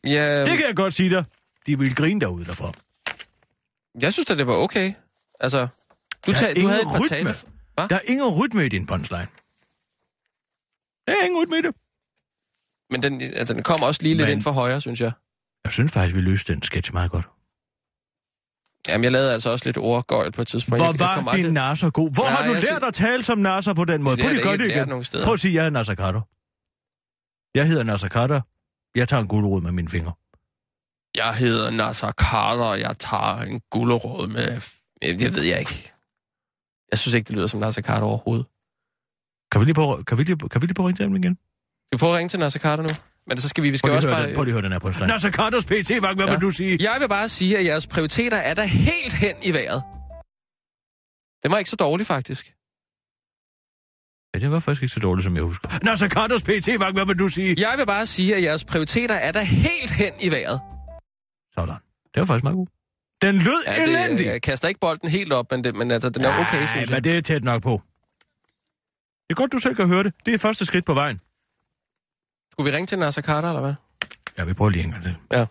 Ja, 0.04 0.40
Det 0.44 0.58
kan 0.58 0.66
jeg 0.66 0.76
godt 0.76 0.94
sige 0.94 1.10
dig. 1.10 1.24
De 1.66 1.78
ville 1.78 1.94
grine 1.94 2.20
derude 2.20 2.44
derfor. 2.44 2.74
jeg 4.00 4.12
synes 4.12 4.26
da, 4.26 4.34
det 4.34 4.46
var 4.46 4.54
okay. 4.54 4.92
Altså, 5.40 5.68
du, 6.26 6.30
Der 6.30 6.36
er 6.36 6.40
tag, 6.40 6.56
du 6.62 6.66
havde 6.68 6.80
et 6.82 6.86
par 6.88 7.00
rytme. 7.00 7.08
tale... 7.08 7.34
Hva? 7.74 7.86
Der 7.86 7.96
er 7.96 8.00
ingen 8.08 8.28
rytme 8.28 8.66
i 8.66 8.68
din 8.68 8.86
punchline. 8.86 9.28
Der 11.06 11.12
er 11.20 11.24
ingen 11.24 11.42
rytme 11.42 11.56
i 11.58 11.62
det. 11.62 11.74
Men 12.90 13.02
den, 13.02 13.20
altså, 13.20 13.54
den 13.54 13.62
kommer 13.62 13.86
også 13.86 14.02
lige 14.02 14.14
lidt 14.14 14.28
Men- 14.28 14.32
ind 14.36 14.42
for 14.42 14.52
højre, 14.52 14.80
synes 14.80 15.00
jeg. 15.00 15.12
Jeg 15.64 15.72
synes 15.72 15.92
faktisk, 15.92 16.16
vi 16.16 16.20
løste 16.20 16.52
den 16.54 16.62
sketch 16.62 16.92
meget 16.92 17.10
godt. 17.10 17.26
Jamen, 18.88 19.04
jeg 19.04 19.12
lavede 19.12 19.32
altså 19.32 19.50
også 19.50 19.64
lidt 19.64 19.76
ordgøjl 19.78 20.32
på 20.32 20.42
et 20.42 20.48
tidspunkt. 20.48 20.78
Hvor 20.78 20.86
jeg, 20.92 21.00
jeg 21.00 21.24
var 21.24 21.32
din 21.32 21.40
aldrig- 21.44 21.52
nasser 21.52 21.90
god? 21.90 22.10
Hvor 22.14 22.22
Nej, 22.22 22.32
har 22.32 22.46
du 22.48 22.52
jeg 22.54 22.62
lært 22.62 22.84
at 22.84 22.94
tale 22.94 23.22
som 23.22 23.38
nasser 23.38 23.74
på 23.74 23.84
den 23.84 24.02
måde? 24.02 24.16
Det 24.16 24.24
Prøv 24.24 24.32
lige 24.32 24.44
jeg 24.44 24.52
ikke 24.52 24.64
det 24.64 24.70
igen. 25.16 25.24
Prøv 25.24 25.32
at 25.34 25.40
sige, 25.40 25.54
jeg 25.54 25.66
er 25.66 25.70
Nasser 25.70 25.94
Carter. 25.94 26.20
Jeg 27.58 27.66
hedder 27.68 27.82
Nasser 27.82 28.08
Carter. 28.08 28.40
Jeg 28.94 29.08
tager 29.08 29.20
en 29.22 29.28
guldrod 29.28 29.60
med 29.62 29.72
mine 29.72 29.88
fingre. 29.88 30.12
Jeg 31.16 31.34
hedder 31.36 31.70
Nasser 31.70 32.12
Carter, 32.12 32.64
og 32.64 32.80
jeg 32.80 32.98
tager 32.98 33.40
en 33.40 33.60
gulderråd 33.70 34.26
med... 34.28 34.60
Det 35.18 35.34
ved 35.34 35.42
jeg 35.42 35.60
ikke. 35.60 35.92
Jeg 36.94 36.98
synes 36.98 37.14
ikke, 37.14 37.28
det 37.28 37.36
lyder 37.36 37.46
som 37.46 37.60
Nasser 37.60 37.82
Carter 37.82 38.06
overhovedet. 38.06 38.46
Kan 39.52 39.60
vi 39.60 39.64
lige 39.64 39.74
prøve, 39.74 40.04
kan 40.04 40.18
vi 40.18 40.22
lige, 40.22 40.36
kan 40.52 40.60
vi 40.60 40.66
lige 40.66 40.74
prøve 40.74 40.84
at 40.84 40.88
ringe 40.88 40.98
til 40.98 41.06
dem 41.08 41.16
igen? 41.16 41.34
Skal 41.86 41.96
vi 41.96 41.98
prøve 41.98 42.12
at 42.12 42.18
ringe 42.18 42.28
til 42.28 42.38
Nasser 42.40 42.60
Carter 42.60 42.82
nu? 42.82 42.88
Men 43.28 43.38
så 43.38 43.48
skal 43.48 43.62
vi, 43.64 43.70
vi 43.70 43.76
skal 43.76 43.88
Prøv 43.88 43.96
også 43.96 44.08
bare... 44.08 44.26
den, 44.26 44.34
prøv 44.34 44.44
lige 44.44 44.52
høre 44.54 44.62
den 44.62 44.72
her 44.72 44.78
på 44.78 44.88
Nasser 45.12 45.30
Carters 45.30 45.64
PT-vagt, 45.64 46.16
hvad 46.18 46.26
Ja. 46.26 46.32
vil 46.32 46.40
du 46.40 46.50
sige? 46.50 46.72
Jeg 46.90 46.96
vil 47.00 47.08
bare 47.08 47.28
sige, 47.28 47.58
at 47.58 47.64
jeres 47.64 47.86
prioriteter 47.86 48.36
er 48.36 48.54
der 48.54 48.64
helt 48.64 49.12
hen 49.12 49.34
i 49.48 49.50
vejret. 49.58 49.82
Det 51.42 51.50
var 51.50 51.58
ikke 51.58 51.70
så 51.70 51.76
dårligt, 51.76 52.06
faktisk. 52.06 52.44
Ja, 54.34 54.38
det 54.38 54.50
var 54.50 54.58
faktisk 54.58 54.82
ikke 54.82 54.94
så 54.94 55.00
dårligt, 55.00 55.24
som 55.24 55.34
jeg 55.36 55.42
husker. 55.44 55.68
Nasser 55.84 56.08
Carters 56.08 56.42
PT-vagt, 56.42 56.94
hvad 56.96 57.06
vil 57.06 57.18
du 57.18 57.28
sige? 57.28 57.54
Jeg 57.58 57.78
vil 57.78 57.86
bare 57.86 58.06
sige, 58.06 58.36
at 58.36 58.42
jeres 58.42 58.64
prioriteter 58.64 59.14
er 59.14 59.32
der 59.32 59.42
helt 59.42 59.90
hen 59.90 60.12
i 60.20 60.28
vejret. 60.30 60.60
Sådan. 61.54 61.74
Det 62.14 62.20
var 62.20 62.24
faktisk 62.26 62.44
meget 62.44 62.56
god. 62.56 62.66
Den 63.26 63.36
lød 63.38 63.62
Ja, 63.66 63.72
det, 63.72 63.82
elendig. 63.88 64.26
jeg 64.26 64.42
kaster 64.42 64.68
ikke 64.68 64.80
bolden 64.80 65.08
helt 65.08 65.32
op, 65.32 65.50
men, 65.50 65.64
det, 65.64 65.74
men 65.76 65.90
altså, 65.90 66.08
den 66.10 66.24
er 66.24 66.32
okay, 66.40 66.66
synes 66.66 66.90
jeg. 66.90 66.96
men 66.96 67.04
det 67.04 67.14
er 67.16 67.20
tæt 67.20 67.44
nok 67.44 67.62
på. 67.62 67.74
Det 69.26 69.30
er 69.30 69.34
godt, 69.34 69.52
du 69.52 69.58
selv 69.58 69.74
kan 69.76 69.86
høre 69.88 70.02
det. 70.04 70.12
Det 70.26 70.34
er 70.34 70.38
første 70.38 70.64
skridt 70.66 70.84
på 70.84 70.94
vejen. 70.94 71.20
Skulle 72.52 72.70
vi 72.70 72.76
ringe 72.76 72.86
til 72.86 72.98
Nasser 72.98 73.22
Carter, 73.22 73.48
eller 73.48 73.60
hvad? 73.60 73.74
Ja, 74.38 74.44
vi 74.44 74.52
prøver 74.54 74.70
lige 74.70 74.84
en 74.84 74.90
gang 74.90 75.02
til. 75.02 75.16
Ja. 75.32 75.46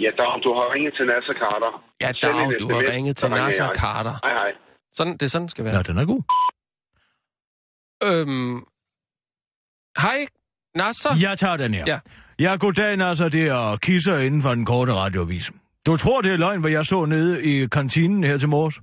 Ja, 0.00 0.10
Dag, 0.20 0.34
du 0.44 0.50
har 0.58 0.66
ringet 0.74 0.92
til 0.98 1.06
Nasser 1.06 1.34
Carter. 1.42 1.72
Ja, 2.00 2.10
Dag, 2.22 2.60
du 2.60 2.66
har 2.74 2.82
ringet 2.92 3.18
så 3.18 3.26
til 3.26 3.34
Nasser. 3.34 3.68
Carter. 3.74 4.14
Hej, 4.24 4.32
hej. 4.32 4.52
Sådan, 4.92 5.12
det 5.12 5.22
er 5.22 5.28
sådan, 5.28 5.42
det 5.46 5.50
skal 5.50 5.64
være. 5.64 5.76
Ja, 5.76 5.82
den 5.82 5.98
er 5.98 6.06
god. 6.12 6.22
Øhm, 8.08 8.56
hej, 10.04 10.18
Nasser. 10.76 11.10
Jeg 11.20 11.38
tager 11.38 11.56
den 11.56 11.74
her. 11.74 11.84
Ja. 11.86 11.98
Ja, 12.38 12.56
goddag, 12.56 12.96
Nasser. 12.96 13.28
Det 13.28 13.46
er 13.46 13.76
kisser 13.76 14.18
inden 14.18 14.42
for 14.42 14.54
den 14.54 14.64
korte 14.64 14.94
radioavis. 14.94 15.50
Du 15.86 15.96
tror, 15.96 16.20
det 16.20 16.32
er 16.32 16.36
løgn, 16.36 16.60
hvad 16.60 16.70
jeg 16.70 16.86
så 16.86 17.04
nede 17.04 17.44
i 17.44 17.66
kantinen 17.66 18.24
her 18.24 18.38
til 18.38 18.48
morges? 18.48 18.80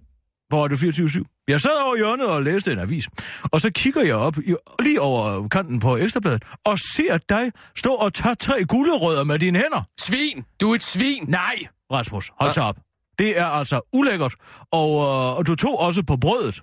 På 0.49 0.63
Radio 0.63 0.77
24 0.77 1.25
Jeg 1.47 1.61
sad 1.61 1.85
over 1.85 1.95
hjørnet 1.97 2.27
og 2.27 2.43
læste 2.43 2.71
en 2.71 2.79
avis. 2.79 3.07
Og 3.43 3.61
så 3.61 3.71
kigger 3.75 4.03
jeg 4.03 4.15
op 4.15 4.37
i, 4.37 4.55
lige 4.79 5.01
over 5.01 5.47
kanten 5.47 5.79
på 5.79 5.97
Ekstrabladet 5.97 6.43
og 6.65 6.79
ser 6.79 7.17
dig 7.17 7.51
stå 7.75 7.93
og 7.93 8.13
tage 8.13 8.35
tre 8.35 8.65
gulerødder 8.65 9.23
med 9.23 9.39
dine 9.39 9.59
hænder. 9.59 9.83
Svin! 10.01 10.45
Du 10.61 10.71
er 10.71 10.75
et 10.75 10.83
svin! 10.83 11.25
Nej, 11.27 11.55
Rasmus, 11.91 12.31
hold 12.39 12.51
så 12.51 12.61
op. 12.61 12.77
Det 13.19 13.39
er 13.39 13.45
altså 13.45 13.81
ulækkert. 13.93 14.35
Og, 14.71 14.89
øh, 14.89 15.37
og 15.37 15.47
du 15.47 15.55
tog 15.55 15.79
også 15.79 16.03
på 16.03 16.17
brødet. 16.17 16.61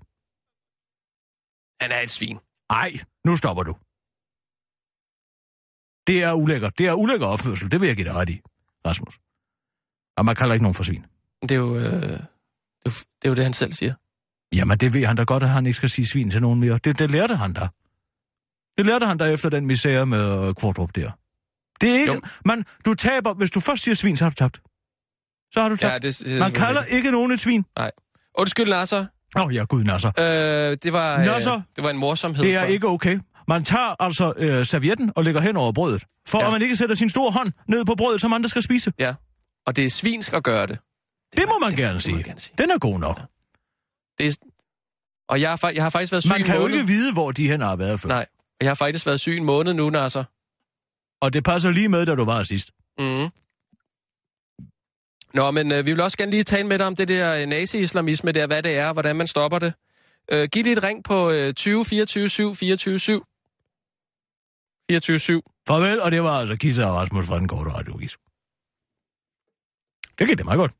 Han 1.80 1.90
er 1.90 2.00
et 2.02 2.10
svin. 2.10 2.38
Ej, 2.70 2.92
nu 3.24 3.36
stopper 3.36 3.62
du. 3.62 3.74
Det 6.08 6.22
er 6.22 6.32
ulækkert. 6.32 6.78
Det 6.78 6.86
er 6.86 6.92
ulækker 6.92 7.26
opførsel. 7.26 7.72
Det 7.72 7.80
vil 7.80 7.86
jeg 7.86 7.96
give 7.96 8.04
dig 8.08 8.14
ret 8.14 8.28
i, 8.30 8.40
Rasmus. 8.86 9.14
Og 10.16 10.24
man 10.24 10.36
kalder 10.36 10.54
ikke 10.54 10.62
nogen 10.62 10.74
for 10.74 10.82
svin. 10.84 11.04
Det 11.42 11.52
er 11.52 11.56
jo, 11.56 11.76
øh, 11.76 11.82
det, 11.84 11.92
er 12.02 12.18
jo, 12.86 12.90
det 12.90 13.24
er 13.24 13.28
jo 13.28 13.34
det, 13.34 13.44
han 13.44 13.52
selv 13.52 13.72
siger. 13.72 13.94
Jamen, 14.52 14.78
det 14.78 14.92
ved 14.92 15.04
han 15.06 15.16
da 15.16 15.22
godt, 15.22 15.42
at 15.42 15.48
han 15.48 15.66
ikke 15.66 15.76
skal 15.76 15.90
sige 15.90 16.06
svin 16.06 16.30
til 16.30 16.40
nogen 16.40 16.60
mere. 16.60 16.78
Det, 16.84 16.98
det 16.98 17.10
lærte 17.10 17.36
han 17.36 17.52
da. 17.52 17.68
Det 18.78 18.86
lærte 18.86 19.06
han 19.06 19.18
da 19.18 19.24
efter 19.24 19.48
den 19.48 19.66
misære 19.66 20.06
med 20.06 20.48
øh, 20.48 20.54
Kvartrup 20.54 20.94
der. 20.94 21.10
Det 21.80 21.90
er 21.90 22.00
ikke... 22.00 22.12
Jo. 22.12 22.20
Man, 22.44 22.64
du 22.84 22.94
taber... 22.94 23.34
Hvis 23.34 23.50
du 23.50 23.60
først 23.60 23.82
siger 23.82 23.94
svin, 23.94 24.16
så 24.16 24.24
har 24.24 24.30
du 24.30 24.34
tabt. 24.34 24.60
Så 25.54 25.60
har 25.60 25.68
du 25.68 25.76
tabt. 25.76 26.04
Ja, 26.04 26.08
det, 26.08 26.18
det, 26.18 26.38
man 26.38 26.52
kalder 26.52 26.82
ikke 26.84 27.10
nogen 27.10 27.32
et 27.32 27.40
svin. 27.40 27.64
Undskyld, 28.34 28.68
Nasser. 28.68 29.06
Åh, 29.36 29.42
oh, 29.46 29.54
ja, 29.54 29.64
gud, 29.64 29.84
Nasser. 29.84 30.08
Øh, 30.18 30.24
det, 30.82 30.92
var, 30.92 31.24
Nasser. 31.24 31.54
øh, 31.54 31.60
det 31.76 31.84
var 31.84 31.90
en 31.90 31.96
morsomhed. 31.96 32.44
Det 32.44 32.54
er 32.54 32.60
for- 32.60 32.66
ikke 32.66 32.86
okay. 32.88 33.18
Man 33.48 33.64
tager 33.64 34.02
altså 34.02 34.32
øh, 34.36 34.66
servietten 34.66 35.12
og 35.16 35.24
lægger 35.24 35.40
hen 35.40 35.56
over 35.56 35.72
brødet, 35.72 36.04
for 36.28 36.38
Ja. 36.38 36.42
ja. 36.42 36.48
at 36.48 36.52
man 36.52 36.62
ikke 36.62 36.76
sætter 36.76 36.94
sin 36.94 37.10
store 37.10 37.30
hånd 37.32 37.52
ned 37.68 37.84
på 37.84 37.94
brødet, 37.94 38.20
som 38.20 38.32
andre 38.32 38.48
skal 38.48 38.62
spise. 38.62 38.92
Ja, 38.98 39.14
og 39.66 39.76
det 39.76 39.86
er 39.86 39.90
svinsk 39.90 40.32
at 40.32 40.42
gøre 40.44 40.66
det. 40.66 40.78
Det 41.36 41.44
må 41.48 41.58
man, 41.58 41.70
det- 41.70 41.78
gerne, 41.78 41.88
det 41.88 41.94
må 41.94 42.00
sige. 42.00 42.14
man 42.14 42.24
gerne 42.24 42.40
sige. 42.40 42.54
Den 42.58 42.70
er 42.70 42.78
god 42.78 42.98
nok. 42.98 43.20
det 44.18 44.26
er, 44.26 44.36
og 45.28 45.40
jeg 45.40 45.50
har, 45.50 45.70
jeg 45.70 45.82
har 45.82 45.90
faktisk 45.90 46.12
været 46.12 46.24
syg 46.24 46.30
Man 46.32 46.42
kan 46.44 46.56
jo 46.56 46.66
ikke 46.66 46.86
vide, 46.86 47.12
hvor 47.12 47.32
de 47.32 47.48
hen 47.48 47.60
har 47.60 47.76
været 47.76 48.00
før. 48.00 48.08
Nej, 48.08 48.26
jeg 48.60 48.68
har 48.70 48.74
faktisk 48.74 49.06
været 49.06 49.20
syg 49.20 49.36
en 49.36 49.44
måned 49.44 49.74
nu, 49.74 49.90
Nasser. 49.90 50.24
Og 51.20 51.32
det 51.32 51.44
passer 51.44 51.70
lige 51.70 51.88
med, 51.88 52.06
da 52.06 52.14
du 52.14 52.24
var 52.24 52.44
sidst. 52.44 52.70
Mm. 52.98 53.28
Nå, 55.34 55.50
men 55.50 55.72
øh, 55.72 55.86
vi 55.86 55.92
vil 55.92 56.00
også 56.00 56.16
gerne 56.16 56.30
lige 56.30 56.44
tale 56.44 56.66
med 56.66 56.78
dig 56.78 56.86
om 56.86 56.96
det 56.96 57.08
der 57.08 57.34
øh, 57.34 57.46
nazi-islamisme 57.46 58.32
der, 58.32 58.46
hvad 58.46 58.62
det 58.62 58.76
er, 58.76 58.92
hvordan 58.92 59.16
man 59.16 59.26
stopper 59.26 59.58
det. 59.58 59.72
Øh, 60.32 60.48
giv 60.52 60.62
lige 60.64 60.72
et 60.76 60.82
ring 60.82 61.04
på 61.04 61.30
øh, 61.30 61.52
20 61.54 61.84
24 61.84 62.28
7 62.28 62.54
24 62.54 62.98
7. 62.98 63.24
24 64.90 65.18
7. 65.18 65.42
Farvel, 65.68 66.00
og 66.02 66.10
det 66.10 66.22
var 66.22 66.40
altså 66.40 66.56
Kisa 66.56 66.84
og 66.84 66.94
Rasmus 66.94 67.26
fra 67.26 67.38
den 67.38 67.48
korte 67.48 67.70
radiovis. 67.70 68.16
Det 70.18 70.28
gik 70.28 70.38
det 70.38 70.44
meget 70.44 70.58
godt. 70.58 70.72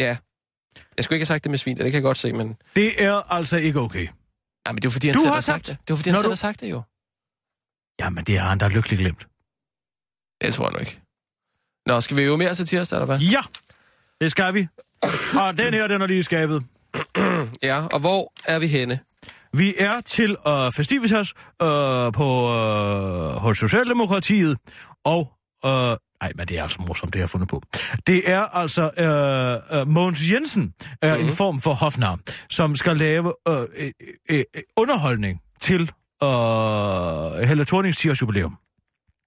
Ja. 0.00 0.16
Jeg 0.96 1.04
skulle 1.04 1.16
ikke 1.16 1.20
have 1.22 1.26
sagt 1.26 1.44
det 1.44 1.50
med 1.50 1.58
svin, 1.58 1.76
det 1.76 1.84
kan 1.84 1.94
jeg 1.94 2.02
godt 2.02 2.16
se, 2.16 2.32
men... 2.32 2.56
Det 2.76 3.02
er 3.04 3.32
altså 3.32 3.56
ikke 3.56 3.80
okay. 3.80 4.08
Ja, 4.66 4.72
men 4.72 4.76
det 4.76 4.84
var 4.84 4.90
fordi, 4.90 5.06
han 5.06 5.14
Du 5.14 5.18
selv 5.20 5.28
har 5.28 5.34
har 5.34 5.40
sagt 5.40 5.66
det. 5.66 5.76
Det 5.80 5.90
var 5.90 5.96
fordi, 5.96 6.08
han 6.10 6.14
Når 6.14 6.18
selv 6.20 6.24
du- 6.26 6.30
har 6.30 6.36
sagt 6.36 6.60
det 6.60 6.70
jo. 6.70 6.82
Jamen, 8.00 8.24
det 8.24 8.38
har 8.38 8.48
han 8.48 8.58
da 8.58 8.68
lykkeligt 8.68 9.00
glemt. 9.00 9.26
Det 10.40 10.54
tror 10.54 10.64
jeg 10.64 10.72
nu 10.72 10.78
ikke. 10.78 11.00
Nå, 11.86 12.00
skal 12.00 12.16
vi 12.16 12.22
øve 12.22 12.38
mere 12.38 12.54
til 12.54 12.66
tirsdag, 12.66 12.96
eller 12.96 13.06
hvad? 13.06 13.18
Ja, 13.18 13.40
det 14.20 14.30
skal 14.30 14.54
vi. 14.54 14.66
Og 15.40 15.56
den 15.56 15.74
her, 15.74 15.86
den 15.86 16.02
er 16.02 16.06
lige 16.06 16.24
skabet. 16.24 16.64
Ja, 17.62 17.86
og 17.92 18.00
hvor 18.00 18.32
er 18.46 18.58
vi 18.58 18.66
henne? 18.68 19.00
Vi 19.58 19.74
er 19.78 20.00
til 20.00 20.36
uh, 20.46 20.72
Festivitas 20.72 21.32
uh, 21.62 21.68
på, 22.12 22.28
uh, 22.50 23.42
hos 23.42 23.58
Socialdemokratiet, 23.58 24.56
og... 25.04 25.32
Uh, 25.64 25.70
ej, 26.20 26.32
men 26.36 26.48
det 26.48 26.58
er 26.58 26.62
altså 26.62 26.82
morsomt, 26.88 27.12
det 27.12 27.18
jeg 27.18 27.22
har 27.22 27.28
fundet 27.28 27.48
på. 27.48 27.62
Det 28.06 28.30
er 28.30 28.40
altså 28.40 28.82
uh, 28.82 29.78
uh, 29.80 29.88
Mogens 29.88 30.32
Jensen, 30.32 30.72
er 31.02 31.14
mm-hmm. 31.14 31.28
en 31.28 31.34
form 31.34 31.60
for 31.60 31.74
hofnar, 31.74 32.18
som 32.50 32.76
skal 32.76 32.96
lave 32.96 33.32
uh, 33.48 33.54
uh, 33.54 33.62
uh, 34.32 34.40
underholdning 34.76 35.40
til 35.60 35.82
uh, 36.22 37.48
Helle 37.48 37.64
Thornings 37.64 37.98
10 37.98 38.10
års 38.10 38.22
jubilæum. 38.22 38.56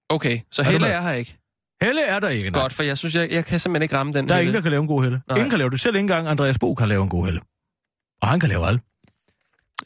Okay, 0.08 0.40
så 0.50 0.62
Helle 0.62 0.86
er 0.86 1.00
her 1.00 1.12
ikke. 1.12 1.36
Helle 1.82 2.04
er 2.04 2.20
der 2.20 2.28
ikke, 2.28 2.50
nej. 2.50 2.62
Godt, 2.62 2.72
for 2.72 2.82
jeg 2.82 2.98
synes, 2.98 3.14
jeg, 3.14 3.30
jeg 3.30 3.44
kan 3.44 3.60
simpelthen 3.60 3.82
ikke 3.82 3.96
ramme 3.96 4.12
den 4.12 4.28
Der 4.28 4.34
er 4.34 4.38
Helle. 4.38 4.48
ingen, 4.48 4.54
der 4.54 4.62
kan 4.62 4.70
lave 4.70 4.80
en 4.80 4.88
god 4.88 5.02
Helle. 5.02 5.22
Nej. 5.28 5.36
Ingen 5.36 5.50
kan 5.50 5.58
lave 5.58 5.70
det. 5.70 5.80
Selv 5.80 5.94
ikke 5.94 6.00
engang 6.00 6.28
Andreas 6.28 6.58
Bo 6.58 6.74
kan 6.74 6.88
lave 6.88 7.02
en 7.02 7.08
god 7.08 7.24
Helle. 7.24 7.40
Og 8.22 8.28
han 8.28 8.40
kan 8.40 8.48
lave 8.48 8.66
alt. 8.66 8.82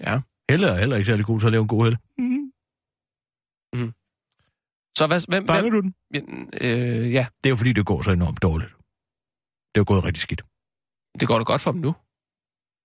Ja. 0.00 0.20
Helle 0.50 0.66
er 0.68 0.74
heller 0.78 0.96
ikke 0.96 1.06
særlig 1.06 1.26
god 1.26 1.40
til 1.40 1.46
at 1.46 1.52
lave 1.52 1.62
en 1.62 1.68
god 1.68 1.84
Helle. 1.84 1.98
Mm. 2.18 3.92
Så 4.98 5.06
hvad, 5.06 5.20
hvem, 5.28 5.46
Fanger 5.46 5.70
hvem, 5.70 5.72
du 5.72 5.80
den? 5.80 5.94
øh, 6.60 7.12
ja, 7.12 7.26
Det 7.42 7.48
er 7.48 7.50
jo 7.50 7.56
fordi, 7.56 7.72
det 7.72 7.86
går 7.86 8.02
så 8.02 8.10
enormt 8.10 8.42
dårligt. 8.42 8.70
Det 8.70 9.78
er 9.78 9.80
jo 9.80 9.84
gået 9.86 10.04
rigtig 10.04 10.22
skidt. 10.22 10.42
det 11.20 11.28
går 11.28 11.38
da 11.38 11.44
godt 11.44 11.60
for 11.60 11.72
dem 11.72 11.80
nu. 11.80 11.94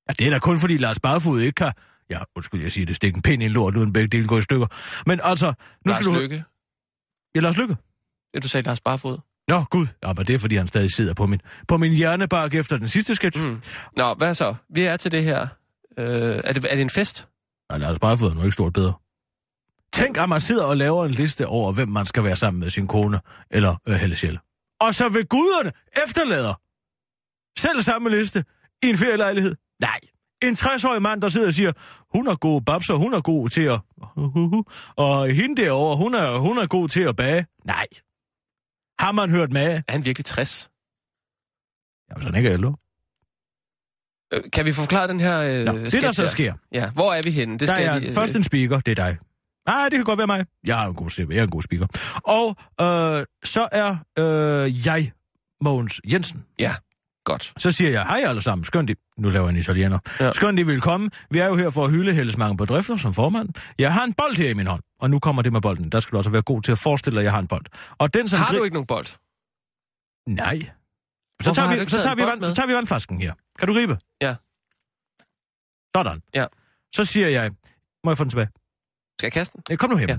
Ja, 0.07 0.13
det 0.13 0.27
er 0.27 0.31
da 0.31 0.39
kun 0.39 0.59
fordi 0.59 0.77
Lars 0.77 0.99
Barfod 0.99 1.41
ikke 1.41 1.55
kan... 1.55 1.71
Ja, 2.09 2.19
undskyld, 2.35 2.61
jeg 2.61 2.71
siger 2.71 2.85
det. 2.85 2.95
Stikke 2.95 3.15
en 3.15 3.21
pind 3.21 3.43
i 3.43 3.45
en 3.45 3.51
lort, 3.51 3.75
uden 3.77 3.93
begge 3.93 4.07
dele 4.17 4.27
går 4.27 4.37
i 4.37 4.41
stykker. 4.41 4.67
Men 5.05 5.19
altså... 5.23 5.47
Nu 5.47 5.53
Lars 5.91 5.95
skal 5.95 6.13
du... 6.13 6.19
Lykke. 6.19 6.43
Ja, 7.35 7.39
Lars 7.39 7.57
Lykke. 7.57 7.77
Ja, 8.33 8.39
du 8.39 8.47
sagde 8.47 8.65
Lars 8.67 8.81
Barfod. 8.81 9.17
Nå, 9.47 9.63
gud. 9.63 9.87
Ja, 10.03 10.13
men 10.13 10.25
det 10.27 10.35
er 10.35 10.39
fordi, 10.39 10.55
han 10.55 10.67
stadig 10.67 10.91
sidder 10.91 11.13
på 11.13 11.25
min, 11.25 11.41
på 11.67 11.77
min 11.77 11.91
hjernebark 11.91 12.55
efter 12.55 12.77
den 12.77 12.87
sidste 12.87 13.15
sketch. 13.15 13.39
Mm. 13.41 13.45
Mm. 13.47 13.61
Nå, 13.97 14.13
hvad 14.13 14.33
så? 14.33 14.55
Vi 14.69 14.81
er 14.81 14.97
til 14.97 15.11
det 15.11 15.23
her. 15.23 15.47
Øh, 15.97 16.07
er, 16.43 16.53
det, 16.53 16.65
er 16.69 16.75
det 16.75 16.81
en 16.81 16.89
fest? 16.89 17.27
Nej, 17.69 17.77
Lars 17.77 17.99
Barfod 17.99 18.29
er 18.29 18.33
nu 18.33 18.41
ikke 18.41 18.51
stort 18.51 18.73
bedre. 18.73 18.93
Tænk, 19.93 20.17
at 20.17 20.29
man 20.29 20.41
sidder 20.41 20.63
og 20.63 20.77
laver 20.77 21.05
en 21.05 21.11
liste 21.11 21.47
over, 21.47 21.73
hvem 21.73 21.87
man 21.87 22.05
skal 22.05 22.23
være 22.23 22.35
sammen 22.35 22.59
med 22.59 22.69
sin 22.69 22.87
kone 22.87 23.19
eller 23.51 23.75
øh, 23.87 23.95
Helle 23.95 24.15
Sjæl. 24.15 24.39
Og 24.81 24.95
så 24.95 25.09
vil 25.09 25.25
guderne 25.27 25.71
efterlader 26.03 26.53
selv 27.59 27.81
samme 27.81 28.09
liste 28.09 28.45
i 28.83 28.89
en 28.89 28.97
ferielejlighed. 28.97 29.55
Nej, 29.79 29.99
En 30.43 30.53
60-årig 30.53 31.01
mand, 31.01 31.21
der 31.21 31.29
sidder 31.29 31.47
og 31.47 31.53
siger, 31.53 31.71
hun 32.17 32.27
er 32.27 32.35
god 32.35 32.61
babser, 32.61 32.93
hun 32.95 33.13
er 33.13 33.21
god 33.21 33.49
til 33.49 33.61
at... 33.61 33.79
Og 35.05 35.29
hende 35.29 35.61
derovre, 35.61 35.97
hun 35.97 36.15
er, 36.15 36.37
hun 36.37 36.57
er 36.57 36.67
god 36.67 36.89
til 36.89 37.01
at 37.01 37.15
bage. 37.15 37.45
Nej. 37.65 37.85
Har 38.99 39.11
man 39.11 39.29
hørt 39.29 39.51
med? 39.51 39.81
Er 39.87 39.91
han 39.91 40.05
virkelig 40.05 40.25
60? 40.25 40.69
Jamen, 42.09 42.21
så 42.21 42.27
er 42.27 42.31
han 42.33 42.39
ikke 42.39 42.53
ældre. 42.53 42.75
Øh, 44.33 44.41
kan 44.53 44.65
vi 44.65 44.71
få 44.71 44.81
forklaret 44.81 45.09
den 45.09 45.19
her 45.19 45.39
øh, 45.39 45.65
Nå, 45.65 45.77
det 45.77 46.01
der 46.01 46.11
så 46.11 46.27
sker, 46.27 46.53
Ja, 46.73 46.91
hvor 46.91 47.13
er 47.13 47.21
vi 47.21 47.31
henne? 47.31 47.53
Det 47.53 47.59
der 47.59 47.65
skal 47.75 47.87
er 47.87 47.91
jeg 47.91 48.01
lige, 48.01 48.13
først 48.13 48.35
en 48.35 48.43
speaker, 48.43 48.79
det 48.79 48.91
er 48.91 48.95
dig. 48.95 49.17
Nej, 49.67 49.83
det 49.83 49.91
kan 49.91 50.03
godt 50.03 50.17
være 50.17 50.27
mig. 50.27 50.45
Jeg 50.65 50.83
er 50.83 50.87
en 50.87 50.93
god, 50.93 51.27
jeg 51.29 51.37
er 51.37 51.43
en 51.43 51.49
god 51.49 51.61
speaker. 51.61 51.87
Og 52.23 52.55
øh, 52.81 53.25
så 53.43 53.67
er 53.71 53.95
øh, 54.19 54.87
jeg 54.87 55.11
Mogens 55.61 56.01
Jensen. 56.11 56.45
Ja, 56.59 56.73
godt. 57.25 57.53
Så 57.57 57.71
siger 57.71 57.91
jeg, 57.91 58.03
hej 58.03 58.23
alle 58.27 58.41
sammen, 58.41 58.65
skønt 58.65 58.89
I... 58.89 58.93
Nu 59.17 59.29
laver 59.29 59.45
jeg 59.45 59.53
en 59.53 59.57
italiener. 59.57 59.99
Ja. 60.19 60.31
Skønt 60.33 60.59
I 60.59 60.63
vil 60.63 60.81
komme. 60.81 61.09
Vi 61.31 61.39
er 61.39 61.45
jo 61.45 61.55
her 61.55 61.69
for 61.69 61.85
at 61.85 61.91
hylde 61.91 62.13
Helles 62.13 62.37
mange 62.37 62.57
bedrifter 62.57 62.97
som 62.97 63.13
formand. 63.13 63.49
Jeg 63.79 63.93
har 63.93 64.03
en 64.03 64.13
bold 64.13 64.35
her 64.35 64.49
i 64.49 64.53
min 64.53 64.67
hånd, 64.67 64.81
og 64.99 65.09
nu 65.09 65.19
kommer 65.19 65.41
det 65.41 65.53
med 65.53 65.61
bolden. 65.61 65.89
Der 65.89 65.99
skal 65.99 66.11
du 66.11 66.17
også 66.17 66.29
være 66.29 66.41
god 66.41 66.61
til 66.61 66.71
at 66.71 66.77
forestille 66.77 67.15
dig, 67.15 67.21
at 67.21 67.25
jeg 67.25 67.31
har 67.33 67.39
en 67.39 67.47
bold. 67.47 67.65
Og 67.97 68.13
den, 68.13 68.27
som 68.27 68.39
Har 68.39 68.53
du 68.53 68.63
ikke 68.63 68.73
nogen 68.73 68.87
bold? 68.87 69.05
Nej. 70.27 70.69
Så 71.41 71.53
tager, 71.53 71.75
vi, 71.79 71.89
så, 71.89 72.01
tager 72.01 72.15
vi 72.15 72.21
vand, 72.21 72.41
så 72.43 72.53
tager 72.53 72.67
vi 72.67 72.73
vandflasken 72.73 73.21
her. 73.21 73.33
Kan 73.59 73.67
du 73.67 73.73
gribe? 73.73 73.97
Ja. 74.21 74.35
Sådan. 75.95 76.21
Ja. 76.35 76.45
Så 76.95 77.05
siger 77.05 77.27
jeg, 77.27 77.51
må 78.03 78.11
jeg 78.11 78.17
få 78.17 78.23
den 78.23 78.29
tilbage? 78.29 78.49
Skal 79.19 79.25
jeg 79.25 79.31
kaste 79.33 79.57
den? 79.69 79.77
Kom 79.77 79.89
nu 79.89 79.97
hjem. 79.97 80.09
Ja. 80.09 80.17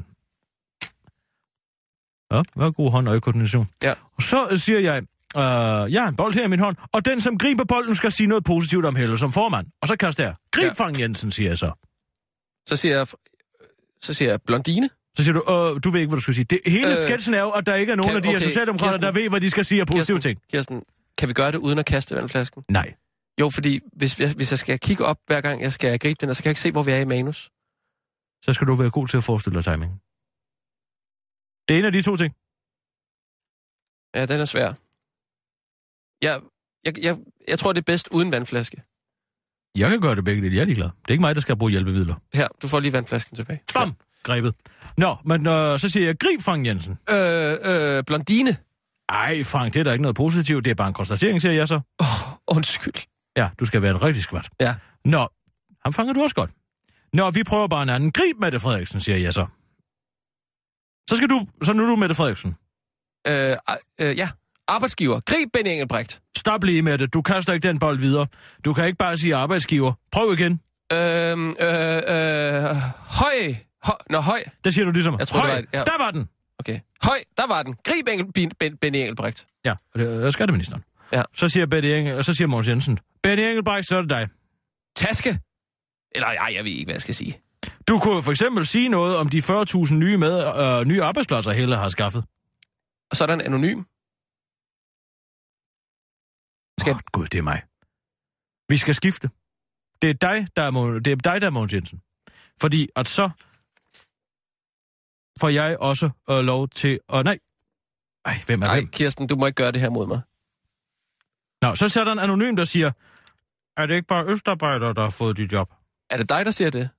Ja. 2.33 2.39
Er 2.66 2.71
god 2.71 2.91
hånd- 2.91 3.09
og 3.09 3.12
øjekoordination. 3.12 3.66
Ja. 3.83 3.95
Og 4.16 4.23
så 4.23 4.49
øh, 4.51 4.59
siger 4.59 4.79
jeg, 4.81 4.97
øh, 5.37 5.93
jeg 5.93 6.03
har 6.03 6.09
en 6.09 6.16
bold 6.16 6.35
her 6.35 6.45
i 6.45 6.49
min 6.49 6.59
hånd, 6.59 6.77
og 6.93 7.05
den, 7.05 7.21
som 7.21 7.39
griber 7.39 7.64
bolden, 7.64 7.95
skal 7.95 8.12
sige 8.12 8.27
noget 8.27 8.45
positivt 8.45 8.85
om 8.85 8.97
Helle 8.97 9.18
som 9.18 9.33
formand. 9.33 9.66
Og 9.83 9.89
så 9.89 9.97
kaster 9.97 10.25
jeg, 10.25 10.35
grib 10.53 10.64
Ja. 10.64 10.73
Frank 10.73 10.99
Jensen, 11.01 11.31
siger 11.31 11.51
jeg 11.51 11.59
så. 11.59 11.73
Så 12.68 12.77
siger 12.77 12.97
jeg, 12.97 13.07
så 14.03 14.14
siger 14.14 14.31
jeg 14.31 14.43
blondine. 14.43 14.89
Så 15.16 15.25
siger 15.25 15.33
du, 15.33 15.41
øh, 15.53 15.81
du 15.85 15.91
ved 15.91 16.01
ikke, 16.01 16.09
hvad 16.11 16.16
du 16.16 16.23
skal 16.23 16.35
sige. 16.35 16.45
Det, 16.45 16.61
hele 16.66 16.91
Øh, 16.91 16.97
sketchen 16.97 17.35
er 17.35 17.41
jo, 17.41 17.51
at 17.51 17.66
der 17.66 17.75
ikke 17.75 17.93
er 17.93 17.97
nogen 17.97 18.09
kan- 18.09 18.16
af 18.16 18.23
de 18.23 18.29
her 18.29 18.37
okay, 18.37 18.47
socialdemokrater, 18.47 18.93
Kirsten. 18.93 19.03
der 19.03 19.12
ved, 19.12 19.29
hvad 19.29 19.41
de 19.41 19.51
skal 19.51 19.64
sige 19.64 19.81
af 19.81 19.87
positive 19.87 20.16
Kirsten, 20.16 20.37
ting. 20.37 20.43
Kirsten, 20.53 20.83
kan 21.21 21.29
vi 21.29 21.35
gøre 21.41 21.53
det 21.53 21.59
uden 21.66 21.79
at 21.79 21.87
kaste 21.87 22.14
vandflasken? 22.16 22.64
Nej. 22.68 22.95
Jo, 23.41 23.51
fordi 23.51 23.81
hvis, 24.01 24.21
jeg- 24.21 24.35
hvis 24.37 24.51
jeg 24.53 24.59
skal 24.59 24.79
kigge 24.79 25.05
op, 25.05 25.18
hver 25.27 25.41
gang 25.41 25.57
jeg 25.66 25.73
skal 25.73 25.99
gribe 25.99 26.18
den, 26.27 26.35
så 26.35 26.43
kan 26.43 26.49
jeg 26.49 26.51
ikke 26.51 26.61
se, 26.66 26.73
hvor 26.73 26.83
vi 26.83 26.91
er 26.91 27.01
i 27.01 27.05
manus. 27.05 27.39
Så 28.45 28.53
skal 28.53 28.66
du 28.66 28.75
være 28.75 28.91
god 28.91 29.09
til 29.09 29.16
at 29.16 29.25
forestille 29.25 29.57
dig 29.57 29.64
timingen. 29.64 29.99
Det 31.68 31.73
er 31.75 31.79
en 31.79 31.85
af 31.85 31.93
de 31.93 32.03
to 32.09 32.16
ting. 32.23 32.33
Ja, 34.16 34.23
den 34.33 34.41
er 34.41 34.49
svær. 34.55 34.68
Jeg, 36.27 36.35
jeg, 36.87 36.93
jeg, 37.07 37.14
jeg 37.49 37.59
tror, 37.59 37.73
det 37.73 37.81
er 37.81 37.89
bedst 37.93 38.09
uden 38.12 38.33
vandflaske. 38.33 38.77
Jeg 39.77 39.91
kan 39.91 40.01
gøre 40.01 40.16
det 40.16 40.25
begge 40.25 40.43
dele. 40.43 40.55
Jeg 40.57 40.61
er 40.61 40.64
ligeglad. 40.64 40.87
Det 41.03 41.09
er 41.09 41.12
ikke 41.12 41.21
mig, 41.21 41.35
der 41.35 41.41
skal 41.41 41.57
bruge 41.59 41.71
hjælpemidler. 41.71 42.14
Her, 42.35 42.49
du 42.62 42.68
får 42.68 42.81
lige 42.81 42.93
vandflasken 42.93 43.37
tilbage. 43.37 43.61
Bam! 43.75 43.93
Grebet. 44.23 44.55
Nå, 44.97 45.16
men 45.25 45.47
øh, 45.47 45.79
så 45.79 45.89
siger 45.89 46.07
jeg, 46.07 46.18
grib 46.18 46.41
Frank 46.43 46.66
Jensen. 46.66 46.99
Øh, 47.11 47.57
øh, 47.64 48.05
blondine. 48.05 48.57
Ej, 49.11 49.45
Frank, 49.45 49.75
det 49.75 49.81
er 49.81 49.85
da 49.85 49.93
ikke 49.93 50.03
noget 50.03 50.17
positivt. 50.17 50.65
Det 50.65 50.71
er 50.71 50.75
bare 50.75 50.89
en 50.89 50.95
konstatering, 50.95 51.43
siger 51.43 51.53
jeg 51.53 51.69
så. 51.69 51.75
Åh, 51.75 51.81
oh, 52.47 52.57
undskyld. 52.57 52.95
Ja, 53.37 53.49
du 53.61 53.65
skal 53.65 53.83
være 53.83 53.97
et 53.97 54.03
rigtig 54.03 54.23
skvat. 54.23 54.49
Ja. 54.61 54.75
Nå, 55.05 55.29
ham 55.85 55.93
fanger 55.93 56.13
du 56.13 56.23
også 56.23 56.35
godt. 56.35 56.51
Nå, 57.13 57.31
vi 57.31 57.43
prøver 57.45 57.69
bare 57.69 57.83
en 57.83 57.89
anden. 57.89 58.13
Grib 58.13 58.37
Mette 58.41 58.61
Frederiksen, 58.61 59.01
siger 59.01 59.17
jeg 59.19 59.33
så. 59.35 59.47
Så 61.11 61.17
skal 61.17 61.29
du, 61.29 61.47
så 61.63 61.73
nu 61.73 61.83
er 61.83 61.87
du 61.87 61.97
Mette 61.97 62.15
Frederiksen. 62.15 62.57
Øh, 63.27 63.57
øh, 64.01 64.17
ja, 64.19 64.29
arbejdsgiver. 64.69 65.21
Grib 65.27 65.49
Benny 65.53 65.69
Engelbrecht. 65.69 66.21
Stop 66.37 66.65
lige 66.65 66.83
med 66.83 66.99
det. 66.99 67.15
Du 67.15 67.23
kaster 67.23 67.53
ikke 67.53 67.69
den 67.69 67.79
bold 67.79 67.99
videre. 67.99 68.27
Du 68.65 68.73
kan 68.75 68.87
ikke 68.87 68.97
bare 68.99 69.19
sige 69.19 69.35
arbejdsgiver. 69.37 69.93
Prøv 70.13 70.33
igen. 70.33 70.61
Øh, 70.93 70.99
øh, 70.99 71.47
øh, 71.49 72.77
høj. 73.07 73.55
høj. 73.85 73.97
Nå, 74.11 74.21
høj. 74.21 74.43
Det 74.65 74.75
siger 74.75 74.85
du 74.85 74.91
ligesom. 74.91 75.17
Jeg 75.19 75.29
tror, 75.29 75.41
det 75.41 75.51
Høj, 75.51 75.57
var 75.57 75.59
et- 75.63 75.69
ja. 75.73 75.79
der 75.85 75.99
var 76.05 76.11
den. 76.11 76.29
Okay. 76.59 76.81
Høj, 77.03 77.19
der 77.37 77.47
var 77.47 77.63
den. 77.63 77.77
Grib 77.85 78.09
Engel, 78.09 78.33
ben, 78.33 78.51
ben, 78.59 78.77
Benny 78.77 78.97
Engelbrecht. 78.97 79.47
Ja, 79.65 79.75
og 79.93 79.99
det 80.01 80.25
er 80.27 80.31
skatteministeren. 80.31 80.85
Ja. 81.13 81.23
Så 81.35 81.49
siger 81.49 81.67
Betty 81.67 81.89
Engel, 81.89 82.17
og 82.17 82.25
så 82.25 82.33
siger 82.33 82.49
Mogens 82.49 82.69
Jensen, 82.69 82.99
Betty 83.23 83.43
Engelbrecht, 83.43 83.89
så 83.89 83.97
er 83.97 84.01
det 84.01 84.11
dig. 84.11 84.29
Taske. 84.97 85.39
Eller, 86.15 86.27
ej, 86.29 86.53
jeg 86.55 86.65
ved 86.65 86.71
ikke, 86.73 86.85
hvad 86.85 86.95
jeg 86.95 87.01
skal 87.01 87.15
sige. 87.15 87.41
Du 87.89 87.99
kunne 87.99 88.23
for 88.23 88.31
eksempel 88.31 88.67
sige 88.67 88.89
noget 88.89 89.17
om 89.17 89.29
de 89.29 89.39
40.000 89.39 89.95
nye, 89.95 90.17
med, 90.17 90.47
øh, 90.81 90.87
nye 90.87 91.03
arbejdspladser, 91.03 91.51
Helle 91.53 91.77
har 91.77 91.89
skaffet. 91.89 92.25
Og 93.11 93.17
så 93.17 93.25
er 93.25 93.27
der 93.27 93.35
en 93.35 93.41
anonym. 93.41 93.83
Skal- 96.81 96.93
oh, 96.95 97.01
Gud, 97.13 97.27
det 97.27 97.39
er 97.39 97.43
mig. 97.43 97.63
Vi 98.69 98.77
skal 98.77 98.95
skifte. 98.95 99.31
Det 100.03 100.11
er 100.11 100.15
dig, 100.15 100.47
der 100.57 100.63
er, 100.63 100.71
Mo- 100.71 100.99
det 100.99 101.07
er 101.13 101.17
dig, 101.17 101.41
der 101.41 101.47
er 101.47 101.51
Mogens 101.51 101.73
Jensen. 101.73 102.01
Fordi 102.61 102.89
at 102.97 103.09
så 103.09 103.31
får 105.41 105.49
jeg 105.49 105.76
også 105.78 106.11
øh, 106.30 106.38
lov 106.38 106.68
til... 106.68 107.01
Og 107.09 107.24
nej. 107.24 107.38
Ej, 108.24 108.41
hvem 108.47 108.62
er 108.62 108.66
Nej, 108.66 108.80
hvem? 108.80 108.91
Kirsten, 108.91 109.26
du 109.26 109.36
må 109.36 109.47
ikke 109.47 109.57
gøre 109.57 109.72
det 109.72 109.80
her 109.80 109.91
mod 109.91 110.07
mig. 110.07 110.20
Nå, 111.62 111.74
så 111.74 111.88
ser 111.88 112.05
der 112.05 112.12
en 112.12 112.18
anonym, 112.18 112.57
der 112.57 112.64
siger, 112.64 112.91
er 113.76 113.86
det 113.86 113.95
ikke 113.95 114.07
bare 114.09 114.24
østarbejdere, 114.26 114.95
der 114.95 115.03
har 115.03 115.11
fået 115.11 115.36
dit 115.36 115.53
job? 115.53 115.72
Er 116.11 116.16
det 116.16 116.28
dig, 116.28 116.45
der 116.45 116.51
siger 116.51 116.70
det? 116.70 116.91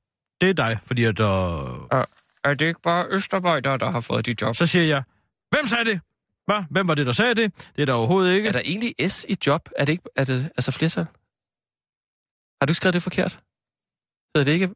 Det 0.42 0.50
er 0.50 0.54
dig, 0.54 0.80
fordi 0.86 1.04
at... 1.04 1.20
Øh... 1.20 1.26
Er 2.44 2.54
det 2.54 2.68
ikke 2.68 2.82
bare 2.82 3.06
østarbejdere, 3.10 3.78
der 3.78 3.90
har 3.92 4.00
fået 4.00 4.26
dit 4.26 4.42
job? 4.42 4.56
Så 4.56 4.66
siger 4.66 4.86
jeg, 4.86 5.04
hvem 5.50 5.66
sagde 5.66 5.86
det? 5.86 6.02
Hvad? 6.46 6.64
Hvem 6.70 6.88
var 6.88 6.96
det, 6.96 7.06
der 7.06 7.12
sagde 7.12 7.36
det? 7.36 7.72
Det 7.76 7.82
er 7.82 7.86
der 7.86 7.94
overhovedet 7.94 8.34
ikke. 8.36 8.48
Er 8.48 8.52
der 8.52 8.60
egentlig 8.66 9.12
S 9.12 9.26
i 9.30 9.36
job? 9.48 9.70
Er 9.78 9.86
det 9.86 9.92
ikke 9.92 10.04
er 10.16 10.24
det, 10.24 10.52
altså 10.58 10.72
flertal? 10.72 11.06
Har 12.62 12.66
du 12.68 12.74
skrevet 12.74 12.94
det 12.94 13.04
forkert? 13.04 13.40
Hedder 14.36 14.46
det 14.46 14.54
ikke 14.54 14.70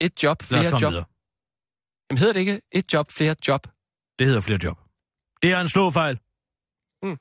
et 0.00 0.22
job, 0.22 0.42
Lad 0.42 0.44
os 0.44 0.48
flere 0.48 0.70
komme 0.70 0.86
job? 0.86 0.90
videre. 0.90 1.04
Jamen 2.10 2.18
hedder 2.18 2.32
det 2.32 2.40
ikke 2.40 2.60
et 2.72 2.92
job, 2.92 3.10
flere 3.12 3.34
job? 3.48 3.66
Det 4.18 4.26
hedder 4.26 4.40
flere 4.40 4.58
job. 4.64 4.78
Det 5.42 5.52
er 5.52 5.60
en 5.60 5.68
slåfejl. 5.68 6.18
Mm. 7.02 7.18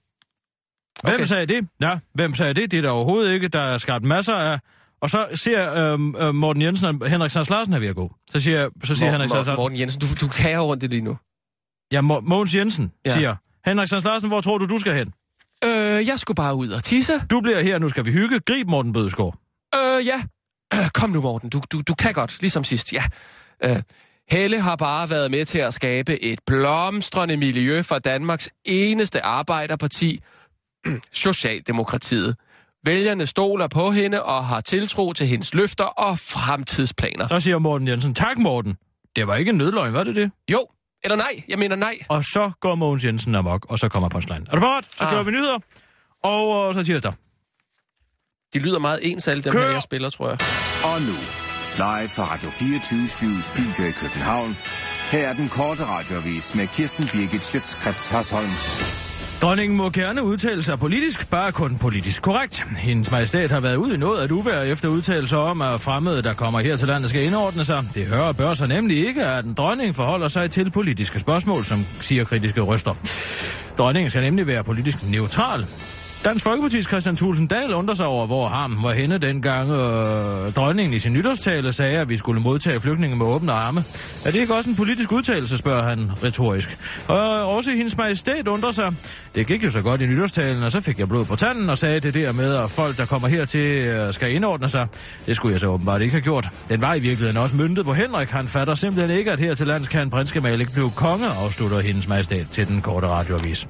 Hvem 1.04 1.14
Okay. 1.16 1.26
sagde 1.26 1.46
det? 1.46 1.68
Ja, 1.82 2.00
hvem 2.14 2.34
sagde 2.34 2.54
det? 2.54 2.72
Det 2.72 2.78
er 2.78 2.82
der 2.82 2.90
overhovedet 2.90 3.34
ikke. 3.34 3.48
Der 3.48 3.60
er 3.62 3.78
skabt 3.78 4.04
masser 4.06 4.36
af... 4.36 4.60
Og 5.02 5.10
så 5.10 5.28
ser 5.36 5.74
øhm, 5.74 6.16
øh, 6.16 6.36
Morten 6.36 6.62
Jensen 6.62 6.86
og 7.02 7.10
Henrik 7.10 7.32
Sands 7.32 7.50
Larsen 7.50 7.74
er 7.74 7.80
ved 7.80 7.88
at 7.88 7.96
gå. 7.96 8.16
Så 8.32 8.40
siger, 8.40 8.70
så 8.84 8.96
siger 8.96 9.12
Henrik 9.12 9.30
Sands 9.30 9.34
Morten, 9.34 9.48
Larsen... 9.48 9.62
Morten 9.64 9.80
Jensen, 9.80 10.02
du, 10.02 10.08
du 10.22 10.28
kager 10.28 10.60
rundt 10.60 10.82
det 10.82 10.90
lige 10.90 11.02
nu. 11.02 11.18
Ja, 11.92 12.00
Mo- 12.00 12.20
Mogens 12.30 12.56
Jensen 12.56 12.92
Ja. 13.06 13.14
siger... 13.14 13.36
Henrik 13.66 13.88
Sands 13.90 14.04
Larsen, 14.04 14.30
hvor 14.30 14.42
tror 14.42 14.58
du, 14.58 14.66
du 14.66 14.78
skal 14.78 14.94
hen? 14.94 15.14
Øh, 15.64 16.08
jeg 16.08 16.20
skulle 16.20 16.36
bare 16.36 16.56
ud 16.56 16.70
og 16.70 16.84
tisse. 16.84 17.14
Du 17.32 17.42
bliver 17.42 17.62
her, 17.62 17.80
nu 17.80 17.88
skal 17.88 18.06
vi 18.06 18.12
hygge. 18.12 18.40
Grib 18.40 18.68
Morten 18.68 18.94
Bødskov. 18.94 19.36
Øh, 19.76 20.06
ja. 20.06 20.22
Øh, 20.74 20.90
kom 21.00 21.10
nu, 21.10 21.22
Morten. 21.22 21.50
Du, 21.50 21.62
du, 21.72 21.82
du 21.82 21.94
kan 21.94 22.14
godt, 22.14 22.38
ligesom 22.42 22.64
sidst. 22.64 22.94
Ja. 22.94 23.04
Øh, 23.64 23.82
Helle 24.30 24.62
har 24.62 24.76
bare 24.76 25.10
været 25.10 25.32
med 25.32 25.46
til 25.46 25.60
at 25.60 25.74
skabe 25.74 26.24
et 26.24 26.40
blomstrende 26.46 27.38
miljø 27.38 27.82
for 27.82 28.00
Danmarks 28.00 28.50
eneste 28.66 29.22
arbejderparti, 29.26 30.20
Socialdemokratiet. 31.14 32.36
Vælgerne 32.86 33.28
stoler 33.28 33.68
på 33.68 33.92
hende 33.92 34.24
og 34.24 34.46
har 34.46 34.62
tiltro 34.62 35.14
til 35.14 35.28
hendes 35.28 35.54
løfter 35.54 35.84
og 35.84 36.20
fremtidsplaner. 36.20 37.28
Så 37.28 37.40
siger 37.40 37.58
Morten 37.58 37.88
Jensen, 37.88 38.16
tak 38.16 38.38
Morten. 38.38 38.78
Det 39.16 39.28
var 39.28 39.36
ikke 39.36 39.50
en 39.50 39.58
nødløgn, 39.58 39.94
var 39.94 40.04
det 40.04 40.16
det? 40.16 40.32
Jo, 40.52 40.68
eller 41.04 41.16
nej. 41.16 41.44
Jeg 41.48 41.60
mener 41.60 41.76
nej. 41.76 41.98
Og 42.10 42.24
så 42.24 42.52
går 42.60 42.76
Mogens 42.76 43.06
Jensen 43.06 43.36
amok, 43.36 43.66
og 43.70 43.80
så 43.80 43.90
kommer 43.90 44.10
punchline. 44.10 44.46
Er 44.52 44.56
du 44.56 44.60
parat? 44.60 44.86
Så 44.86 45.04
Ah. 45.04 45.12
kører 45.12 45.24
vi 45.24 45.32
nyheder. 45.32 45.58
Og 46.24 46.68
øh, 46.70 46.74
så 46.74 46.84
tirsdag. 46.84 47.14
De 48.54 48.60
lyder 48.60 48.80
meget 48.80 49.00
ens, 49.12 49.28
alle 49.28 49.44
dem 49.44 49.54
Kør! 49.54 49.62
her, 49.62 49.70
jeg 49.70 49.82
spiller, 49.82 50.10
tror 50.10 50.30
jeg. 50.30 50.38
Og 50.84 51.02
nu, 51.02 51.14
live 51.78 52.10
fra 52.10 52.34
Radio 52.34 52.50
24 52.50 53.42
Studio 53.42 53.90
i 53.90 53.92
København. 53.92 54.58
Her 55.12 55.28
er 55.28 55.34
den 55.34 55.50
korte 55.50 55.86
radiovis 55.86 56.56
med 56.56 56.68
Kirsten 56.68 57.08
Birgit 57.14 57.44
Schøtzgrads 57.44 58.08
Hasholm. 58.08 58.50
Dronningen 59.42 59.78
må 59.78 59.90
gerne 59.90 60.24
udtale 60.24 60.64
sig 60.64 60.80
politisk, 60.80 61.30
bare 61.30 61.52
kun 61.52 61.78
politisk 61.78 62.22
korrekt. 62.22 62.66
Hendes 62.78 63.12
majestæt 63.12 63.52
har 63.52 63.60
været 63.60 63.76
ude 63.76 63.94
i 63.94 63.98
noget 63.98 64.24
at 64.24 64.32
uvær 64.32 64.62
efter 64.62 64.90
udtalelser 64.90 65.38
om, 65.38 65.62
at 65.62 65.82
fremmede, 65.82 66.22
der 66.24 66.34
kommer 66.34 66.60
her 66.60 66.76
til 66.76 66.88
landet, 66.88 67.10
skal 67.10 67.24
indordne 67.24 67.66
sig. 67.66 67.84
Det 67.96 68.06
hører 68.06 68.32
bør 68.32 68.54
sig 68.54 68.68
nemlig 68.68 69.08
ikke, 69.08 69.26
at 69.26 69.46
en 69.46 69.54
dronning 69.54 69.96
forholder 69.96 70.28
sig 70.28 70.52
til 70.52 70.72
politiske 70.72 71.20
spørgsmål, 71.20 71.66
som 71.66 71.86
siger 72.02 72.24
kritiske 72.24 72.62
røster. 72.62 72.96
Dronningen 73.78 74.10
skal 74.10 74.22
nemlig 74.22 74.48
være 74.48 74.64
politisk 74.64 74.98
neutral. 75.04 75.66
Dansk 76.26 76.46
Folkeparti's 76.46 76.88
Christian 76.90 77.16
Thulsen 77.16 77.48
Dahl 77.48 77.74
undrer 77.74 77.96
sig 77.96 78.06
over, 78.06 78.26
hvor 78.26 78.48
ham 78.48 78.84
var 78.84 78.94
henne 78.94 79.18
dengang 79.18 79.72
øh, 79.72 80.54
dronningen 80.54 80.94
i 80.94 81.00
sin 81.00 81.14
nytårstale 81.14 81.72
sagde, 81.72 81.98
at 81.98 82.10
vi 82.10 82.18
skulle 82.18 82.42
modtage 82.42 82.80
flygtninge 82.80 83.16
med 83.18 83.26
åbne 83.26 83.52
arme. 83.52 83.84
Er 84.26 84.32
det 84.32 84.40
ikke 84.40 84.56
også 84.56 84.70
en 84.70 84.76
politisk 84.76 85.12
udtalelse, 85.12 85.58
spørger 85.58 85.84
han 85.84 86.12
retorisk. 86.24 86.78
Og 87.08 87.20
også 87.56 87.72
hendes 87.72 87.98
majestæt 87.98 88.48
undrer 88.48 88.72
sig. 88.72 88.94
Det 89.36 89.48
gik 89.48 89.64
jo 89.64 89.72
så 89.72 89.82
godt 89.82 90.02
i 90.02 90.06
nytårstalen, 90.06 90.64
og 90.64 90.72
så 90.72 90.82
fik 90.82 91.00
jeg 91.00 91.08
blod 91.08 91.26
på 91.26 91.36
tanden 91.36 91.70
og 91.70 91.78
sagde 91.78 92.00
det 92.00 92.14
der 92.14 92.32
med, 92.32 92.56
at 92.56 92.72
folk, 92.72 92.98
der 92.98 93.06
kommer 93.06 93.28
hertil, 93.28 93.62
øh, 93.62 94.14
skal 94.14 94.32
indordne 94.32 94.70
sig. 94.70 94.88
Det 95.26 95.36
skulle 95.36 95.54
jeg 95.54 95.60
så 95.60 95.68
åbenbart 95.68 96.02
ikke 96.02 96.12
have 96.12 96.22
gjort. 96.22 96.50
Den 96.70 96.82
var 96.82 96.94
i 96.94 97.00
virkeligheden 97.00 97.38
også 97.38 97.56
myndet 97.56 97.86
på 97.86 97.94
Henrik. 97.94 98.30
Han 98.30 98.48
fatter 98.48 98.76
simpelthen 98.76 99.18
ikke, 99.18 99.32
at 99.32 99.40
her 99.40 99.56
til 99.56 99.68
lands 99.68 99.88
kan 99.88 100.02
en 100.02 100.10
prinskemal 100.10 100.62
ikke 100.62 100.74
blive 100.74 100.92
konge, 100.96 101.28
afslutter 101.28 101.80
hendes 101.80 102.08
majestæt 102.08 102.48
til 102.52 102.68
den 102.68 102.82
korte 102.82 103.08
radioavis. 103.08 103.68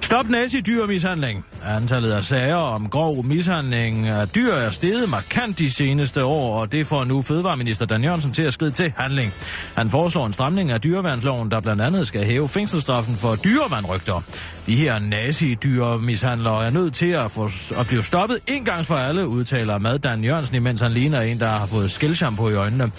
Stop 0.00 0.26
nazi-dyrmishandling. 0.28 1.42
Antallet 1.66 2.12
af 2.12 2.24
sager 2.24 2.56
om 2.56 2.88
grov 2.88 3.24
mishandling 3.24 4.06
af 4.06 4.28
dyr 4.28 4.52
er 4.52 4.70
steget 4.70 5.08
markant 5.08 5.58
de 5.58 5.70
seneste 5.70 6.24
år, 6.24 6.60
og 6.60 6.72
det 6.72 6.86
får 6.86 7.04
nu 7.04 7.22
Fødevareminister 7.22 7.86
Dan 7.86 8.04
Jørgensen 8.04 8.32
til 8.32 8.42
at 8.42 8.52
skride 8.52 8.70
til 8.70 8.92
handling. 8.96 9.32
Han 9.74 9.90
foreslår 9.90 10.26
en 10.26 10.32
stramning 10.32 10.70
af 10.70 10.80
dyreværnsloven, 10.80 11.50
der 11.50 11.60
blandt 11.60 11.82
andet 11.82 12.06
skal 12.06 12.24
hæve 12.24 12.48
fængselsstraffen 12.48 13.16
for 13.16 13.36
dyrevandrygter. 13.36 14.22
De 14.66 14.76
her 14.76 14.98
nazi-dyremishandlere 14.98 16.66
er 16.66 16.70
nødt 16.70 16.94
til 16.94 17.10
at, 17.10 17.30
få, 17.30 17.48
at 17.76 17.86
blive 17.86 18.02
stoppet 18.02 18.38
en 18.46 18.64
gang 18.64 18.86
for 18.86 18.96
alle, 18.96 19.28
udtaler 19.28 19.78
Mad 19.78 19.98
Dan 19.98 20.24
Jørgensen, 20.24 20.56
imens 20.56 20.80
han 20.80 20.92
ligner 20.92 21.20
en, 21.20 21.40
der 21.40 21.48
har 21.48 21.66
fået 21.66 21.90
skældshampoo 21.90 22.48
i 22.48 22.54
øjnene. 22.54 22.90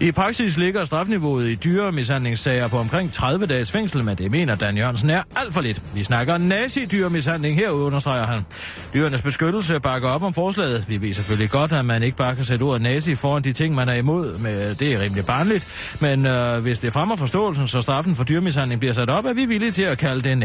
I 0.00 0.12
praksis 0.12 0.56
ligger 0.56 0.84
strafniveauet 0.84 1.48
i 1.48 1.54
dyremishandlingssager 1.54 2.68
på 2.68 2.78
omkring 2.78 3.12
30 3.12 3.46
dages 3.46 3.72
fængsel, 3.72 4.04
men 4.04 4.18
det 4.18 4.30
mener 4.30 4.54
Dan 4.54 4.76
Jørgensen 4.76 5.10
er 5.10 5.22
alt 5.36 5.54
for 5.54 5.60
lidt. 5.60 5.82
Vi 5.94 6.04
snakker 6.04 6.38
nazi-dyremishandling 6.38 7.56
her, 7.56 7.70
understreger 8.06 8.26
han. 8.26 8.46
Dyrenes 8.94 9.22
beskyttelse 9.22 9.80
bakker 9.80 10.08
op 10.08 10.22
om 10.22 10.34
forslaget. 10.34 10.84
Vi 10.88 11.02
ved 11.02 11.14
selvfølgelig 11.14 11.50
godt, 11.50 11.72
at 11.72 11.84
man 11.84 12.02
ikke 12.02 12.16
bare 12.16 12.36
kan 12.36 12.44
sætte 12.44 12.62
ordet 12.62 12.82
nazi 12.82 13.14
foran 13.14 13.44
de 13.44 13.52
ting, 13.52 13.74
man 13.74 13.88
er 13.88 13.94
imod. 13.94 14.38
Men 14.38 14.54
det 14.54 14.82
er 14.82 15.00
rimelig 15.00 15.26
barnligt. 15.26 15.96
Men 16.00 16.26
øh, 16.26 16.58
hvis 16.58 16.80
det 16.80 16.92
fremmer 16.92 17.16
forståelsen, 17.16 17.68
så 17.68 17.80
straffen 17.80 18.16
for 18.16 18.24
dyrmishandling 18.24 18.80
bliver 18.80 18.92
sat 18.92 19.10
op, 19.10 19.24
er 19.24 19.32
vi 19.32 19.44
villige 19.44 19.72
til 19.72 19.82
at 19.82 19.98
kalde 19.98 20.28
det 20.28 20.38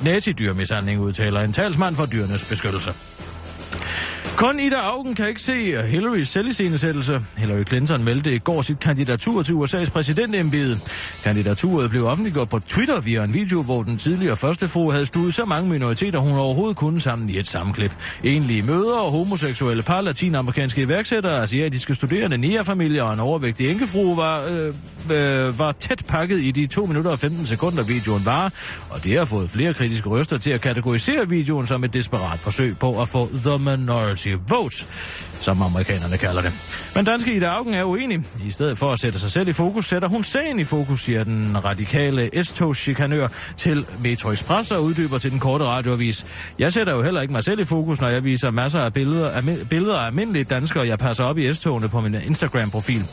nazi-dyrmishandling, 0.00 1.00
udtaler 1.00 1.40
en 1.40 1.52
talsmand 1.52 1.96
for 1.96 2.06
dyrenes 2.06 2.44
beskyttelse. 2.44 2.92
Kun 4.36 4.60
Ida 4.60 4.76
Augen 4.76 5.14
kan 5.14 5.28
ikke 5.28 5.42
se 5.42 5.52
øh, 5.52 5.84
Hillarys 5.84 6.28
selviscenesættelse. 6.28 7.20
Hillary 7.36 7.64
Clinton 7.64 8.04
meldte 8.04 8.34
i 8.34 8.38
går 8.38 8.62
sit 8.62 8.78
kandidatur 8.78 9.42
til 9.42 9.52
USA's 9.52 9.90
præsidentembede. 9.90 10.80
Kandidaturet 11.24 11.90
blev 11.90 12.06
offentliggjort 12.06 12.48
på 12.48 12.58
Twitter 12.58 13.00
via 13.00 13.24
en 13.24 13.34
video, 13.34 13.62
hvor 13.62 13.82
den 13.82 13.98
tidligere 13.98 14.36
førstefru 14.36 14.90
havde 14.90 15.06
studet 15.06 15.34
så 15.34 15.44
mange 15.44 15.70
minoriteter, 15.70 16.18
hun 16.18 16.38
overhovedet 16.38 16.76
kunne 16.76 17.00
sammen 17.00 17.30
i 17.30 17.38
et 17.38 17.46
sammenklip. 17.46 17.92
Enlige 18.24 18.62
møder, 18.62 19.10
homoseksuelle 19.10 19.82
par, 19.82 20.00
latinamerikanske 20.00 20.82
iværksættere, 20.82 21.42
asiatiske 21.42 21.94
studerende, 21.94 22.38
nære 22.38 23.02
og 23.02 23.12
en 23.12 23.20
overvægtig 23.20 23.70
enkefru 23.70 24.14
var, 24.14 24.42
øh, 24.50 24.74
øh, 25.10 25.58
var 25.58 25.72
tæt 25.72 26.04
pakket 26.08 26.40
i 26.40 26.50
de 26.50 26.66
2 26.66 26.86
minutter 26.86 27.10
og 27.10 27.18
15 27.18 27.46
sekunder, 27.46 27.82
videoen 27.82 28.26
var, 28.26 28.52
og 28.90 29.04
det 29.04 29.18
har 29.18 29.24
fået 29.24 29.50
flere 29.50 29.74
kritiske 29.74 30.08
røster 30.08 30.38
til 30.38 30.50
at 30.50 30.60
kategorisere 30.60 31.28
videoen 31.28 31.66
som 31.66 31.84
et 31.84 31.94
desperat 31.94 32.38
forsøg 32.38 32.78
på 32.78 33.00
at 33.02 33.08
få 33.08 33.28
The 33.44 33.58
Minority 33.58 34.21
Vote, 34.48 34.86
som 35.40 35.62
amerikanerne 35.62 36.18
kalder 36.18 36.42
det. 36.42 36.52
Men 36.94 37.04
danske 37.04 37.36
Ida 37.36 37.46
Augen 37.46 37.74
er 37.74 37.84
uenig. 37.84 38.20
I 38.46 38.50
stedet 38.50 38.78
for 38.78 38.92
at 38.92 38.98
sætte 39.00 39.18
sig 39.18 39.30
selv 39.30 39.48
i 39.48 39.52
fokus, 39.52 39.86
sætter 39.86 40.08
hun 40.08 40.22
sagen 40.24 40.58
i 40.60 40.64
fokus, 40.64 41.00
siger 41.00 41.24
den 41.24 41.64
radikale 41.64 42.44
s 42.44 42.62
chikanør 42.76 43.28
til 43.56 43.86
Metro 44.02 44.30
Express 44.30 44.70
og 44.70 44.84
uddyber 44.84 45.18
til 45.18 45.30
den 45.30 45.38
korte 45.38 45.64
radioavis. 45.64 46.26
Jeg 46.58 46.72
sætter 46.72 46.94
jo 46.94 47.02
heller 47.02 47.20
ikke 47.20 47.32
mig 47.32 47.44
selv 47.44 47.60
i 47.60 47.64
fokus, 47.64 48.00
når 48.00 48.08
jeg 48.08 48.24
viser 48.24 48.50
masser 48.50 48.80
af 48.80 48.92
billeder 48.92 49.30
af, 49.30 49.42
billeder 49.70 49.98
af 49.98 50.06
almindelige 50.06 50.44
danskere, 50.44 50.86
jeg 50.86 50.98
passer 50.98 51.24
op 51.24 51.38
i 51.38 51.54
S-togene 51.54 51.88
på 51.88 52.00
min 52.00 52.14
Instagram-profil. 52.14 53.04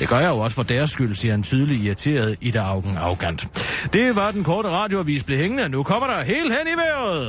Det 0.00 0.08
gør 0.08 0.18
jeg 0.18 0.28
jo 0.28 0.38
også 0.38 0.54
for 0.54 0.62
deres 0.62 0.90
skyld, 0.90 1.14
siger 1.14 1.34
en 1.34 1.42
tydelig 1.42 1.80
irriteret 1.80 2.36
Ida 2.40 2.58
Augen 2.58 2.96
arrogant. 2.96 3.68
Det 3.92 4.16
var 4.16 4.30
den 4.30 4.44
korte 4.44 4.68
radioavis 4.68 5.24
blev 5.24 5.38
hængende. 5.38 5.68
Nu 5.68 5.82
kommer 5.82 6.06
der 6.06 6.24
helt 6.24 6.52
hen 6.52 6.68
i 6.74 6.76
vejret. 6.76 7.28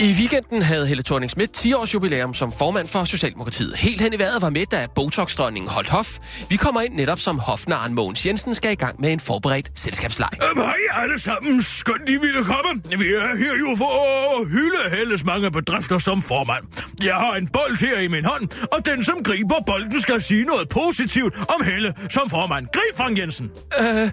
I 0.00 0.12
weekenden 0.12 0.62
havde 0.62 0.86
Helle 0.86 1.02
thorning 1.02 1.30
Schmidt 1.30 1.52
10 1.52 1.72
års 1.72 1.94
jubilæum 1.94 2.34
som 2.34 2.52
formand 2.52 2.88
for 2.88 3.04
Socialdemokratiet. 3.04 3.76
Helt 3.76 4.00
hen 4.00 4.12
i 4.12 4.18
vejret 4.18 4.42
var 4.42 4.50
med, 4.50 4.66
da 4.66 4.86
Botox-dronningen 4.94 5.70
holdt 5.70 5.88
hof. 5.88 6.18
Vi 6.50 6.56
kommer 6.56 6.80
ind 6.80 6.94
netop 6.94 7.20
som 7.20 7.38
hofnaren 7.38 7.94
Mogens 7.94 8.26
Jensen 8.26 8.54
skal 8.54 8.72
i 8.72 8.74
gang 8.74 9.00
med 9.00 9.12
en 9.12 9.20
forberedt 9.20 9.70
selskabsleg. 9.74 10.28
Um, 10.52 10.60
hej 10.60 10.74
alle 11.02 11.18
sammen. 11.18 11.62
Skønt, 11.62 12.08
I 12.08 12.12
ville 12.16 12.44
komme. 12.44 12.82
Vi 12.98 13.08
er 13.08 13.36
her 13.38 13.58
jo 13.58 13.76
for 13.76 14.40
at 14.40 14.48
hylde 14.48 14.96
Helles 14.96 15.24
mange 15.24 15.50
bedrifter 15.50 15.98
som 15.98 16.22
formand. 16.22 16.64
Jeg 17.04 17.14
har 17.14 17.34
en 17.34 17.48
bold 17.48 17.80
her 17.80 17.98
i 17.98 18.08
min 18.08 18.24
hånd, 18.24 18.48
og 18.72 18.86
den, 18.86 19.04
som 19.04 19.22
griber 19.22 19.54
bolden, 19.66 20.00
skal 20.00 20.22
sige 20.22 20.44
noget 20.44 20.68
positivt 20.68 21.34
om 21.48 21.64
Helle 21.64 21.94
som 22.10 22.30
formand. 22.30 22.66
Grib, 22.72 22.96
Frank 22.96 23.18
Jensen. 23.18 23.50
Øh, 23.80 24.02
øh, 24.02 24.08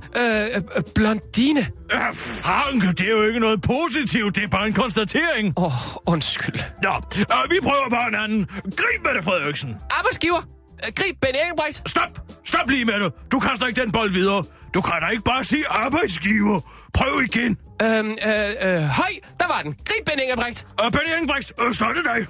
øh 0.55 0.61
blondine. 0.95 1.67
Ja, 1.93 2.09
Frank, 2.13 2.97
det 2.97 3.01
er 3.07 3.11
jo 3.11 3.23
ikke 3.23 3.39
noget 3.39 3.61
positivt. 3.61 4.35
Det 4.35 4.43
er 4.43 4.47
bare 4.47 4.67
en 4.67 4.73
konstatering. 4.73 5.53
Åh, 5.57 5.63
oh, 5.65 6.13
undskyld. 6.13 6.59
Nå, 6.83 6.89
øh, 6.89 7.51
vi 7.51 7.57
prøver 7.63 7.89
bare 7.89 8.07
en 8.07 8.15
anden. 8.15 8.45
Grib 8.63 9.05
med 9.05 9.13
det, 9.15 9.23
Frederiksen. 9.23 9.75
Arbejdsgiver. 9.91 10.41
Øh, 10.85 10.93
grib 10.95 11.15
Ben 11.21 11.35
Engelbrecht. 11.43 11.89
Stop. 11.89 12.19
Stop 12.45 12.69
lige 12.69 12.85
med 12.85 12.99
det. 12.99 13.13
Du 13.31 13.39
kaster 13.39 13.67
ikke 13.67 13.81
den 13.81 13.91
bold 13.91 14.11
videre. 14.11 14.43
Du 14.73 14.81
kan 14.81 14.93
da 15.01 15.07
ikke 15.07 15.23
bare 15.23 15.43
sige 15.43 15.63
arbejdsgiver. 15.69 16.59
Prøv 16.93 17.21
igen. 17.21 17.57
Øhm, 17.81 17.89
øh, 17.89 18.49
øh, 18.61 18.81
høj, 18.81 19.13
der 19.39 19.47
var 19.47 19.61
den. 19.63 19.75
Grib 19.87 20.05
Ben 20.05 20.19
Engelbrecht. 20.19 20.67
Uh, 20.85 20.91
ben 20.91 21.01
Engelbrecht, 21.17 21.47
så 21.77 21.85
er 21.85 21.93
det 21.93 22.05
dig. 22.05 22.27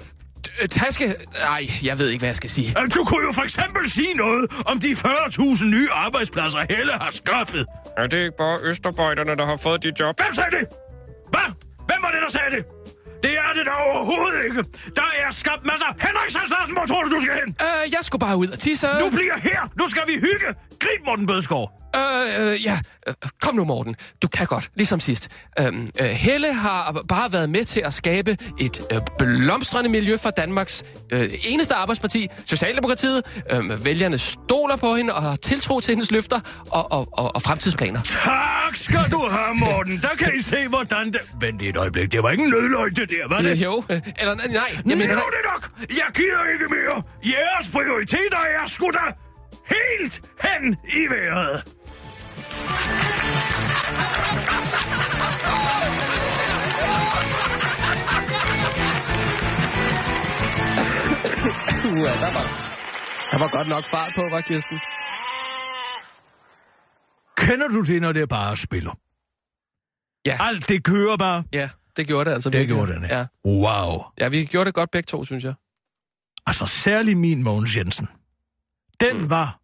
Øh, 0.62 0.68
taske... 0.68 1.14
Nej, 1.40 1.66
jeg 1.84 1.98
ved 1.98 2.08
ikke, 2.08 2.18
hvad 2.20 2.28
jeg 2.28 2.36
skal 2.36 2.50
sige. 2.50 2.74
Du 2.94 3.04
kunne 3.04 3.24
jo 3.26 3.32
for 3.32 3.42
eksempel 3.42 3.90
sige 3.90 4.14
noget 4.14 4.44
om 4.66 4.80
de 4.80 4.86
40.000 4.88 5.64
nye 5.64 5.88
arbejdspladser, 5.92 6.58
Helle 6.70 6.92
har 6.92 7.10
skaffet. 7.10 7.66
Er 7.96 8.06
det 8.06 8.18
ikke 8.18 8.36
bare 8.38 8.58
Østerbøjderne, 8.62 9.36
der 9.36 9.46
har 9.46 9.56
fået 9.56 9.82
de 9.82 9.92
job? 10.00 10.20
Hvem 10.20 10.34
sagde 10.34 10.50
det? 10.50 10.64
Hvad? 11.30 11.48
Hvem 11.88 12.00
var 12.02 12.10
det, 12.14 12.20
der 12.26 12.30
sagde 12.38 12.50
det? 12.56 12.64
Det 13.22 13.32
er 13.46 13.52
det 13.56 13.64
da 13.66 13.74
overhovedet 13.90 14.40
ikke. 14.48 14.60
Der 14.96 15.08
er 15.24 15.30
skabt 15.30 15.66
masser. 15.66 15.86
Henrik 16.06 16.30
Sandslarsen, 16.36 16.72
hvor 16.76 16.86
tror 16.90 17.02
du, 17.04 17.08
du 17.16 17.20
skal 17.24 17.34
hen? 17.44 17.56
Øh, 17.66 17.92
jeg 17.96 17.98
skulle 18.02 18.20
bare 18.26 18.36
ud 18.36 18.48
og 18.48 18.58
tisse. 18.58 18.86
Nu 19.04 19.10
bliver 19.18 19.38
her. 19.48 19.60
Nu 19.80 19.88
skal 19.88 20.02
vi 20.06 20.12
hygge. 20.12 20.48
Grib 20.80 21.06
Morten 21.06 21.26
Bødskov. 21.26 21.70
Øh, 21.96 22.52
øh, 22.52 22.64
ja. 22.64 22.78
Øh, 23.08 23.14
kom 23.40 23.54
nu, 23.54 23.64
Morten. 23.64 23.96
Du 24.22 24.28
kan 24.28 24.46
godt, 24.46 24.70
ligesom 24.74 25.00
sidst. 25.00 25.28
Øhm, 25.60 25.88
øh, 26.00 26.06
Helle 26.06 26.52
har 26.52 27.02
bare 27.08 27.32
været 27.32 27.50
med 27.50 27.64
til 27.64 27.80
at 27.80 27.94
skabe 27.94 28.36
et 28.60 28.82
øh, 28.92 29.00
blomstrende 29.18 29.90
miljø 29.90 30.16
for 30.16 30.30
Danmarks 30.30 30.82
øh, 31.10 31.30
eneste 31.44 31.74
arbejdsparti, 31.74 32.28
Socialdemokratiet. 32.46 33.22
Øh, 33.50 33.84
vælgerne 33.84 34.18
stoler 34.18 34.76
på 34.76 34.96
hende 34.96 35.14
og 35.14 35.22
har 35.22 35.36
tiltro 35.36 35.80
til 35.80 35.92
hendes 35.92 36.10
løfter 36.10 36.40
og, 36.70 36.92
og, 36.92 37.08
og, 37.12 37.34
og 37.34 37.42
fremtidsplaner. 37.42 38.02
Tak 38.02 38.76
skal 38.76 39.04
du 39.10 39.28
have, 39.30 39.54
Morten. 39.54 39.98
Der 40.02 40.16
kan 40.18 40.32
I 40.38 40.42
se, 40.42 40.68
hvordan 40.68 41.06
det... 41.06 41.20
Vent 41.40 41.62
et 41.62 41.76
øjeblik. 41.76 42.12
Det 42.12 42.22
var 42.22 42.30
ikke 42.30 42.44
en 42.44 42.50
nødløg, 42.50 42.96
der, 42.96 43.28
var 43.28 43.38
det? 43.38 43.50
Øh, 43.50 43.62
jo. 43.62 43.84
Eller 44.18 44.34
nej. 44.34 44.70
Jeg 44.76 44.82
mener, 44.84 45.12
jo, 45.12 45.14
det 45.14 45.44
nok. 45.52 45.70
Jeg 45.88 46.08
gider 46.14 46.44
ikke 46.52 46.74
mere. 46.74 47.02
Jeres 47.24 47.68
prioriteter 47.68 48.38
er 48.62 48.66
sgu 48.66 48.90
da 48.90 49.23
helt 49.66 50.22
hen 50.42 50.76
i 50.84 51.06
vejret. 51.10 51.74
ja, 61.84 62.12
der 62.24 62.32
var, 62.32 62.44
der 63.32 63.38
var 63.38 63.48
godt 63.56 63.68
nok 63.68 63.84
fart 63.90 64.12
på, 64.16 64.22
var 64.30 64.40
Kirsten? 64.40 64.80
Kender 67.36 67.68
du 67.68 67.82
det, 67.82 68.00
når 68.02 68.12
det 68.12 68.28
bare 68.28 68.56
spiller? 68.56 68.98
Ja. 70.26 70.36
Alt 70.40 70.68
det 70.68 70.84
kører 70.84 71.16
bare? 71.16 71.44
Ja, 71.52 71.68
det 71.96 72.06
gjorde 72.06 72.30
det 72.30 72.34
altså. 72.34 72.50
Det 72.50 72.68
gjorde 72.68 72.92
det, 72.92 73.08
ja. 73.10 73.26
Wow. 73.46 74.02
Ja, 74.20 74.28
vi 74.28 74.44
gjorde 74.44 74.66
det 74.66 74.74
godt 74.74 74.90
begge 74.90 75.06
to, 75.06 75.24
synes 75.24 75.44
jeg. 75.44 75.54
Altså, 76.46 76.66
særlig 76.66 77.16
min 77.16 77.42
Mogens 77.42 77.76
Jensen. 77.76 78.08
Den 79.00 79.16
mm. 79.16 79.30
var 79.30 79.60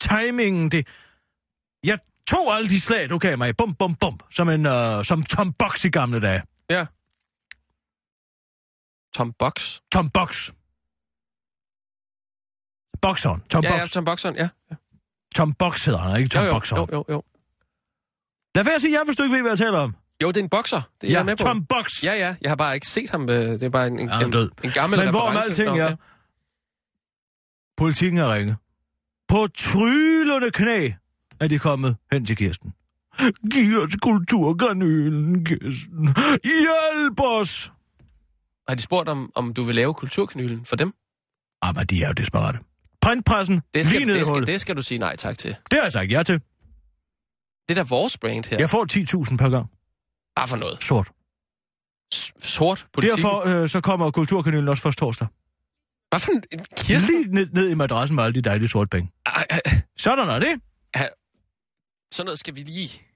timingen, 0.00 0.70
det... 0.70 0.88
Jeg 1.84 1.98
tog 2.26 2.54
alle 2.54 2.68
de 2.68 2.80
slag, 2.80 3.10
du 3.10 3.18
gav 3.18 3.38
mig, 3.38 3.56
bum, 3.56 3.74
bum, 3.74 3.94
bum, 3.94 4.20
som, 4.30 4.48
en, 4.48 4.66
uh, 4.66 5.02
som 5.02 5.22
Tom 5.22 5.52
Box 5.52 5.84
i 5.84 5.88
gamle 5.88 6.20
dage. 6.20 6.42
Ja. 6.70 6.86
Tom 9.14 9.32
Box? 9.32 9.80
Tom 9.92 10.10
Box. 10.10 10.50
Boxeren. 13.02 13.40
Tom 13.50 13.64
ja, 13.64 13.70
Box. 13.70 13.80
Ja, 13.80 13.86
Tom 13.86 14.04
Boxeren, 14.04 14.36
ja. 14.36 14.48
ja. 14.70 14.76
Tom 15.34 15.54
Box 15.54 15.84
hedder 15.84 16.00
han, 16.00 16.20
ikke 16.20 16.28
Tom 16.28 16.44
jo, 16.44 16.60
jo. 16.70 16.76
Jo, 16.76 16.86
jo, 16.92 17.04
jo. 17.08 17.22
Lad 18.54 18.64
være 18.64 18.74
at 18.74 18.82
sige 18.82 18.98
ja, 18.98 19.04
hvis 19.04 19.16
du 19.16 19.22
ikke 19.22 19.34
ved, 19.34 19.42
hvad 19.42 19.50
jeg 19.50 19.58
taler 19.58 19.78
om. 19.78 19.96
Jo, 20.22 20.28
det 20.28 20.36
er 20.36 20.42
en 20.42 20.48
bokser. 20.48 20.82
Det 21.00 21.06
er 21.06 21.12
ja, 21.12 21.18
jeg 21.18 21.26
med 21.26 21.36
på. 21.36 21.42
Tom 21.44 21.66
Box. 21.66 22.04
Ja, 22.04 22.12
ja. 22.12 22.34
Jeg 22.40 22.50
har 22.50 22.56
bare 22.56 22.74
ikke 22.74 22.88
set 22.88 23.10
ham. 23.10 23.28
Øh, 23.28 23.36
det 23.36 23.62
er 23.62 23.68
bare 23.68 23.86
en, 23.86 23.98
en, 23.98 24.08
ja, 24.08 24.20
en, 24.20 24.34
en 24.64 24.70
gammel 24.70 24.98
Men 24.98 25.08
reference. 25.08 25.10
hvor 25.10 25.30
er 25.30 25.42
alting, 25.42 25.76
ja. 25.76 25.94
Politikken 27.76 28.18
har 28.18 28.34
ringet. 28.34 28.56
På 29.28 29.46
tryllende 29.56 30.50
knæ 30.50 30.92
er 31.40 31.48
de 31.48 31.58
kommet 31.58 31.96
hen 32.12 32.26
til 32.26 32.36
Kirsten. 32.36 32.72
Giv 33.52 33.78
os 33.82 33.96
kulturkanylen, 34.02 35.44
Kirsten. 35.44 36.06
Hjælp 36.44 37.20
os! 37.20 37.72
Har 38.68 38.74
de 38.74 38.82
spurgt, 38.82 39.08
om, 39.08 39.32
om 39.34 39.54
du 39.54 39.62
vil 39.62 39.74
lave 39.74 39.94
kulturkanylen 39.94 40.64
for 40.64 40.76
dem? 40.76 40.94
Ah, 41.62 41.72
Jamen, 41.76 41.86
de 41.86 42.02
er 42.02 42.06
jo 42.08 42.12
desperate. 42.12 42.58
Printpressen, 43.00 43.62
det 43.74 43.86
skal, 43.86 44.08
det, 44.08 44.26
skal, 44.26 44.46
det 44.46 44.60
skal 44.60 44.76
du 44.76 44.82
sige 44.82 44.98
nej 44.98 45.16
tak 45.16 45.38
til. 45.38 45.50
Det 45.50 45.78
har 45.78 45.82
jeg 45.82 45.92
sagt 45.92 46.10
ja 46.12 46.22
til. 46.22 46.34
Det 47.68 47.70
er 47.70 47.74
da 47.74 47.82
vores 47.82 48.18
brand 48.18 48.44
her. 48.50 48.58
Jeg 48.58 48.70
får 48.70 49.24
10.000 49.30 49.36
per 49.36 49.48
gang. 49.48 49.66
Bare 50.36 50.48
for 50.48 50.56
noget. 50.56 50.82
Sort. 50.82 51.10
S- 52.14 52.32
sort 52.38 52.86
politik? 52.92 53.16
Derfor 53.16 53.46
øh, 53.46 53.68
så 53.68 53.80
kommer 53.80 54.10
kulturkanylen 54.10 54.68
også 54.68 54.82
først 54.82 54.98
torsdag. 54.98 55.26
Hvad 56.12 56.20
for 56.20 56.32
en 56.32 56.42
Kirsten? 56.76 57.22
Lige 57.22 57.34
ned, 57.34 57.46
ned 57.52 57.68
i 57.70 57.74
madrassen 57.74 58.16
med 58.16 58.24
alle 58.24 58.34
de 58.34 58.42
dejlige 58.42 58.68
sorte 58.68 58.88
penge. 58.88 59.08
Ej. 59.26 59.46
Sådan 59.98 60.28
er 60.28 60.38
det. 60.38 60.60
Sådan 62.12 62.26
noget 62.26 62.38
skal 62.38 62.54
vi 62.54 62.60
lige... 62.60 63.11